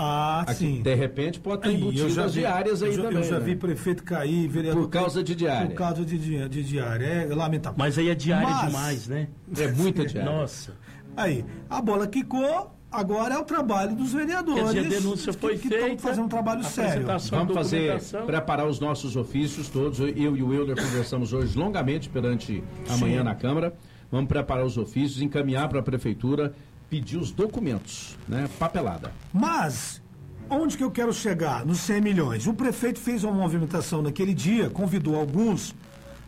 Ah, 0.00 0.42
Aqui, 0.42 0.54
sim. 0.54 0.80
De 0.82 0.94
repente 0.94 1.40
pode 1.40 1.62
ter 1.62 1.70
Aí, 1.70 1.74
embutido 1.76 2.20
as 2.22 2.32
vi- 2.32 2.40
diárias 2.42 2.82
aí 2.84 2.90
eu 2.90 2.94
já, 2.94 3.02
também. 3.02 3.18
Eu 3.18 3.24
já 3.24 3.38
né? 3.40 3.44
vi 3.44 3.56
prefeito 3.56 4.04
cair, 4.04 4.46
vereador. 4.46 4.82
Por 4.84 4.88
causa 4.90 5.24
de 5.24 5.34
diária. 5.34 5.66
Por 5.70 5.74
causa 5.74 6.04
de, 6.04 6.16
di- 6.16 6.48
de 6.48 6.62
diária. 6.62 7.04
É 7.04 7.26
lamentável. 7.34 7.76
Mas 7.76 7.98
aí 7.98 8.08
é 8.08 8.14
diária 8.14 8.48
Mas- 8.48 8.66
demais, 8.66 9.08
né? 9.08 9.28
É 9.58 9.72
muita 9.72 10.06
diária. 10.06 10.30
Nossa. 10.30 10.72
Aí, 11.16 11.44
a 11.68 11.82
bola 11.82 12.06
quicou, 12.06 12.72
agora 12.90 13.34
é 13.34 13.38
o 13.38 13.44
trabalho 13.44 13.94
dos 13.94 14.12
vereadores. 14.12 14.72
Quer 14.72 14.82
dizer, 14.84 14.96
a 14.96 15.00
denúncia 15.00 15.32
que- 15.32 15.38
foi 15.38 15.58
que 15.58 15.68
estão 15.68 15.86
feita. 15.86 16.02
fazendo 16.02 16.24
um 16.24 16.28
trabalho 16.28 16.64
sério. 16.64 17.06
Vamos 17.30 17.54
fazer, 17.54 18.00
preparar 18.26 18.66
os 18.66 18.80
nossos 18.80 19.16
ofícios 19.16 19.68
todos. 19.68 19.98
Eu 20.00 20.36
e 20.36 20.42
o 20.42 20.52
Euler 20.54 20.76
conversamos 20.76 21.32
hoje 21.32 21.56
longamente 21.58 22.08
perante 22.08 22.62
amanhã 22.88 23.18
Sim. 23.18 23.24
na 23.24 23.34
Câmara. 23.34 23.74
Vamos 24.10 24.28
preparar 24.28 24.64
os 24.64 24.78
ofícios, 24.78 25.20
encaminhar 25.20 25.68
para 25.68 25.80
a 25.80 25.82
Prefeitura, 25.82 26.54
pedir 26.88 27.18
os 27.18 27.30
documentos, 27.30 28.16
né? 28.26 28.48
Papelada. 28.58 29.12
Mas, 29.34 30.00
onde 30.48 30.78
que 30.78 30.82
eu 30.82 30.90
quero 30.90 31.12
chegar? 31.12 31.66
Nos 31.66 31.80
100 31.80 32.00
milhões. 32.00 32.46
O 32.46 32.54
prefeito 32.54 32.98
fez 32.98 33.22
uma 33.22 33.34
movimentação 33.34 34.00
naquele 34.00 34.32
dia, 34.32 34.70
convidou 34.70 35.14
alguns 35.14 35.74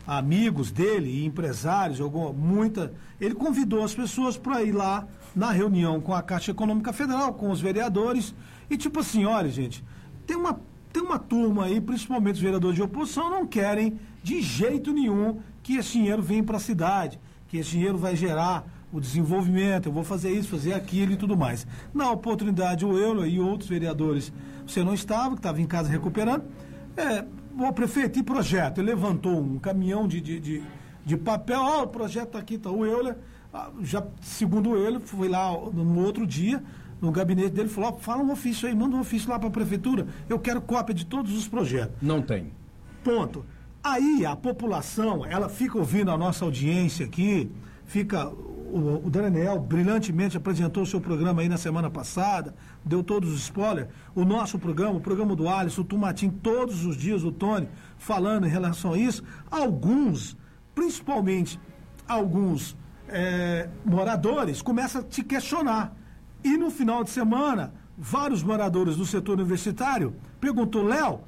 amigos 0.07 0.71
dele 0.71 1.09
e 1.09 1.25
empresários, 1.25 2.01
alguma, 2.01 2.33
muita. 2.33 2.93
Ele 3.21 3.35
convidou 3.35 3.83
as 3.85 3.95
pessoas 3.95 4.37
para 4.37 4.63
ir 4.63 4.73
lá 4.73 5.07
na 5.35 5.51
reunião 5.51 6.01
com 6.01 6.14
a 6.14 6.22
Caixa 6.22 6.51
Econômica 6.51 6.93
Federal, 6.93 7.35
com 7.35 7.51
os 7.51 7.61
vereadores. 7.61 8.35
E 8.68 8.76
tipo 8.76 9.01
assim, 9.01 9.24
olha, 9.24 9.49
gente, 9.49 9.85
tem 10.26 10.37
uma, 10.37 10.61
tem 10.93 11.03
uma 11.03 11.18
turma 11.18 11.64
aí, 11.64 11.81
principalmente 11.81 12.37
os 12.37 12.43
vereadores 12.43 12.76
de 12.76 12.83
oposição, 12.83 13.31
não 13.31 13.47
querem 13.47 13.99
de 14.22 14.41
jeito 14.41 14.93
nenhum 14.93 15.41
que 15.62 15.76
esse 15.76 15.93
dinheiro 15.93 16.22
venha 16.22 16.43
para 16.43 16.57
a 16.57 16.61
cidade, 16.61 17.18
que 17.49 17.57
esse 17.57 17.70
dinheiro 17.70 17.99
vai 17.99 18.16
gerar 18.16 18.64
o 18.93 19.01
desenvolvimento, 19.01 19.87
eu 19.87 19.93
vou 19.93 20.03
fazer 20.03 20.33
isso, 20.33 20.49
fazer 20.49 20.72
aquilo 20.72 21.12
e 21.12 21.16
tudo 21.16 21.37
mais. 21.37 21.66
Na 21.95 22.11
oportunidade, 22.11 22.85
o 22.85 22.99
Euler 22.99 23.28
e 23.28 23.39
outros 23.39 23.68
vereadores, 23.68 24.33
você 24.66 24.83
não 24.83 24.95
estava, 24.95 25.31
que 25.31 25.39
estava 25.39 25.61
em 25.61 25.66
casa 25.66 25.89
recuperando, 25.89 26.45
é, 26.97 27.24
o 27.57 27.72
prefeito, 27.72 28.18
e 28.18 28.22
projeto? 28.22 28.78
Ele 28.78 28.89
levantou 28.89 29.41
um 29.41 29.59
caminhão 29.59 30.09
de, 30.09 30.20
de, 30.20 30.41
de, 30.41 30.62
de 31.05 31.16
papel, 31.16 31.61
ó, 31.61 31.85
o 31.85 31.87
projeto 31.87 32.37
aqui 32.37 32.55
está, 32.55 32.70
o 32.70 32.85
Euler, 32.85 33.16
já, 33.82 34.05
segundo 34.20 34.70
o 34.70 34.76
Euler, 34.76 35.01
foi 35.01 35.28
lá 35.28 35.51
no 35.51 36.05
outro 36.05 36.26
dia, 36.26 36.62
no 37.01 37.11
gabinete 37.11 37.51
dele, 37.51 37.68
falou, 37.68 37.98
fala 37.98 38.22
um 38.22 38.30
ofício 38.30 38.68
aí, 38.68 38.74
manda 38.74 38.94
um 38.96 39.01
ofício 39.01 39.30
lá 39.30 39.38
para 39.38 39.48
a 39.48 39.53
prefeitura, 39.53 40.07
eu 40.28 40.38
quero 40.38 40.61
cópia 40.61 40.94
de 40.94 41.07
todos 41.07 41.36
os 41.36 41.48
projetos. 41.48 41.96
Não 42.01 42.22
tem. 42.22 42.53
Ponto. 43.03 43.44
Aí 43.82 44.26
a 44.26 44.36
população, 44.36 45.24
ela 45.24 45.48
fica 45.48 45.78
ouvindo 45.78 46.11
a 46.11 46.18
nossa 46.18 46.44
audiência 46.44 47.07
aqui, 47.07 47.51
fica. 47.86 48.28
O, 48.28 49.07
o 49.07 49.11
Daniel 49.11 49.59
brilhantemente 49.59 50.36
apresentou 50.36 50.84
o 50.84 50.86
seu 50.86 51.01
programa 51.01 51.42
aí 51.42 51.48
na 51.48 51.57
semana 51.57 51.90
passada, 51.90 52.55
deu 52.84 53.03
todos 53.03 53.32
os 53.32 53.40
spoilers. 53.40 53.88
O 54.14 54.24
nosso 54.24 54.61
programa, 54.61 54.96
o 54.96 55.01
programa 55.01 55.34
do 55.34 55.48
Alisson, 55.48 55.80
o 55.80 55.84
Tumatim, 55.84 56.30
todos 56.30 56.84
os 56.84 56.96
dias, 56.96 57.24
o 57.24 57.32
Tony, 57.32 57.68
falando 57.98 58.46
em 58.46 58.51
relação 58.51 58.92
a 58.92 58.98
isso. 58.98 59.24
Alguns, 59.51 60.36
principalmente 60.72 61.59
alguns 62.07 62.76
eh, 63.13 63.69
moradores, 63.85 64.63
começam 64.63 65.01
a 65.01 65.05
te 65.05 65.23
questionar. 65.23 65.95
E 66.43 66.57
no 66.57 66.71
final 66.71 67.05
de 67.05 67.11
semana, 67.11 67.73
vários 67.97 68.43
moradores 68.43 68.97
do 68.97 69.05
setor 69.05 69.39
universitário 69.39 70.15
perguntou, 70.41 70.83
Léo, 70.83 71.21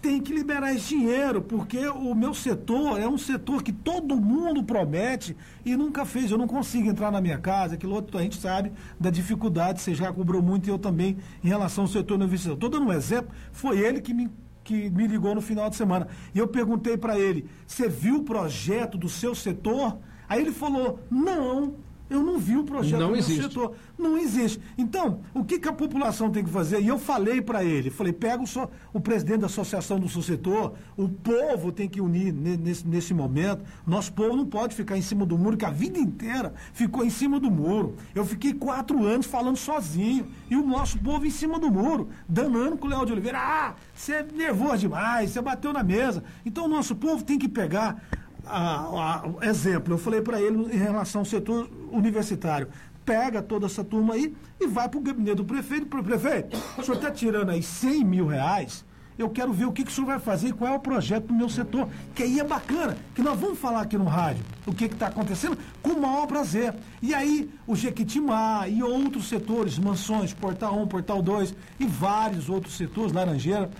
tem 0.00 0.20
que 0.20 0.32
liberar 0.32 0.72
esse 0.72 0.90
dinheiro, 0.90 1.42
porque 1.42 1.88
o 1.88 2.14
meu 2.14 2.32
setor 2.32 3.00
é 3.00 3.08
um 3.08 3.18
setor 3.18 3.62
que 3.62 3.72
todo 3.72 4.16
mundo 4.16 4.62
promete 4.62 5.36
e 5.64 5.76
nunca 5.76 6.04
fez. 6.04 6.30
Eu 6.30 6.38
não 6.38 6.46
consigo 6.46 6.88
entrar 6.88 7.10
na 7.10 7.20
minha 7.20 7.38
casa, 7.38 7.74
aquilo 7.74 7.94
outro 7.94 8.16
a 8.16 8.22
gente 8.22 8.36
sabe 8.36 8.72
da 9.00 9.10
dificuldade, 9.10 9.80
você 9.80 9.94
já 9.94 10.12
cobrou 10.12 10.40
muito 10.40 10.68
e 10.68 10.70
eu 10.70 10.78
também 10.78 11.16
em 11.42 11.48
relação 11.48 11.84
ao 11.84 11.88
setor 11.88 12.14
universitário. 12.14 12.54
Estou 12.54 12.70
dando 12.70 12.86
um 12.86 12.92
exemplo, 12.92 13.34
foi 13.50 13.78
ele 13.78 14.00
que 14.00 14.14
me, 14.14 14.30
que 14.62 14.88
me 14.90 15.06
ligou 15.08 15.34
no 15.34 15.40
final 15.40 15.68
de 15.68 15.76
semana. 15.76 16.06
E 16.32 16.38
eu 16.38 16.46
perguntei 16.46 16.96
para 16.96 17.18
ele: 17.18 17.48
você 17.66 17.88
viu 17.88 18.18
o 18.18 18.22
projeto 18.22 18.96
do 18.96 19.08
seu 19.08 19.34
setor? 19.34 19.98
Aí 20.28 20.40
ele 20.40 20.52
falou: 20.52 21.00
não. 21.10 21.74
Eu 22.08 22.22
não 22.22 22.38
vi 22.38 22.56
o 22.56 22.62
projeto 22.62 23.00
Não 23.00 23.08
do 23.10 23.16
existe. 23.16 23.42
setor. 23.42 23.72
Não 23.98 24.16
existe. 24.16 24.60
Então, 24.78 25.22
o 25.34 25.42
que, 25.44 25.58
que 25.58 25.66
a 25.66 25.72
população 25.72 26.30
tem 26.30 26.44
que 26.44 26.50
fazer? 26.50 26.80
E 26.80 26.86
eu 26.86 27.00
falei 27.00 27.42
para 27.42 27.64
ele, 27.64 27.90
falei, 27.90 28.12
pega 28.12 28.40
o, 28.40 28.46
so- 28.46 28.70
o 28.92 29.00
presidente 29.00 29.38
da 29.40 29.46
associação 29.46 29.98
do 29.98 30.08
seu 30.08 30.22
setor, 30.22 30.74
o 30.96 31.08
povo 31.08 31.72
tem 31.72 31.88
que 31.88 32.00
unir 32.00 32.32
ne- 32.32 32.56
nesse, 32.56 32.86
nesse 32.86 33.12
momento. 33.12 33.64
Nosso 33.84 34.12
povo 34.12 34.36
não 34.36 34.46
pode 34.46 34.76
ficar 34.76 34.96
em 34.96 35.02
cima 35.02 35.26
do 35.26 35.36
muro, 35.36 35.56
que 35.56 35.64
a 35.64 35.70
vida 35.70 35.98
inteira 35.98 36.54
ficou 36.72 37.04
em 37.04 37.10
cima 37.10 37.40
do 37.40 37.50
muro. 37.50 37.96
Eu 38.14 38.24
fiquei 38.24 38.52
quatro 38.54 39.04
anos 39.04 39.26
falando 39.26 39.56
sozinho. 39.56 40.28
E 40.48 40.54
o 40.54 40.64
nosso 40.64 41.00
povo 41.00 41.26
em 41.26 41.30
cima 41.30 41.58
do 41.58 41.68
muro, 41.72 42.08
danando 42.28 42.76
com 42.76 42.86
o 42.86 42.90
Léo 42.90 43.04
de 43.04 43.10
Oliveira. 43.14 43.38
Ah, 43.40 43.74
você 43.92 44.12
é 44.12 44.22
nervoso 44.32 44.78
demais, 44.78 45.32
você 45.32 45.42
bateu 45.42 45.72
na 45.72 45.82
mesa. 45.82 46.22
Então 46.44 46.66
o 46.66 46.68
nosso 46.68 46.94
povo 46.94 47.24
tem 47.24 47.36
que 47.36 47.48
pegar 47.48 48.00
a- 48.46 49.22
a- 49.40 49.46
exemplo, 49.46 49.94
eu 49.94 49.98
falei 49.98 50.20
para 50.20 50.40
ele 50.40 50.56
em 50.74 50.78
relação 50.78 51.20
ao 51.22 51.24
setor 51.24 51.68
universitário. 51.90 52.68
Pega 53.04 53.40
toda 53.42 53.66
essa 53.66 53.84
turma 53.84 54.14
aí 54.14 54.34
e 54.60 54.66
vai 54.66 54.88
para 54.88 54.98
o 54.98 55.02
gabinete 55.02 55.36
do 55.36 55.44
prefeito. 55.44 55.86
Pro 55.86 56.02
prefeito, 56.02 56.56
o 56.76 56.82
senhor 56.82 56.96
está 56.96 57.10
tirando 57.10 57.50
aí 57.50 57.62
100 57.62 58.04
mil 58.04 58.26
reais. 58.26 58.84
Eu 59.18 59.30
quero 59.30 59.50
ver 59.50 59.64
o 59.64 59.72
que, 59.72 59.82
que 59.82 59.90
o 59.90 59.94
senhor 59.94 60.08
vai 60.08 60.18
fazer 60.18 60.48
e 60.48 60.52
qual 60.52 60.70
é 60.74 60.76
o 60.76 60.80
projeto 60.80 61.28
do 61.28 61.32
meu 61.34 61.48
setor. 61.48 61.88
Que 62.14 62.22
aí 62.24 62.38
é 62.38 62.44
bacana, 62.44 62.98
que 63.14 63.22
nós 63.22 63.38
vamos 63.40 63.58
falar 63.58 63.80
aqui 63.80 63.96
no 63.96 64.04
rádio 64.04 64.44
o 64.66 64.74
que 64.74 64.84
está 64.84 65.06
acontecendo 65.06 65.56
com 65.80 65.90
o 65.92 66.02
maior 66.02 66.26
prazer. 66.26 66.74
E 67.00 67.14
aí, 67.14 67.48
o 67.66 67.74
Jequitimá 67.74 68.68
e 68.68 68.82
outros 68.82 69.28
setores, 69.28 69.78
mansões, 69.78 70.34
Portal 70.34 70.76
1, 70.82 70.86
Portal 70.88 71.22
2 71.22 71.54
e 71.80 71.86
vários 71.86 72.50
outros 72.50 72.76
setores, 72.76 73.10
Laranjeira, 73.12 73.70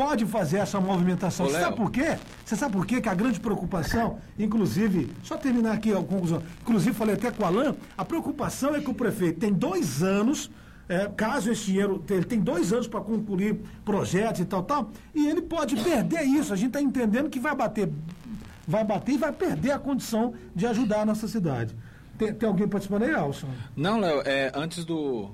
pode 0.00 0.24
fazer 0.24 0.56
essa 0.56 0.80
movimentação. 0.80 1.44
Ô, 1.44 1.50
Você 1.50 1.60
sabe 1.60 1.76
por 1.76 1.90
quê? 1.90 2.18
Você 2.42 2.56
sabe 2.56 2.72
por 2.72 2.86
quê? 2.86 3.02
Que 3.02 3.08
a 3.10 3.14
grande 3.14 3.38
preocupação, 3.38 4.18
inclusive, 4.38 5.12
só 5.22 5.36
terminar 5.36 5.74
aqui 5.74 5.92
a 5.92 5.96
conclusão, 5.96 6.42
inclusive 6.62 6.94
falei 6.94 7.16
até 7.16 7.30
com 7.30 7.42
o 7.42 7.46
Alain, 7.46 7.74
a 7.98 8.02
preocupação 8.02 8.74
é 8.74 8.80
que 8.80 8.88
o 8.88 8.94
prefeito 8.94 9.40
tem 9.40 9.52
dois 9.52 10.02
anos, 10.02 10.50
é, 10.88 11.06
caso 11.14 11.52
esse 11.52 11.66
dinheiro, 11.66 12.02
ele 12.08 12.24
tem 12.24 12.40
dois 12.40 12.72
anos 12.72 12.88
para 12.88 13.02
concluir 13.02 13.60
projetos 13.84 14.40
e 14.40 14.46
tal, 14.46 14.62
tal, 14.62 14.90
e 15.14 15.28
ele 15.28 15.42
pode 15.42 15.76
perder 15.76 16.22
isso. 16.22 16.54
A 16.54 16.56
gente 16.56 16.68
está 16.68 16.80
entendendo 16.80 17.28
que 17.28 17.38
vai 17.38 17.54
bater, 17.54 17.92
vai 18.66 18.82
bater 18.82 19.12
e 19.12 19.18
vai 19.18 19.32
perder 19.32 19.72
a 19.72 19.78
condição 19.78 20.32
de 20.56 20.66
ajudar 20.66 21.02
a 21.02 21.04
nossa 21.04 21.28
cidade. 21.28 21.76
Tem, 22.16 22.32
tem 22.32 22.48
alguém 22.48 22.66
participando 22.66 23.02
aí, 23.02 23.14
Alson? 23.14 23.48
Não, 23.76 24.00
Léo, 24.00 24.22
é, 24.24 24.50
antes 24.54 24.82
do, 24.82 25.30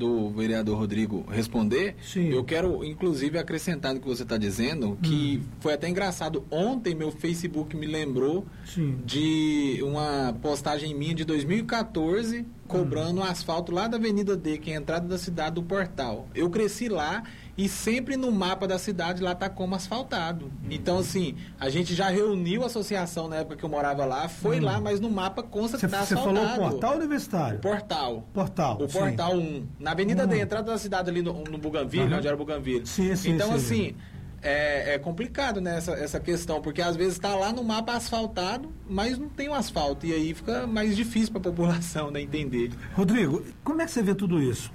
do 0.00 0.30
vereador 0.30 0.78
Rodrigo 0.78 1.26
responder, 1.30 1.94
Sim. 2.02 2.30
eu 2.30 2.42
quero, 2.42 2.82
inclusive, 2.82 3.36
acrescentar 3.38 3.92
no 3.92 4.00
que 4.00 4.06
você 4.08 4.22
está 4.22 4.38
dizendo, 4.38 4.96
que 5.02 5.40
Hum. 5.42 5.48
foi 5.60 5.74
até 5.74 5.88
engraçado. 5.90 6.42
Ontem, 6.50 6.94
meu 6.94 7.10
Facebook 7.12 7.76
me 7.76 7.86
lembrou 7.86 8.46
Sim. 8.64 8.96
de 9.04 9.78
uma 9.82 10.34
postagem 10.40 10.94
minha 10.94 11.14
de 11.14 11.24
2014 11.24 12.46
cobrando 12.66 13.20
Hum. 13.20 13.24
um 13.24 13.26
asfalto 13.26 13.72
lá 13.72 13.86
da 13.88 13.96
Avenida 13.98 14.36
D, 14.36 14.56
que 14.56 14.70
é 14.70 14.76
a 14.76 14.78
entrada 14.80 15.06
da 15.06 15.18
cidade 15.18 15.56
do 15.56 15.62
Portal. 15.62 16.28
Eu 16.34 16.48
cresci 16.48 16.88
lá 16.88 17.22
e 17.56 17.68
sempre 17.68 18.16
no 18.16 18.30
mapa 18.32 18.66
da 18.66 18.78
cidade 18.78 19.22
lá 19.22 19.34
tá 19.34 19.48
como 19.48 19.74
asfaltado. 19.74 20.50
Então, 20.70 20.98
assim, 20.98 21.34
a 21.58 21.68
gente 21.68 21.94
já 21.94 22.08
reuniu 22.08 22.62
a 22.62 22.66
associação 22.66 23.28
na 23.28 23.36
época 23.36 23.56
que 23.56 23.64
eu 23.64 23.68
morava 23.68 24.04
lá, 24.04 24.28
foi 24.28 24.60
lá, 24.60 24.80
mas 24.80 25.00
no 25.00 25.10
mapa 25.10 25.42
consta 25.42 25.78
Você 25.78 25.86
que 25.86 25.92
tá 25.92 26.04
você 26.04 26.14
asfaltado. 26.14 26.46
falou 26.48 26.70
portal 26.70 26.96
universitário? 26.96 27.58
Portal. 27.60 28.28
Portal. 28.32 28.78
O 28.80 28.88
sim. 28.88 28.98
Portal 28.98 29.34
1. 29.36 29.66
Na 29.78 29.90
Avenida 29.92 30.24
Hum. 30.24 30.28
D, 30.28 30.40
entrada 30.40 30.70
da 30.72 30.78
cidade 30.78 31.10
ali 31.10 31.22
no, 31.22 31.32
no 31.44 31.58
Buganville, 31.58 32.14
onde 32.14 32.26
era 32.26 32.34
o 32.34 32.38
Buganville. 32.38 32.86
Sim, 32.86 33.14
sim, 33.16 33.32
então, 33.32 33.48
sim. 33.48 33.54
assim, 33.54 33.96
é, 34.42 34.94
é 34.94 34.98
complicado 34.98 35.60
né, 35.60 35.76
essa, 35.76 35.92
essa 35.92 36.18
questão, 36.20 36.60
porque 36.62 36.80
às 36.80 36.96
vezes 36.96 37.14
está 37.14 37.34
lá 37.34 37.52
no 37.52 37.62
mapa 37.62 37.92
asfaltado, 37.92 38.72
mas 38.88 39.18
não 39.18 39.28
tem 39.28 39.48
o 39.48 39.54
asfalto. 39.54 40.06
E 40.06 40.12
aí 40.12 40.34
fica 40.34 40.66
mais 40.66 40.96
difícil 40.96 41.30
para 41.32 41.40
a 41.40 41.44
população 41.44 42.10
né, 42.10 42.20
entender. 42.22 42.70
Rodrigo, 42.94 43.44
como 43.62 43.82
é 43.82 43.84
que 43.84 43.90
você 43.90 44.02
vê 44.02 44.14
tudo 44.14 44.42
isso? 44.42 44.72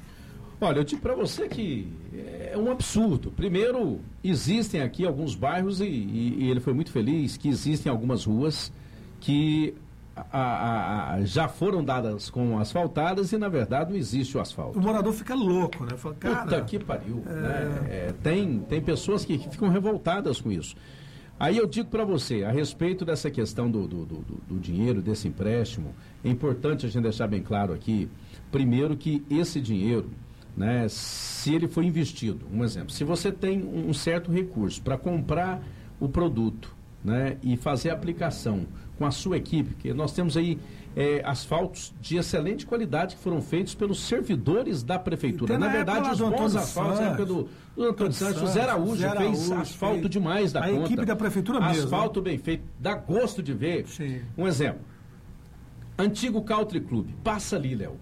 Olha, 0.62 0.80
eu 0.80 0.84
digo 0.84 1.01
para 1.01 1.14
você 1.16 1.47
que 1.47 1.88
é 2.14 2.58
um 2.58 2.72
absurdo. 2.72 3.30
Primeiro, 3.32 3.99
existem 4.24 4.82
aqui 4.82 5.06
alguns 5.06 5.36
bairros, 5.36 5.82
e, 5.82 5.86
e- 5.86 6.36
e 6.39 6.49
ele 6.51 6.60
foi 6.60 6.74
muito 6.74 6.91
feliz, 6.91 7.36
que 7.38 7.49
existem 7.49 7.91
algumas 7.91 8.24
ruas 8.26 8.72
que 9.20 9.74
a- 10.16 10.24
a- 10.32 11.14
a- 11.16 11.26
já 11.26 11.49
foram 11.49 11.84
dadas 11.84 12.30
como 12.30 12.58
asfaltadas 12.58 13.34
e, 13.34 13.38
na 13.38 13.49
verdade, 13.49 13.89
não 13.91 13.97
existe 13.97 14.38
o 14.38 14.39
asfalto. 14.39 14.80
O 14.80 14.82
morador 14.82 15.12
fica 15.12 15.36
louco, 15.36 15.84
né? 15.84 15.97
Fala, 15.97 16.16
cara, 16.16 16.43
Puta 16.43 16.62
que 16.62 16.80
pariu. 16.80 17.18
né? 17.26 17.88
É, 17.89 18.14
tem, 18.24 18.60
tem 18.60 18.82
pessoas 18.82 19.26
que 19.26 19.38
ficam 19.38 19.68
revoltadas 19.68 20.39
com 20.39 20.49
isso. 20.51 20.74
Aí 21.38 21.58
eu 21.58 21.68
digo 21.68 21.89
para 21.89 22.06
você, 22.06 22.45
a 22.45 22.49
respeito 22.51 23.03
dessa 23.03 23.30
questão 23.30 23.70
do, 23.70 23.86
do- 23.86 24.06
do- 24.06 24.24
do 24.47 24.58
dinheiro, 24.58 25.01
desse 25.01 25.28
empréstimo, 25.28 25.93
é 26.24 26.30
importante 26.30 26.86
a 26.86 26.89
gente 26.89 27.03
deixar 27.03 27.28
bem 27.28 27.43
claro 27.43 27.74
aqui, 27.74 28.08
primeiro 28.49 28.95
que 28.95 29.22
esse 29.30 29.60
dinheiro, 29.60 30.10
né, 30.56 30.88
se 30.88 31.53
ele 31.53 31.68
for 31.68 31.84
investido, 31.84 32.45
um 32.51 32.64
exemplo, 32.64 32.91
se 32.91 33.03
você 33.03 33.32
tem 33.32 33.64
um 33.64 33.93
certo 33.93 34.32
recurso 34.32 34.82
para 34.82 34.97
comprar 34.97 35.62
o 35.99 36.08
produto 36.08 36.74
né, 37.03 37.38
e 37.43 37.56
fazer 37.58 37.89
a 37.89 37.93
aplicação 37.93 38.66
com 38.97 39.06
a 39.06 39.12
sua 39.12 39.38
equipe, 39.38 39.76
que 39.76 39.93
nós 39.93 40.14
temos 40.14 40.38
aí 40.38 40.58
é, 40.95 41.22
asfaltos 41.26 41.93
de 41.99 42.16
excelente 42.16 42.66
qualidade 42.66 43.18
que 43.18 43.22
foram 43.22 43.41
feitos 43.41 43.76
pelos 43.76 43.99
servidores 43.99 44.82
da 44.82 44.97
prefeitura. 44.97 45.58
Na 45.60 45.68
na 45.68 45.72
verdade, 45.74 46.10
os 46.10 46.20
bons 46.22 46.56
asfaltos, 46.56 46.99
na 47.01 47.08
época 47.08 47.26
do, 47.26 47.49
do 47.76 47.84
Antônio 47.84 48.14
Santos, 48.14 48.41
o 48.41 48.47
Zé 48.47 48.62
Araújo 48.62 48.95
fez 49.01 49.12
Araújo 49.12 49.53
asfalto 49.56 49.99
fez. 49.99 50.10
demais 50.10 50.53
da 50.53 50.62
A 50.64 50.70
conta. 50.70 50.86
equipe 50.86 51.06
da 51.06 51.16
prefeitura 51.16 51.60
mesmo, 51.60 51.84
Asfalto 51.84 52.22
bem 52.22 52.38
feito, 52.38 52.64
dá 52.80 52.95
gosto 52.95 53.43
de 53.43 53.53
ver. 53.53 53.86
Sim. 53.88 54.22
Um 54.38 54.47
exemplo. 54.47 54.82
Antigo 55.97 56.41
Country 56.41 56.80
Club, 56.80 57.10
passa 57.24 57.56
ali, 57.58 57.76
Léo. 57.76 57.97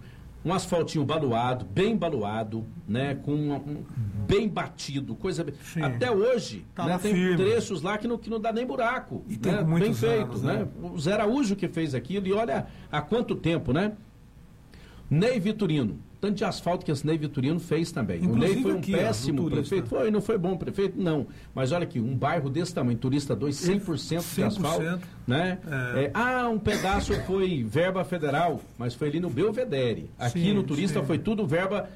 Um 0.45 0.53
asfaltinho 0.53 1.05
baluado, 1.05 1.63
bem 1.65 1.95
baluado, 1.95 2.65
né? 2.87 3.15
Com 3.15 3.31
um, 3.33 3.53
um- 3.55 3.83
bem 4.27 4.47
batido, 4.49 5.15
coisa 5.15 5.43
bem-. 5.43 5.55
Até 5.81 6.11
hoje, 6.11 6.65
Tá 6.75 6.85
né, 6.85 6.97
tem 6.97 7.13
firme. 7.13 7.37
trechos 7.37 7.81
lá 7.81 7.97
que 7.97 8.07
não, 8.07 8.17
que 8.17 8.29
não 8.29 8.39
dá 8.41 8.51
nem 8.51 8.65
buraco. 8.65 9.23
E 9.29 9.37
né? 9.37 9.63
bem 9.79 9.93
feito, 9.93 10.23
anos, 10.25 10.41
né? 10.43 10.53
né? 10.57 10.67
O 10.81 10.99
Zé 10.99 11.13
Araújo 11.13 11.55
que 11.55 11.67
fez 11.69 11.95
aquilo, 11.95 12.27
e 12.27 12.33
olha 12.33 12.67
há 12.91 13.01
quanto 13.01 13.35
tempo, 13.35 13.71
né? 13.71 13.93
Ney 15.09 15.39
Vitorino. 15.39 15.97
Tanto 16.23 16.35
de 16.35 16.45
asfalto 16.45 16.85
que 16.85 16.91
esse 16.91 17.05
Ney 17.05 17.17
Vitorino 17.17 17.59
fez 17.59 17.91
também. 17.91 18.21
o 18.21 18.23
Inclusive 18.23 18.53
Ney 18.53 18.63
foi 18.63 18.73
um 18.73 18.77
aqui, 18.77 18.91
péssimo 18.93 19.43
do 19.43 19.51
prefeito. 19.51 19.89
Foi, 19.89 20.09
não 20.09 20.21
foi 20.21 20.37
bom 20.37 20.55
prefeito? 20.55 20.97
Não. 20.97 21.27
Mas 21.53 21.73
olha 21.73 21.83
aqui, 21.83 21.99
um 21.99 22.15
bairro 22.15 22.49
desse 22.49 22.73
tamanho, 22.73 22.97
turista 22.97 23.35
2, 23.35 23.53
100%, 23.53 23.65
de 23.65 24.41
100%, 24.41 24.45
asfalto. 24.45 25.05
Né? 25.27 25.59
é. 25.67 26.03
É, 26.05 26.11
ah, 26.13 26.47
um 26.47 26.57
pedaço 26.57 27.13
foi 27.25 27.65
verba 27.65 28.05
federal, 28.05 28.61
mas 28.77 28.93
foi 28.93 29.09
ali 29.09 29.19
no 29.19 29.29
Belvedere. 29.29 30.09
Aqui 30.17 30.39
Sim, 30.39 30.53
no 30.53 30.63
turista 30.63 31.01
sim. 31.01 31.05
foi 31.05 31.19
tudo 31.19 31.45
verba 31.45 31.89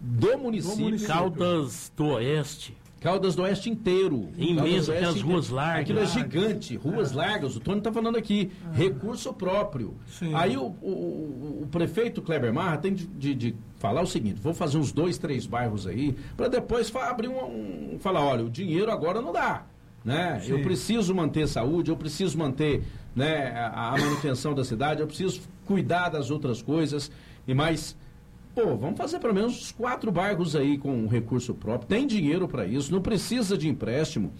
do 0.00 0.36
município. 0.36 0.86
município. 0.86 1.14
Caldas 1.14 1.92
do 1.96 2.06
Oeste. 2.06 2.76
Caldas 3.04 3.34
do 3.36 3.42
Oeste 3.42 3.68
inteiro. 3.68 4.30
Imenso, 4.38 4.90
aquelas 4.90 5.20
ruas 5.20 5.50
largas. 5.50 5.82
Aquilo 5.82 5.98
é 6.00 6.06
gigante, 6.06 6.74
ruas 6.74 7.12
largas. 7.12 7.54
O 7.54 7.60
Tony 7.60 7.76
está 7.76 7.92
falando 7.92 8.16
aqui, 8.16 8.50
recurso 8.72 9.30
próprio. 9.34 9.92
Sim. 10.08 10.32
Aí 10.34 10.56
o, 10.56 10.62
o- 10.80 11.60
o- 11.64 11.68
prefeito 11.70 12.22
Kleber 12.22 12.50
Marra 12.50 12.78
tem 12.78 12.94
de, 12.94 13.06
de- 13.06 13.34
de 13.34 13.54
falar 13.78 14.00
o 14.00 14.06
seguinte: 14.06 14.40
vou 14.40 14.54
fazer 14.54 14.78
uns 14.78 14.90
dois, 14.90 15.18
três 15.18 15.44
bairros 15.44 15.86
aí, 15.86 16.16
para 16.34 16.48
depois 16.48 16.90
abrir 16.96 17.28
um, 17.28 17.34
um- 17.94 17.98
falar, 18.00 18.22
olha, 18.24 18.42
o 18.42 18.48
dinheiro 18.48 18.90
agora 18.90 19.20
não 19.20 19.34
dá. 19.34 19.66
Né? 20.02 20.40
Sim. 20.42 20.52
Eu 20.52 20.62
preciso 20.62 21.14
manter 21.14 21.46
saúde, 21.46 21.90
eu 21.90 21.96
preciso 21.98 22.38
manter 22.38 22.82
né, 23.14 23.52
a, 23.54 23.90
a 23.94 23.98
manutenção 23.98 24.54
da 24.54 24.64
cidade, 24.64 25.02
eu 25.02 25.06
preciso 25.06 25.42
cuidar 25.66 26.08
das 26.08 26.30
outras 26.30 26.62
coisas. 26.62 27.10
E 27.46 27.52
mais, 27.52 27.94
Pô, 28.54 28.76
vamos 28.76 28.96
fazer 28.96 29.18
pelo 29.18 29.34
menos 29.34 29.52
uns 29.52 29.72
quatro 29.72 30.12
bairros 30.12 30.54
aí 30.54 30.78
com 30.78 30.92
um 30.92 31.08
recurso 31.08 31.54
próprio. 31.54 31.88
Tem 31.88 32.06
dinheiro 32.06 32.46
para 32.46 32.64
isso, 32.64 32.92
não 32.92 33.02
precisa 33.02 33.58
de 33.58 33.68
empréstimo. 33.68 34.32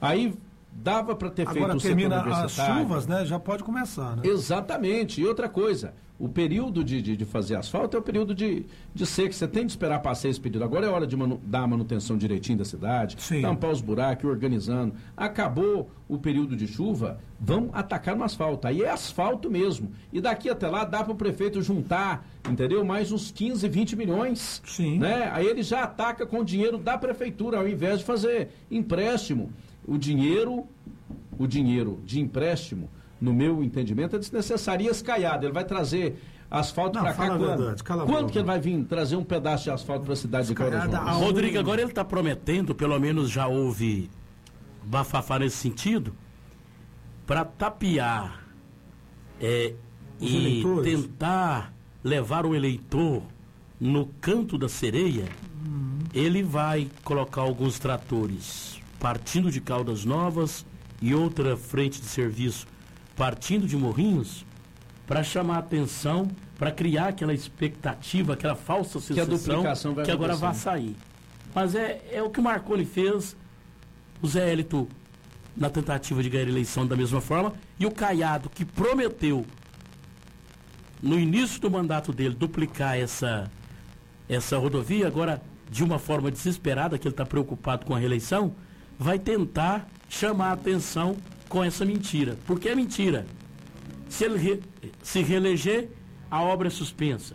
Aí 0.00 0.34
dava 0.70 1.14
para 1.14 1.30
ter 1.30 1.46
feito 1.46 1.58
Agora 1.58 1.76
o 1.76 1.80
setor 1.80 1.96
termina 1.96 2.20
as 2.20 2.52
chuvas, 2.52 3.06
né? 3.06 3.24
Já 3.24 3.38
pode 3.38 3.64
começar, 3.64 4.16
né? 4.16 4.22
Exatamente. 4.24 5.20
E 5.20 5.26
outra 5.26 5.48
coisa, 5.48 5.94
o 6.24 6.28
período 6.28 6.84
de, 6.84 7.02
de, 7.02 7.16
de 7.16 7.24
fazer 7.24 7.56
asfalto 7.56 7.96
é 7.96 7.98
o 8.00 8.02
período 8.02 8.32
de, 8.32 8.64
de 8.94 9.04
seca. 9.04 9.32
Você 9.32 9.48
tem 9.48 9.66
de 9.66 9.72
esperar 9.72 9.98
passar 10.00 10.28
esse 10.28 10.40
período. 10.40 10.62
Agora 10.62 10.86
é 10.86 10.88
hora 10.88 11.04
de 11.04 11.16
manu- 11.16 11.40
dar 11.44 11.62
a 11.62 11.66
manutenção 11.66 12.16
direitinho 12.16 12.58
da 12.58 12.64
cidade, 12.64 13.16
Sim. 13.18 13.42
tampar 13.42 13.72
os 13.72 13.80
buracos, 13.80 14.30
organizando. 14.30 14.94
Acabou 15.16 15.90
o 16.08 16.16
período 16.18 16.54
de 16.54 16.68
chuva, 16.68 17.18
vamos 17.40 17.70
atacar 17.72 18.14
no 18.14 18.22
asfalto. 18.22 18.68
Aí 18.68 18.82
é 18.82 18.90
asfalto 18.90 19.50
mesmo. 19.50 19.90
E 20.12 20.20
daqui 20.20 20.48
até 20.48 20.68
lá 20.68 20.84
dá 20.84 21.02
para 21.02 21.12
o 21.12 21.16
prefeito 21.16 21.60
juntar, 21.60 22.24
entendeu? 22.48 22.84
Mais 22.84 23.10
uns 23.10 23.32
15, 23.32 23.68
20 23.68 23.96
milhões. 23.96 24.62
Sim. 24.64 25.00
Né? 25.00 25.28
Aí 25.32 25.44
ele 25.44 25.64
já 25.64 25.82
ataca 25.82 26.24
com 26.24 26.38
o 26.38 26.44
dinheiro 26.44 26.78
da 26.78 26.96
prefeitura, 26.96 27.58
ao 27.58 27.68
invés 27.68 27.98
de 27.98 28.04
fazer 28.04 28.50
empréstimo. 28.70 29.50
O 29.84 29.98
dinheiro, 29.98 30.66
o 31.36 31.48
dinheiro 31.48 31.98
de 32.04 32.20
empréstimo, 32.20 32.88
no 33.22 33.32
meu 33.32 33.62
entendimento, 33.62 34.16
é 34.16 34.18
desnecessário. 34.18 34.84
E 34.84 34.88
esse 34.88 35.02
caiado, 35.02 35.46
ele 35.46 35.52
vai 35.52 35.64
trazer 35.64 36.20
asfalto 36.50 36.98
para 36.98 37.14
cá 37.14 37.28
quando? 37.28 37.46
verdade, 37.56 37.84
quando 37.84 38.06
boca. 38.06 38.26
que 38.32 38.38
ele 38.38 38.46
vai 38.46 38.60
vir 38.60 38.84
trazer 38.84 39.14
um 39.14 39.22
pedaço 39.22 39.64
de 39.64 39.70
asfalto 39.70 40.04
para 40.04 40.12
a 40.12 40.16
cidade 40.16 40.48
de 40.48 40.54
Caldas 40.54 40.80
Caiada, 40.80 40.96
Novas? 40.96 41.14
aonde? 41.14 41.24
Rodrigo, 41.26 41.58
agora 41.58 41.80
ele 41.80 41.90
está 41.90 42.04
prometendo, 42.04 42.74
pelo 42.74 42.98
menos 42.98 43.30
já 43.30 43.46
houve 43.46 44.10
bafafá 44.82 45.38
nesse 45.38 45.56
sentido, 45.56 46.12
para 47.24 47.44
tapear 47.44 48.44
é, 49.40 49.72
e 50.20 50.36
eleitores? 50.36 50.92
tentar 50.92 51.72
levar 52.02 52.44
o 52.44 52.56
eleitor 52.56 53.22
no 53.80 54.06
canto 54.20 54.58
da 54.58 54.68
sereia, 54.68 55.28
ele 56.12 56.42
vai 56.42 56.90
colocar 57.04 57.42
alguns 57.42 57.78
tratores 57.78 58.80
partindo 58.98 59.50
de 59.50 59.60
Caldas 59.60 60.04
Novas 60.04 60.66
e 61.00 61.14
outra 61.14 61.56
frente 61.56 62.00
de 62.00 62.06
serviço 62.06 62.66
partindo 63.22 63.68
de 63.68 63.76
Morrinhos 63.76 64.44
para 65.06 65.22
chamar 65.22 65.54
a 65.54 65.58
atenção, 65.60 66.26
para 66.58 66.72
criar 66.72 67.06
aquela 67.06 67.32
expectativa, 67.32 68.32
aquela 68.32 68.56
falsa 68.56 68.98
Que 68.98 69.14
sensação 69.38 69.94
vai 69.94 70.04
que 70.04 70.10
agora 70.10 70.34
vai 70.34 70.52
sair. 70.54 70.96
Mas 71.54 71.76
é, 71.76 72.02
é 72.10 72.20
o 72.20 72.30
que 72.30 72.40
o 72.40 72.42
Marconi 72.42 72.84
fez, 72.84 73.36
o 74.20 74.26
Zé 74.26 74.50
Hélito 74.50 74.88
na 75.56 75.70
tentativa 75.70 76.20
de 76.20 76.28
ganhar 76.28 76.46
a 76.46 76.48
eleição 76.48 76.84
da 76.84 76.96
mesma 76.96 77.20
forma, 77.20 77.52
e 77.78 77.86
o 77.86 77.92
Caiado, 77.92 78.50
que 78.50 78.64
prometeu 78.64 79.46
no 81.00 81.16
início 81.16 81.60
do 81.60 81.70
mandato 81.70 82.12
dele 82.12 82.34
duplicar 82.34 82.98
essa, 82.98 83.48
essa 84.28 84.58
rodovia, 84.58 85.06
agora 85.06 85.40
de 85.70 85.84
uma 85.84 86.00
forma 86.00 86.28
desesperada, 86.28 86.98
que 86.98 87.06
ele 87.06 87.12
está 87.12 87.24
preocupado 87.24 87.86
com 87.86 87.94
a 87.94 88.00
reeleição, 88.00 88.52
vai 88.98 89.16
tentar 89.16 89.86
chamar 90.08 90.48
a 90.48 90.52
atenção 90.54 91.16
com 91.52 91.62
essa 91.62 91.84
mentira. 91.84 92.38
Porque 92.46 92.66
é 92.70 92.74
mentira. 92.74 93.26
Se 94.08 94.24
ele 94.24 94.38
re- 94.38 94.60
se 95.02 95.20
reeleger, 95.22 95.90
a 96.30 96.40
obra 96.42 96.68
é 96.68 96.70
suspensa. 96.70 97.34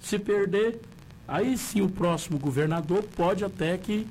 Se 0.00 0.18
perder, 0.18 0.80
aí 1.26 1.56
sim 1.56 1.80
o 1.80 1.88
próximo 1.88 2.38
governador 2.38 3.02
pode 3.16 3.42
até 3.42 3.78
que 3.78 4.06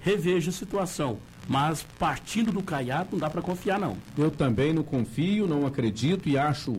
reveja 0.00 0.48
a 0.48 0.54
situação. 0.54 1.18
Mas 1.46 1.82
partindo 1.98 2.50
do 2.50 2.62
Caiado 2.62 3.10
não 3.12 3.18
dá 3.18 3.28
para 3.28 3.42
confiar 3.42 3.78
não. 3.78 3.98
Eu 4.16 4.30
também 4.30 4.72
não 4.72 4.82
confio, 4.82 5.46
não 5.46 5.66
acredito 5.66 6.26
e 6.26 6.38
acho 6.38 6.74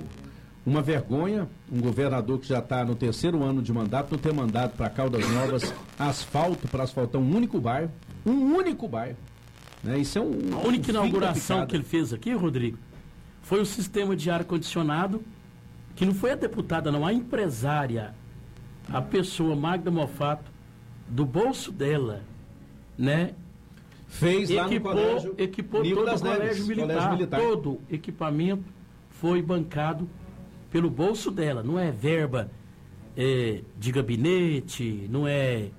uma 0.65 0.81
vergonha 0.81 1.47
um 1.71 1.79
governador 1.79 2.39
que 2.39 2.47
já 2.47 2.57
está 2.57 2.83
no 2.83 2.95
terceiro 2.95 3.43
ano 3.43 3.61
de 3.61 3.71
mandato 3.71 4.11
não 4.11 4.17
ter 4.17 4.33
mandado 4.33 4.75
para 4.75 4.89
Caldas 4.89 5.29
Novas 5.29 5.71
asfalto 5.99 6.67
para 6.67 6.83
asfaltar 6.85 7.21
um 7.21 7.35
único 7.35 7.59
bairro. 7.61 7.91
Um 8.25 8.55
único 8.55 8.87
bairro. 8.87 9.17
Né? 9.85 9.99
Isso 9.99 10.17
é 10.17 10.21
um. 10.21 10.33
A 10.53 10.67
única 10.67 10.87
um 10.87 10.95
inauguração 10.95 11.65
que 11.65 11.75
ele 11.75 11.83
fez 11.83 12.11
aqui, 12.11 12.33
Rodrigo, 12.33 12.77
foi 13.41 13.61
o 13.61 13.65
sistema 13.65 14.15
de 14.15 14.29
ar-condicionado, 14.29 15.23
que 15.95 16.05
não 16.05 16.13
foi 16.13 16.31
a 16.31 16.35
deputada, 16.35 16.91
não, 16.91 17.05
a 17.05 17.13
empresária 17.13 18.13
a 18.91 19.01
pessoa 19.01 19.55
Magda 19.55 19.89
Mofato, 19.89 20.51
do 21.07 21.25
bolso 21.25 21.71
dela, 21.71 22.23
né? 22.97 23.33
Fez 24.07 24.49
lá 24.49 24.63
no 24.63 24.69
equipou, 24.69 24.91
colégio. 24.91 25.35
equipou 25.37 25.83
todo 25.83 26.01
o 26.01 26.05
Neves, 26.05 26.21
colégio 26.21 26.65
militar, 26.67 26.87
colégio 26.87 27.11
militar. 27.11 27.39
Todo 27.39 27.71
o 27.71 27.81
equipamento 27.89 28.63
foi 29.09 29.41
bancado 29.41 30.09
pelo 30.71 30.89
bolso 30.89 31.31
dela. 31.31 31.63
Não 31.63 31.77
é 31.79 31.91
verba 31.91 32.49
é, 33.17 33.61
de 33.77 33.91
gabinete, 33.91 35.07
não 35.09 35.27
é 35.27 35.69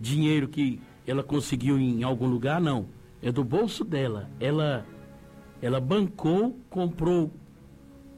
dinheiro 0.00 0.48
que 0.48 0.80
ela 1.06 1.22
conseguiu 1.22 1.78
em 1.78 2.02
algum 2.02 2.26
lugar, 2.26 2.60
não. 2.60 2.86
É 3.22 3.32
do 3.32 3.42
bolso 3.42 3.84
dela. 3.84 4.28
Ela, 4.38 4.86
ela 5.60 5.80
bancou, 5.80 6.58
comprou 6.70 7.30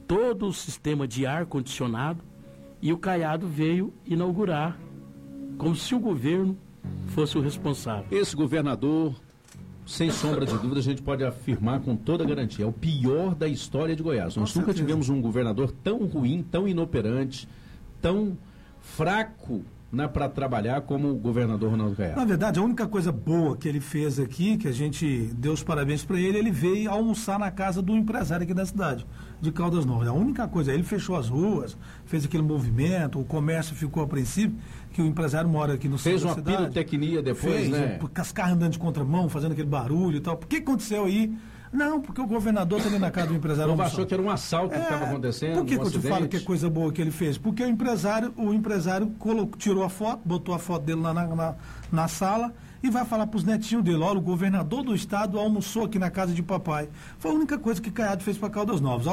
todo 0.07 0.47
o 0.47 0.53
sistema 0.53 1.07
de 1.07 1.25
ar 1.25 1.45
condicionado 1.45 2.23
e 2.81 2.91
o 2.91 2.97
Caiado 2.97 3.47
veio 3.47 3.93
inaugurar, 4.05 4.77
como 5.57 5.75
se 5.75 5.93
o 5.93 5.99
governo 5.99 6.57
fosse 7.07 7.37
o 7.37 7.41
responsável. 7.41 8.05
Esse 8.11 8.35
governador, 8.35 9.15
sem 9.85 10.09
sombra 10.09 10.45
de 10.45 10.53
dúvida, 10.53 10.79
a 10.79 10.83
gente 10.83 11.01
pode 11.01 11.23
afirmar 11.23 11.81
com 11.81 11.95
toda 11.95 12.25
garantia, 12.25 12.65
é 12.65 12.67
o 12.67 12.73
pior 12.73 13.35
da 13.35 13.47
história 13.47 13.95
de 13.95 14.01
Goiás. 14.01 14.35
Nós 14.35 14.55
nunca 14.55 14.73
tivemos 14.73 15.09
um 15.09 15.21
governador 15.21 15.71
tão 15.83 16.05
ruim, 16.05 16.43
tão 16.43 16.67
inoperante, 16.67 17.47
tão 18.01 18.37
fraco 18.79 19.63
né, 19.91 20.07
para 20.07 20.29
trabalhar 20.29 20.81
como 20.81 21.09
o 21.11 21.15
governador 21.15 21.69
Ronaldo 21.71 21.91
Na 21.91 21.97
Caiado. 21.97 22.25
verdade, 22.25 22.59
a 22.59 22.63
única 22.63 22.87
coisa 22.87 23.11
boa 23.11 23.57
que 23.57 23.67
ele 23.67 23.81
fez 23.81 24.19
aqui, 24.19 24.55
que 24.57 24.67
a 24.67 24.71
gente 24.71 25.29
deu 25.35 25.51
os 25.51 25.61
parabéns 25.61 26.05
para 26.05 26.17
ele, 26.19 26.37
ele 26.37 26.49
veio 26.51 26.89
almoçar 26.89 27.37
na 27.37 27.51
casa 27.51 27.81
do 27.81 27.93
empresário 27.95 28.43
aqui 28.45 28.53
da 28.53 28.65
cidade, 28.65 29.05
de 29.41 29.51
Caldas 29.51 29.85
Novas. 29.85 30.07
A 30.07 30.13
única 30.13 30.47
coisa, 30.47 30.73
ele 30.73 30.83
fechou 30.83 31.15
as 31.17 31.27
ruas, 31.27 31.75
fez 32.05 32.23
aquele 32.23 32.43
movimento, 32.43 33.19
o 33.19 33.25
comércio 33.25 33.75
ficou 33.75 34.01
a 34.01 34.07
princípio, 34.07 34.57
que 34.93 35.01
o 35.01 35.05
empresário 35.05 35.49
mora 35.49 35.73
aqui 35.73 35.89
no 35.89 35.97
Fez 35.97 36.21
centro 36.21 36.29
uma 36.29 36.35
da 36.35 36.41
cidade. 36.51 36.57
pirotecnia 36.73 37.21
depois, 37.21 37.53
fez, 37.53 37.69
né? 37.69 37.97
Com 37.99 38.09
as 38.15 38.31
carros 38.31 38.53
andando 38.53 38.71
de 38.71 38.79
contramão, 38.79 39.27
fazendo 39.27 39.51
aquele 39.51 39.67
barulho 39.67 40.17
e 40.17 40.21
tal. 40.21 40.37
Por 40.37 40.47
que 40.47 40.57
aconteceu 40.57 41.05
aí? 41.05 41.33
Não, 41.71 42.01
porque 42.01 42.19
o 42.19 42.27
governador 42.27 42.79
está 42.79 42.89
ali 42.89 42.99
na 42.99 43.09
casa 43.09 43.27
do 43.27 43.35
empresário. 43.35 43.71
O 43.71 43.73
povo 43.73 43.83
almoçando. 43.83 44.01
achou 44.01 44.07
que 44.07 44.13
era 44.13 44.23
um 44.23 44.29
assalto 44.29 44.69
que 44.69 44.79
É, 44.79 44.83
estava 44.83 45.05
acontecendo, 45.05 45.55
Por 45.55 45.65
que, 45.65 45.75
um 45.75 45.79
que 45.79 45.85
eu 45.87 45.91
te 45.91 46.07
falo 46.07 46.27
que 46.27 46.37
é 46.37 46.39
coisa 46.41 46.69
boa 46.69 46.91
que 46.91 47.01
ele 47.01 47.11
fez? 47.11 47.37
Porque 47.37 47.63
o 47.63 47.67
empresário, 47.67 48.33
o 48.35 48.53
empresário 48.53 49.07
colocou, 49.17 49.57
tirou 49.57 49.83
a 49.83 49.89
foto, 49.89 50.21
botou 50.25 50.53
a 50.53 50.59
foto 50.59 50.83
dele 50.83 51.01
lá 51.01 51.13
na, 51.13 51.27
na, 51.27 51.55
na 51.91 52.07
sala 52.07 52.53
e 52.83 52.89
vai 52.89 53.05
falar 53.05 53.27
para 53.27 53.37
os 53.37 53.43
netinhos 53.43 53.83
dele, 53.83 54.01
olha, 54.01 54.17
o 54.17 54.21
governador 54.21 54.83
do 54.83 54.93
estado 54.95 55.39
almoçou 55.39 55.85
aqui 55.85 55.99
na 55.99 56.09
casa 56.09 56.33
de 56.33 56.41
papai. 56.41 56.89
Foi 57.19 57.31
a 57.31 57.33
única 57.33 57.57
coisa 57.57 57.81
que 57.81 57.91
Caiado 57.91 58.23
fez 58.23 58.37
para 58.37 58.49
Caldas 58.49 58.81
Novas. 58.81 59.05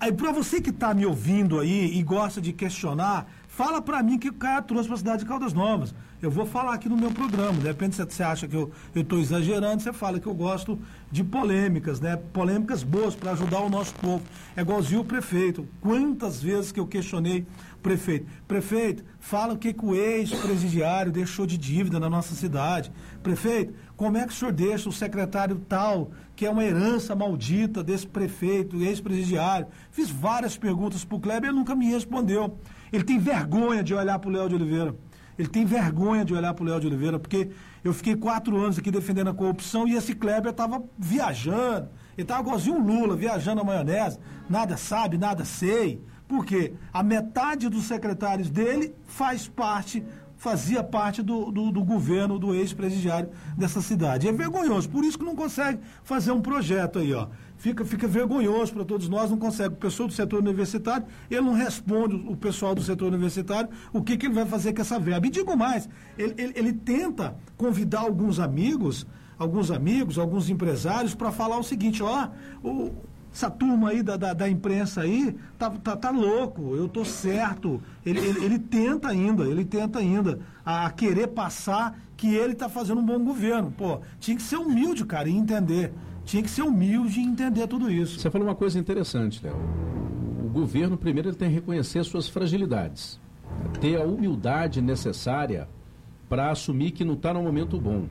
Aí 0.00 0.12
para 0.12 0.30
você 0.32 0.60
que 0.60 0.70
está 0.70 0.92
me 0.94 1.06
ouvindo 1.06 1.58
aí 1.58 1.98
e 1.98 2.02
gosta 2.02 2.40
de 2.40 2.52
questionar, 2.52 3.26
fala 3.48 3.80
para 3.80 4.02
mim 4.02 4.18
que 4.18 4.28
o 4.28 4.34
Caiado 4.34 4.66
trouxe 4.66 4.86
para 4.86 4.94
a 4.94 4.98
cidade 4.98 5.18
de 5.20 5.24
Caldas 5.28 5.52
Novas. 5.52 5.94
Eu 6.24 6.30
vou 6.30 6.46
falar 6.46 6.72
aqui 6.72 6.88
no 6.88 6.96
meu 6.96 7.10
programa. 7.10 7.52
De 7.58 7.66
repente 7.66 7.94
você- 7.96 8.22
acha 8.22 8.48
que 8.48 8.56
eu 8.56 8.72
estou 8.94 9.20
exagerando, 9.20 9.82
você 9.82 9.92
fala 9.92 10.18
que 10.18 10.26
eu 10.26 10.32
gosto 10.32 10.78
de 11.12 11.22
polêmicas, 11.22 12.00
né? 12.00 12.16
Polêmicas 12.16 12.82
boas 12.82 13.14
para 13.14 13.32
ajudar 13.32 13.60
o 13.60 13.68
nosso 13.68 13.94
povo. 13.96 14.22
É 14.56 14.62
igualzinho 14.62 15.02
o 15.02 15.04
prefeito. 15.04 15.68
Quantas 15.82 16.40
vezes 16.42 16.72
que 16.72 16.80
eu 16.80 16.86
questionei 16.86 17.46
o 17.74 17.78
prefeito? 17.82 18.26
Prefeito, 18.48 19.04
fala 19.20 19.52
o 19.52 19.58
que, 19.58 19.74
que 19.74 19.84
o 19.84 19.94
ex-presidiário 19.94 21.12
deixou 21.12 21.44
de 21.44 21.58
dívida 21.58 22.00
na 22.00 22.08
nossa 22.08 22.34
cidade. 22.34 22.90
Prefeito, 23.22 23.74
como 23.94 24.16
é 24.16 24.26
que 24.26 24.32
o 24.32 24.34
senhor 24.34 24.52
deixa 24.52 24.88
o 24.88 24.92
secretário 24.92 25.60
tal, 25.68 26.10
que 26.34 26.46
é 26.46 26.50
uma 26.50 26.64
herança 26.64 27.14
maldita 27.14 27.84
desse 27.84 28.06
prefeito, 28.06 28.82
ex-presidiário? 28.82 29.66
Fiz 29.90 30.08
várias 30.08 30.56
perguntas 30.56 31.04
para 31.04 31.16
o 31.16 31.20
Kleber 31.20 31.44
e 31.44 31.46
ele 31.50 31.58
nunca 31.58 31.74
me 31.76 31.84
respondeu. 31.90 32.56
Ele 32.90 33.04
tem 33.04 33.18
vergonha 33.18 33.82
de 33.84 33.92
olhar 33.92 34.18
para 34.18 34.30
o 34.30 34.32
Léo 34.32 34.48
de 34.48 34.54
Oliveira. 34.54 34.94
Ele 35.38 35.48
tem 35.48 35.64
vergonha 35.64 36.24
de 36.24 36.32
olhar 36.32 36.54
para 36.54 36.62
o 36.62 36.66
Léo 36.66 36.80
de 36.80 36.86
Oliveira, 36.86 37.18
porque 37.18 37.50
eu 37.82 37.92
fiquei 37.92 38.14
quatro 38.14 38.56
anos 38.56 38.78
aqui 38.78 38.90
defendendo 38.90 39.30
a 39.30 39.34
corrupção 39.34 39.86
e 39.86 39.94
esse 39.94 40.14
Kleber 40.14 40.50
estava 40.50 40.82
viajando. 40.98 41.88
Ele 42.16 42.22
estava 42.22 42.42
igualzinho 42.42 42.76
o 42.76 42.86
Lula, 42.86 43.16
viajando 43.16 43.56
na 43.56 43.64
maionese. 43.64 44.18
Nada 44.48 44.76
sabe, 44.76 45.18
nada 45.18 45.44
sei. 45.44 46.00
Por 46.28 46.46
quê? 46.46 46.74
A 46.92 47.02
metade 47.02 47.68
dos 47.68 47.84
secretários 47.84 48.48
dele 48.48 48.94
faz 49.06 49.48
parte, 49.48 50.04
fazia 50.36 50.82
parte 50.82 51.22
do, 51.22 51.50
do, 51.50 51.70
do 51.70 51.84
governo 51.84 52.38
do 52.38 52.54
ex-presidiário 52.54 53.30
dessa 53.56 53.82
cidade. 53.82 54.28
É 54.28 54.32
vergonhoso, 54.32 54.88
por 54.88 55.04
isso 55.04 55.18
que 55.18 55.24
não 55.24 55.36
consegue 55.36 55.80
fazer 56.04 56.32
um 56.32 56.40
projeto 56.40 57.00
aí, 57.00 57.12
ó. 57.12 57.28
Fica, 57.56 57.84
fica 57.84 58.06
vergonhoso 58.06 58.72
para 58.72 58.84
todos 58.84 59.08
nós, 59.08 59.30
não 59.30 59.38
consegue. 59.38 59.74
O 59.74 59.78
pessoal 59.78 60.08
do 60.08 60.14
setor 60.14 60.40
universitário, 60.40 61.06
ele 61.30 61.40
não 61.40 61.54
responde, 61.54 62.14
o 62.14 62.36
pessoal 62.36 62.74
do 62.74 62.82
setor 62.82 63.08
universitário, 63.08 63.70
o 63.92 64.02
que, 64.02 64.16
que 64.16 64.26
ele 64.26 64.34
vai 64.34 64.44
fazer 64.44 64.72
com 64.72 64.82
essa 64.82 64.98
verba. 64.98 65.26
E 65.26 65.30
digo 65.30 65.56
mais, 65.56 65.88
ele, 66.18 66.34
ele, 66.36 66.52
ele 66.56 66.72
tenta 66.72 67.36
convidar 67.56 68.00
alguns 68.00 68.38
amigos, 68.38 69.06
alguns 69.38 69.70
amigos, 69.70 70.18
alguns 70.18 70.50
empresários, 70.50 71.14
para 71.14 71.32
falar 71.32 71.58
o 71.58 71.62
seguinte, 71.62 72.02
ó, 72.02 72.28
o, 72.62 72.90
essa 73.34 73.50
turma 73.50 73.90
aí 73.90 74.00
da, 74.00 74.16
da, 74.16 74.32
da 74.32 74.48
imprensa 74.48 75.00
aí 75.00 75.36
tá, 75.58 75.68
tá, 75.68 75.96
tá 75.96 76.10
louco, 76.10 76.76
eu 76.76 76.88
tô 76.88 77.04
certo. 77.04 77.82
Ele, 78.06 78.20
ele, 78.20 78.44
ele 78.44 78.58
tenta 78.60 79.08
ainda, 79.08 79.44
ele 79.44 79.64
tenta 79.64 79.98
ainda 79.98 80.38
a 80.64 80.88
querer 80.90 81.28
passar 81.28 81.98
que 82.16 82.32
ele 82.32 82.54
tá 82.54 82.68
fazendo 82.68 83.00
um 83.00 83.04
bom 83.04 83.18
governo. 83.18 83.72
Pô, 83.76 84.00
tinha 84.20 84.36
que 84.36 84.42
ser 84.42 84.56
humilde, 84.56 85.04
cara, 85.04 85.28
e 85.28 85.36
entender. 85.36 85.92
Tinha 86.24 86.42
que 86.42 86.50
ser 86.50 86.62
humilde 86.62 87.20
e 87.20 87.22
entender 87.22 87.66
tudo 87.66 87.90
isso. 87.90 88.18
Você 88.18 88.30
falou 88.30 88.48
uma 88.48 88.54
coisa 88.54 88.78
interessante, 88.78 89.44
Léo. 89.44 89.56
O 90.44 90.48
governo, 90.48 90.96
primeiro, 90.96 91.28
ele 91.28 91.36
tem 91.36 91.48
que 91.48 91.54
reconhecer 91.54 92.02
suas 92.04 92.28
fragilidades. 92.28 93.20
Ter 93.80 94.00
a 94.00 94.04
humildade 94.04 94.80
necessária 94.80 95.68
para 96.28 96.50
assumir 96.50 96.92
que 96.92 97.04
não 97.04 97.14
está 97.14 97.34
num 97.34 97.42
momento 97.42 97.78
bom. 97.78 98.06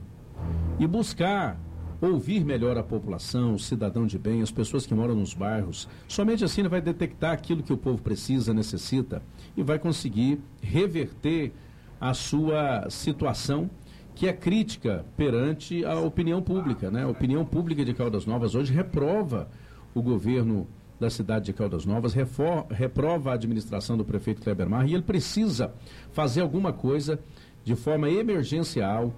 E 0.78 0.86
buscar 0.86 1.58
ouvir 2.00 2.44
melhor 2.44 2.76
a 2.76 2.82
população, 2.82 3.54
o 3.54 3.58
cidadão 3.58 4.06
de 4.06 4.18
bem, 4.18 4.42
as 4.42 4.50
pessoas 4.50 4.86
que 4.86 4.94
moram 4.94 5.14
nos 5.14 5.34
bairros. 5.34 5.88
Somente 6.06 6.44
assim 6.44 6.60
ele 6.60 6.68
vai 6.68 6.80
detectar 6.80 7.32
aquilo 7.32 7.62
que 7.62 7.72
o 7.72 7.76
povo 7.76 8.02
precisa, 8.02 8.52
necessita 8.52 9.22
e 9.56 9.62
vai 9.62 9.78
conseguir 9.78 10.40
reverter 10.60 11.52
a 12.00 12.12
sua 12.12 12.88
situação 12.90 13.70
que 14.14 14.28
é 14.28 14.32
crítica 14.32 15.04
perante 15.16 15.84
a 15.84 15.98
opinião 15.98 16.40
pública, 16.40 16.90
né? 16.90 17.02
A 17.04 17.08
opinião 17.08 17.44
pública 17.44 17.84
de 17.84 17.92
Caldas 17.92 18.26
Novas 18.26 18.54
hoje 18.54 18.72
reprova 18.72 19.48
o 19.94 20.00
governo 20.02 20.66
da 21.00 21.10
cidade 21.10 21.46
de 21.46 21.52
Caldas 21.52 21.84
Novas, 21.84 22.14
refor- 22.14 22.66
reprova 22.70 23.30
a 23.30 23.34
administração 23.34 23.96
do 23.96 24.04
prefeito 24.04 24.40
Kleber 24.40 24.68
Mar 24.68 24.88
e 24.88 24.94
ele 24.94 25.02
precisa 25.02 25.72
fazer 26.12 26.40
alguma 26.40 26.72
coisa 26.72 27.18
de 27.64 27.74
forma 27.74 28.08
emergencial, 28.08 29.12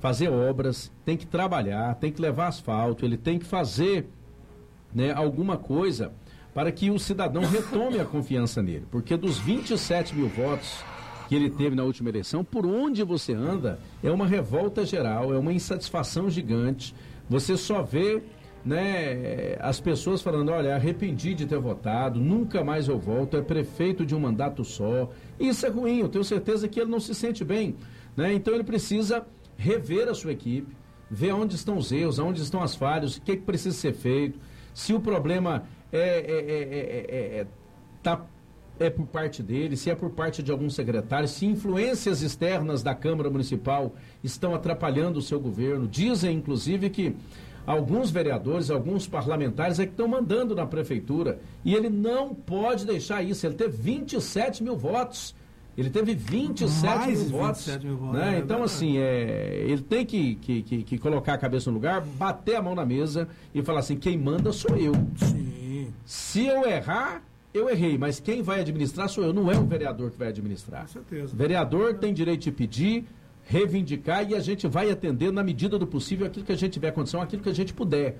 fazer 0.00 0.28
obras, 0.30 0.90
tem 1.04 1.16
que 1.16 1.26
trabalhar, 1.26 1.94
tem 1.96 2.10
que 2.10 2.20
levar 2.20 2.48
asfalto, 2.48 3.04
ele 3.04 3.16
tem 3.16 3.38
que 3.38 3.44
fazer 3.44 4.08
né, 4.92 5.12
alguma 5.12 5.56
coisa 5.56 6.12
para 6.52 6.72
que 6.72 6.90
o 6.90 6.98
cidadão 6.98 7.42
retome 7.44 8.00
a 8.00 8.04
confiança 8.04 8.60
nele. 8.60 8.84
Porque 8.90 9.16
dos 9.16 9.38
27 9.38 10.16
mil 10.16 10.28
votos 10.28 10.82
que 11.30 11.36
ele 11.36 11.48
teve 11.48 11.76
na 11.76 11.84
última 11.84 12.08
eleição, 12.08 12.42
por 12.42 12.66
onde 12.66 13.04
você 13.04 13.32
anda, 13.32 13.78
é 14.02 14.10
uma 14.10 14.26
revolta 14.26 14.84
geral, 14.84 15.32
é 15.32 15.38
uma 15.38 15.52
insatisfação 15.52 16.28
gigante. 16.28 16.92
Você 17.28 17.56
só 17.56 17.82
vê 17.82 18.20
né, 18.64 19.56
as 19.60 19.78
pessoas 19.78 20.20
falando, 20.20 20.50
olha, 20.50 20.74
arrependi 20.74 21.32
de 21.32 21.46
ter 21.46 21.60
votado, 21.60 22.18
nunca 22.18 22.64
mais 22.64 22.88
eu 22.88 22.98
volto, 22.98 23.36
é 23.36 23.42
prefeito 23.42 24.04
de 24.04 24.12
um 24.12 24.18
mandato 24.18 24.64
só. 24.64 25.08
Isso 25.38 25.64
é 25.64 25.68
ruim, 25.68 26.00
eu 26.00 26.08
tenho 26.08 26.24
certeza 26.24 26.66
que 26.66 26.80
ele 26.80 26.90
não 26.90 26.98
se 26.98 27.14
sente 27.14 27.44
bem. 27.44 27.76
Né? 28.16 28.34
Então 28.34 28.52
ele 28.52 28.64
precisa 28.64 29.24
rever 29.56 30.08
a 30.08 30.14
sua 30.14 30.32
equipe, 30.32 30.74
ver 31.08 31.30
onde 31.30 31.54
estão 31.54 31.76
os 31.76 31.92
erros, 31.92 32.18
onde 32.18 32.42
estão 32.42 32.60
as 32.60 32.74
falhas, 32.74 33.18
o 33.18 33.22
que, 33.22 33.36
que 33.36 33.42
precisa 33.42 33.76
ser 33.76 33.92
feito, 33.92 34.36
se 34.74 34.92
o 34.92 34.98
problema 34.98 35.62
é, 35.92 36.00
é, 36.00 36.02
é, 36.02 37.38
é, 37.38 37.40
é, 37.40 37.46
tá, 38.02 38.20
é 38.80 38.88
por 38.88 39.06
parte 39.06 39.42
dele, 39.42 39.76
se 39.76 39.90
é 39.90 39.94
por 39.94 40.10
parte 40.10 40.42
de 40.42 40.50
algum 40.50 40.70
secretário, 40.70 41.28
se 41.28 41.44
influências 41.44 42.22
externas 42.22 42.82
da 42.82 42.94
Câmara 42.94 43.28
Municipal 43.28 43.94
estão 44.24 44.54
atrapalhando 44.54 45.18
o 45.18 45.22
seu 45.22 45.38
governo. 45.38 45.86
Dizem, 45.86 46.36
inclusive, 46.36 46.88
que 46.88 47.14
alguns 47.66 48.10
vereadores, 48.10 48.70
alguns 48.70 49.06
parlamentares 49.06 49.78
é 49.78 49.84
que 49.84 49.92
estão 49.92 50.08
mandando 50.08 50.54
na 50.54 50.66
prefeitura. 50.66 51.38
E 51.62 51.74
ele 51.74 51.90
não 51.90 52.34
pode 52.34 52.86
deixar 52.86 53.22
isso. 53.22 53.46
Ele 53.46 53.54
teve 53.54 53.76
27 53.76 54.64
mil 54.64 54.76
votos. 54.76 55.34
Ele 55.76 55.90
teve 55.90 56.14
27 56.14 56.84
Mais 56.84 57.06
mil 57.06 57.24
de 57.26 57.32
votos. 57.32 57.66
27 57.66 57.86
mil 57.86 57.96
votos, 57.98 58.18
né? 58.18 58.36
é 58.36 58.38
então, 58.38 58.62
assim, 58.62 58.96
é, 58.96 59.62
ele 59.66 59.82
tem 59.82 60.06
que, 60.06 60.36
que, 60.36 60.62
que, 60.62 60.82
que 60.82 60.98
colocar 60.98 61.34
a 61.34 61.38
cabeça 61.38 61.70
no 61.70 61.74
lugar, 61.74 62.00
bater 62.00 62.56
a 62.56 62.62
mão 62.62 62.74
na 62.74 62.84
mesa 62.84 63.28
e 63.54 63.62
falar 63.62 63.80
assim: 63.80 63.96
quem 63.96 64.16
manda 64.16 64.52
sou 64.52 64.74
eu. 64.76 64.92
Sim, 65.16 65.92
Se 66.04 66.46
eu 66.46 66.66
errar, 66.66 67.22
eu 67.52 67.68
errei, 67.68 67.98
mas 67.98 68.20
quem 68.20 68.42
vai 68.42 68.60
administrar 68.60 69.08
sou 69.08 69.24
eu, 69.24 69.32
não 69.32 69.50
é 69.50 69.58
o 69.58 69.64
vereador 69.64 70.10
que 70.10 70.18
vai 70.18 70.28
administrar. 70.28 70.82
com 70.82 70.88
certeza. 70.88 71.34
O 71.34 71.36
vereador 71.36 71.94
tem 71.94 72.14
direito 72.14 72.42
de 72.42 72.52
pedir, 72.52 73.04
reivindicar 73.44 74.28
e 74.30 74.34
a 74.34 74.40
gente 74.40 74.68
vai 74.68 74.90
atender 74.90 75.32
na 75.32 75.42
medida 75.42 75.78
do 75.78 75.86
possível 75.86 76.26
aquilo 76.26 76.44
que 76.44 76.52
a 76.52 76.56
gente 76.56 76.72
tiver 76.72 76.92
condição, 76.92 77.20
aquilo 77.20 77.42
que 77.42 77.48
a 77.48 77.54
gente 77.54 77.74
puder. 77.74 78.16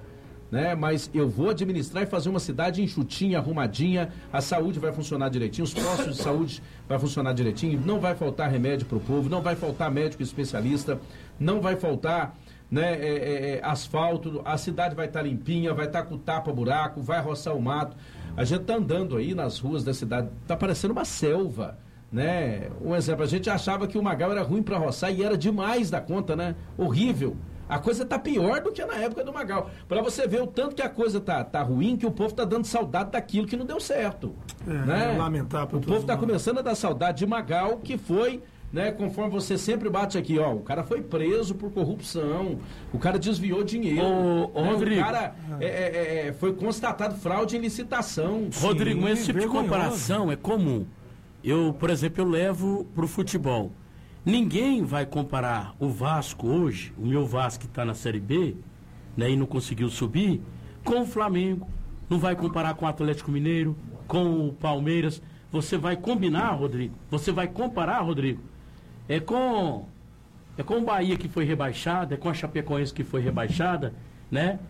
né? 0.51 0.75
Mas 0.75 1.09
eu 1.15 1.29
vou 1.29 1.51
administrar 1.51 2.03
e 2.03 2.07
fazer 2.07 2.29
uma 2.29 2.41
cidade 2.41 2.83
enxutinha, 2.83 3.39
arrumadinha, 3.39 4.13
a 4.33 4.41
saúde 4.41 4.81
vai 4.81 4.93
funcionar 4.93 5.29
direitinho, 5.29 5.65
os 5.65 5.73
postos 5.73 6.17
de 6.17 6.23
saúde 6.23 6.61
vai 6.89 6.99
funcionar 6.99 7.33
direitinho, 7.33 7.81
não 7.87 8.01
vai 8.01 8.17
faltar 8.17 8.51
remédio 8.51 8.85
para 8.87 8.99
o 8.99 9.01
povo, 9.01 9.29
não 9.29 9.41
vai 9.41 9.55
faltar 9.55 9.89
médico 9.93 10.25
especialista, 10.25 11.01
não 11.39 11.61
vai 11.61 11.77
faltar 11.77 12.37
né, 12.71 12.95
é, 12.95 13.09
é, 13.09 13.51
é, 13.57 13.61
asfalto, 13.65 14.41
a 14.45 14.57
cidade 14.57 14.95
vai 14.95 15.07
estar 15.07 15.23
limpinha, 15.23 15.75
vai 15.75 15.87
estar 15.87 16.05
com 16.05 16.17
tapa-buraco, 16.17 17.03
vai 17.03 17.21
roçar 17.21 17.57
o 17.57 17.61
mato. 17.61 17.97
A 18.37 18.45
gente 18.45 18.61
está 18.63 18.77
andando 18.77 19.17
aí 19.17 19.35
nas 19.35 19.59
ruas 19.59 19.83
da 19.83 19.93
cidade, 19.93 20.29
está 20.43 20.57
parecendo 20.57 20.93
uma 20.93 21.05
selva. 21.05 21.79
Né? 22.13 22.69
Um 22.83 22.95
exemplo, 22.95 23.23
a 23.23 23.27
gente 23.27 23.49
achava 23.49 23.87
que 23.87 23.97
o 23.97 24.03
Magal 24.03 24.33
era 24.33 24.43
ruim 24.43 24.63
para 24.63 24.77
roçar 24.79 25.13
e 25.13 25.23
era 25.23 25.37
demais 25.39 25.91
da 25.91 26.01
conta, 26.01 26.35
né? 26.35 26.57
Horrível. 26.77 27.37
A 27.69 27.79
coisa 27.79 28.05
tá 28.05 28.19
pior 28.19 28.61
do 28.61 28.73
que 28.73 28.85
na 28.85 28.97
época 28.97 29.23
do 29.23 29.33
Magal. 29.33 29.71
Para 29.89 30.03
você 30.03 30.27
ver 30.27 30.43
o 30.43 30.47
tanto 30.47 30.75
que 30.75 30.83
a 30.83 30.89
coisa 30.89 31.21
tá, 31.21 31.45
tá 31.45 31.63
ruim, 31.63 31.97
que 31.97 32.05
o 32.05 32.11
povo 32.11 32.35
tá 32.35 32.45
dando 32.45 32.65
saudade 32.65 33.13
daquilo 33.13 33.47
que 33.47 33.57
não 33.57 33.65
deu 33.65 33.79
certo. 33.79 34.35
É, 34.67 34.73
né? 34.73 35.17
lamentável 35.17 35.69
pra 35.69 35.79
O 35.79 35.81
povo 35.81 36.05
tá 36.05 36.15
nós. 36.15 36.21
começando 36.21 36.59
a 36.59 36.63
dar 36.63 36.75
saudade 36.75 37.19
de 37.19 37.27
Magal, 37.27 37.77
que 37.79 37.97
foi, 37.97 38.43
né, 38.73 38.93
conforme 38.93 39.31
você 39.31 39.59
sempre 39.59 39.89
bate 39.89 40.17
aqui, 40.17 40.39
ó, 40.39 40.53
o 40.55 40.61
cara 40.61 40.85
foi 40.85 41.03
preso 41.03 41.55
por 41.55 41.73
corrupção, 41.73 42.61
o 42.93 42.99
cara 42.99 43.19
desviou 43.19 43.65
dinheiro. 43.65 44.03
Ô, 44.03 44.51
ô, 44.55 44.63
né, 44.63 44.71
Rodrigo. 44.71 45.01
O 45.01 45.05
cara 45.05 45.35
é, 45.61 45.67
é, 45.67 46.29
é, 46.29 46.33
foi 46.33 46.53
constatado 46.53 47.17
fraude 47.17 47.57
em 47.57 47.61
licitação. 47.61 48.49
Rodrigo, 48.55 49.01
Sim, 49.03 49.11
esse 49.11 49.27
tipo 49.27 49.41
de 49.41 49.49
comparação 49.49 50.31
é 50.31 50.37
comum. 50.37 50.87
Eu, 51.43 51.75
por 51.79 51.91
exemplo, 51.91 52.23
eu 52.23 52.29
levo 52.29 52.85
pro 52.95 53.09
futebol. 53.09 53.73
Ninguém 54.25 54.85
vai 54.85 55.07
comparar 55.07 55.75
o 55.81 55.89
Vasco 55.89 56.47
hoje, 56.47 56.93
o 56.97 57.07
meu 57.07 57.27
Vasco 57.27 57.61
que 57.61 57.67
está 57.67 57.85
na 57.85 57.95
Série 57.95 58.21
B, 58.21 58.55
né, 59.17 59.31
e 59.31 59.37
não 59.37 59.47
conseguiu 59.47 59.89
subir, 59.89 60.41
com 60.85 61.01
o 61.01 61.07
Flamengo. 61.07 61.67
Não 62.09 62.19
vai 62.19 62.37
comparar 62.37 62.75
com 62.75 62.85
o 62.85 62.89
Atlético 62.89 63.31
Mineiro, 63.31 63.77
com 64.07 64.49
o 64.49 64.53
Palmeiras. 64.53 65.23
Você 65.51 65.77
vai 65.77 65.97
combinar, 65.97 66.51
Rodrigo? 66.51 66.95
Você 67.11 67.33
vai 67.33 67.49
comparar, 67.49 68.01
Rodrigo? 68.01 68.50
É 69.11 69.19
com 69.19 69.89
é 70.57 70.63
com 70.63 70.79
o 70.79 70.85
Bahia 70.85 71.17
que 71.17 71.29
foi 71.29 71.45
rebaixada, 71.45 72.15
é 72.15 72.17
com 72.17 72.29
a 72.29 72.35
Chapecoense 72.35 72.95
que 72.95 73.03
foi 73.03 73.21
rebaixada, 73.21 73.93
né? 74.31 74.61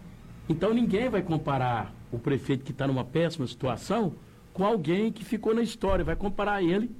Então 0.48 0.72
ninguém 0.72 1.10
vai 1.10 1.20
comparar 1.20 1.92
o 2.10 2.18
prefeito 2.18 2.64
que 2.64 2.72
está 2.72 2.86
numa 2.86 3.04
péssima 3.04 3.46
situação 3.46 4.14
com 4.54 4.64
alguém 4.64 5.12
que 5.12 5.26
ficou 5.26 5.54
na 5.54 5.60
história. 5.60 6.02
Vai 6.02 6.16
comparar 6.16 6.62
ele 6.62 6.90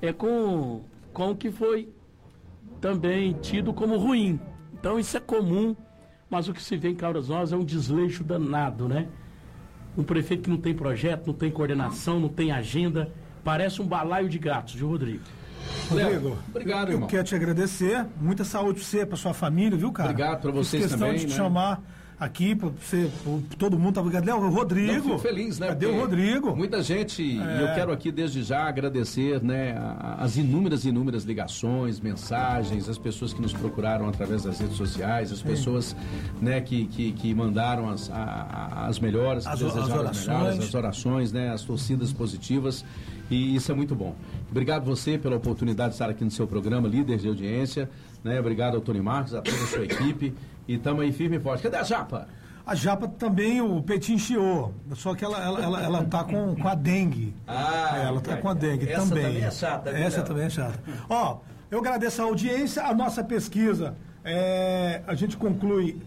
é 0.00 0.12
com, 0.12 0.82
com 1.12 1.32
o 1.32 1.36
que 1.36 1.50
foi 1.50 1.88
também 2.80 3.32
tido 3.32 3.74
como 3.74 3.96
ruim. 3.96 4.38
Então 4.72 4.96
isso 4.96 5.16
é 5.16 5.20
comum, 5.20 5.74
mas 6.30 6.46
o 6.46 6.52
que 6.54 6.62
se 6.62 6.76
vê 6.76 6.90
em 6.90 6.94
Caldas 6.94 7.28
Novas 7.30 7.52
é 7.52 7.56
um 7.56 7.64
desleixo 7.64 8.22
danado, 8.22 8.88
né? 8.88 9.08
Um 9.98 10.04
prefeito 10.04 10.44
que 10.44 10.50
não 10.50 10.56
tem 10.56 10.72
projeto, 10.72 11.26
não 11.26 11.34
tem 11.34 11.50
coordenação, 11.50 12.20
não 12.20 12.28
tem 12.28 12.52
agenda, 12.52 13.12
parece 13.42 13.82
um 13.82 13.86
balaio 13.88 14.28
de 14.28 14.38
gatos, 14.38 14.74
viu, 14.74 14.86
Rodrigo? 14.86 15.39
Rodrigo, 15.90 16.38
obrigado, 16.48 16.88
eu 16.88 16.94
irmão. 16.94 17.08
quero 17.08 17.24
te 17.24 17.34
agradecer. 17.34 18.06
Muita 18.20 18.44
saúde 18.44 18.80
pra 18.80 18.88
você, 18.88 19.06
pra 19.06 19.16
sua 19.16 19.34
família, 19.34 19.76
viu, 19.76 19.92
cara? 19.92 20.10
Obrigado 20.10 20.40
pra 20.40 20.52
Fiz 20.52 20.66
vocês 20.68 20.82
questão 20.84 20.98
também, 21.00 21.18
de 21.18 21.26
te 21.26 21.30
né? 21.30 21.36
chamar 21.36 21.80
aqui 22.20 22.54
você, 22.54 23.10
todo 23.58 23.78
mundo 23.78 23.94
tava 23.94 24.06
ligado. 24.08 24.26
Léo, 24.26 24.36
o 24.42 24.50
Rodrigo. 24.50 24.92
Eu 24.92 25.02
fico 25.02 25.18
feliz, 25.18 25.58
né? 25.58 25.68
Cadê 25.68 25.86
o 25.86 25.98
Rodrigo? 25.98 26.54
Muita 26.54 26.82
gente, 26.82 27.22
e 27.22 27.40
É. 27.40 27.62
eu 27.62 27.74
quero 27.74 27.90
aqui 27.90 28.12
desde 28.12 28.42
já 28.42 28.68
agradecer, 28.68 29.42
né, 29.42 29.74
as 30.18 30.36
inúmeras, 30.36 30.84
inúmeras 30.84 31.24
ligações, 31.24 31.98
mensagens, 31.98 32.88
as 32.88 32.98
pessoas 32.98 33.32
que 33.32 33.40
nos 33.40 33.52
procuraram 33.52 34.06
através 34.08 34.42
das 34.42 34.60
redes 34.60 34.76
sociais, 34.76 35.32
as 35.32 35.40
pessoas, 35.42 35.96
né, 36.40 36.60
que, 36.60 36.84
que, 36.86 37.12
que 37.12 37.34
mandaram 37.34 37.88
as, 37.88 38.10
a- 38.10 38.86
as 38.86 39.00
melhores, 39.00 39.46
As- 39.46 39.54
as 39.62 39.74
melhores, 39.74 39.92
orações. 40.28 40.58
as 40.58 40.74
orações, 40.74 41.32
né, 41.32 41.50
as 41.50 41.62
torcidas 41.62 42.12
positivas, 42.12 42.84
e 43.30 43.54
isso 43.56 43.72
é 43.72 43.74
muito 43.74 43.94
bom. 43.94 44.14
Obrigado 44.50 44.84
você 44.84 45.16
pela 45.16 45.36
oportunidade 45.36 45.90
de 45.90 45.94
estar 45.94 46.10
aqui 46.10 46.24
no 46.24 46.30
seu 46.30 46.46
programa, 46.46 46.86
líder 46.88 47.16
de 47.18 47.28
audiência, 47.28 47.88
né, 48.22 48.38
obrigado 48.38 48.74
ao 48.74 48.80
Tony 48.80 49.00
Marcos, 49.00 49.34
a 49.34 49.40
toda 49.40 49.56
a 49.56 49.66
sua 49.66 49.84
equipe, 49.84 50.34
e 50.70 50.74
estamos 50.76 51.02
aí 51.02 51.12
firme 51.12 51.36
e 51.36 51.40
forte. 51.40 51.62
Cadê 51.62 51.76
a 51.76 51.82
Japa? 51.82 52.28
A 52.64 52.74
Japa 52.74 53.08
também, 53.08 53.60
o 53.60 53.82
peitinho 53.82 54.18
chiou. 54.18 54.72
Só 54.94 55.14
que 55.14 55.24
ela, 55.24 55.42
ela, 55.42 55.60
ela, 55.62 55.82
ela 55.82 56.04
tá 56.04 56.22
com, 56.22 56.54
com 56.54 56.68
a 56.68 56.74
dengue. 56.74 57.34
Ah, 57.48 57.98
É, 57.98 58.04
ela 58.06 58.20
tá 58.20 58.36
com 58.36 58.48
a 58.48 58.54
dengue 58.54 58.88
essa 58.88 59.08
também. 59.08 59.24
também 59.24 59.42
é 59.44 59.50
chata, 59.50 59.90
Essa 59.90 60.18
Léo? 60.18 60.26
também 60.26 60.44
é 60.44 60.50
chata. 60.50 60.78
Ó, 61.08 61.38
eu 61.70 61.78
agradeço 61.80 62.22
a 62.22 62.24
audiência, 62.26 62.82
a 62.84 62.94
nossa 62.94 63.24
pesquisa. 63.24 63.96
é, 64.24 65.02
a 65.06 65.14
gente 65.14 65.36
conclui. 65.36 66.00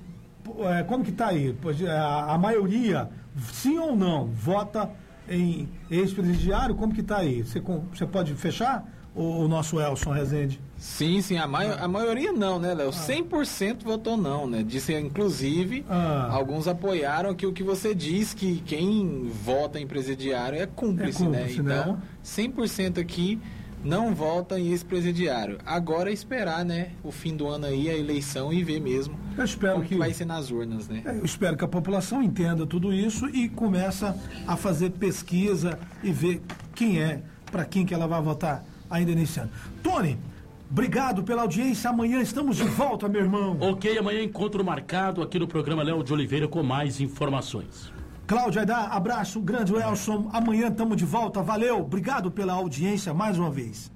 é, 0.77 0.83
como 0.83 1.03
que 1.03 1.11
tá 1.11 1.27
aí? 1.27 1.53
É, 1.85 1.89
A, 1.91 2.33
a 2.33 2.37
maioria, 2.37 3.09
sim 3.51 3.77
ou 3.79 3.95
não, 3.95 4.27
vota 4.27 4.89
em 5.27 5.67
ex-presidiário? 5.89 6.75
Como 6.75 6.93
que 6.93 7.03
tá 7.03 7.17
aí? 7.17 7.41
Você, 7.43 7.59
você 7.59 8.05
pode 8.05 8.33
fechar? 8.35 8.85
O, 9.15 9.43
o 9.43 9.47
nosso 9.47 9.79
Elson 9.79 10.11
Rezende. 10.11 10.59
Sim, 10.77 11.21
sim, 11.21 11.37
a, 11.37 11.45
mai- 11.47 11.71
a 11.71 11.87
maioria 11.87 12.31
não, 12.33 12.57
né, 12.59 12.73
Léo? 12.73 12.89
100% 12.89 13.83
votou 13.83 14.17
não, 14.17 14.47
né? 14.47 14.63
Disse, 14.63 14.93
inclusive, 14.95 15.85
Ah. 15.87 16.27
alguns 16.31 16.67
apoiaram 16.67 17.33
que 17.35 17.45
o 17.45 17.53
que 17.53 17.61
você 17.63 17.93
diz, 17.93 18.33
que 18.33 18.61
quem 18.65 19.29
vota 19.43 19.79
em 19.79 19.85
presidiário 19.85 20.59
é 20.59 20.65
cúmplice, 20.65 21.23
É 21.23 21.27
né? 21.29 21.37
cúmplice, 21.39 21.59
Então, 21.61 21.93
né? 21.93 21.97
100% 22.23 22.99
aqui 22.99 23.39
não 23.83 24.15
vota 24.15 24.59
em 24.59 24.69
ex-presidiário. 24.71 25.57
Agora 25.65 26.09
é 26.09 26.13
esperar, 26.13 26.65
né, 26.65 26.91
o 27.03 27.11
fim 27.11 27.35
do 27.35 27.47
ano 27.47 27.65
aí, 27.67 27.89
a 27.89 27.95
eleição 27.95 28.51
e 28.51 28.63
ver 28.63 28.79
mesmo 28.81 29.15
Eu 29.37 29.43
espero 29.45 29.81
que. 29.81 29.89
que 29.89 29.95
vai 29.95 30.11
ser 30.13 30.25
nas 30.25 30.49
urnas, 30.51 30.87
né? 30.87 31.01
É, 31.05 31.11
Eu 31.19 31.25
espero 31.25 31.55
que 31.55 31.63
a 31.63 31.67
população 31.67 32.23
entenda 32.23 32.65
tudo 32.65 32.91
isso 32.93 33.27
e 33.29 33.47
começa 33.47 34.17
a 34.47 34.57
fazer 34.57 34.89
pesquisa 34.91 35.77
e 36.01 36.11
ver 36.11 36.41
quem 36.73 36.99
é, 37.01 37.21
para 37.51 37.63
quem 37.63 37.85
que 37.85 37.93
ela 37.93 38.07
vai 38.07 38.21
votar 38.21 38.65
ainda 38.93 39.13
nesse 39.15 39.39
ano. 39.39 39.49
Tony, 39.81 40.17
obrigado 40.69 41.23
pela 41.23 41.41
audiência. 41.41 41.89
Amanhã 41.89 42.21
estamos 42.21 42.57
de 42.57 42.63
volta, 42.63 43.09
meu 43.09 43.21
irmão. 43.21 43.57
Ok, 43.59 43.97
amanhã 43.97 44.21
encontro 44.21 44.63
marcado 44.63 45.21
aqui 45.21 45.39
no 45.39 45.47
programa 45.47 45.83
Léo 45.83 46.03
de 46.03 46.13
Oliveira 46.13 46.47
com 46.47 46.61
mais 46.61 47.01
informações. 47.01 47.91
Cláudia 48.25 48.61
Aidá, 48.61 48.87
abraço, 48.91 49.41
grande 49.41 49.73
Elson. 49.73 50.29
Amanhã 50.31 50.67
estamos 50.69 50.95
de 50.95 51.05
volta. 51.05 51.41
Valeu, 51.41 51.79
obrigado 51.79 52.31
pela 52.31 52.53
audiência 52.53 53.13
mais 53.13 53.37
uma 53.37 53.49
vez. 53.49 53.91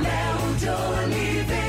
Léo 0.00 0.56
de 0.58 0.68
Oliveira. 0.68 1.61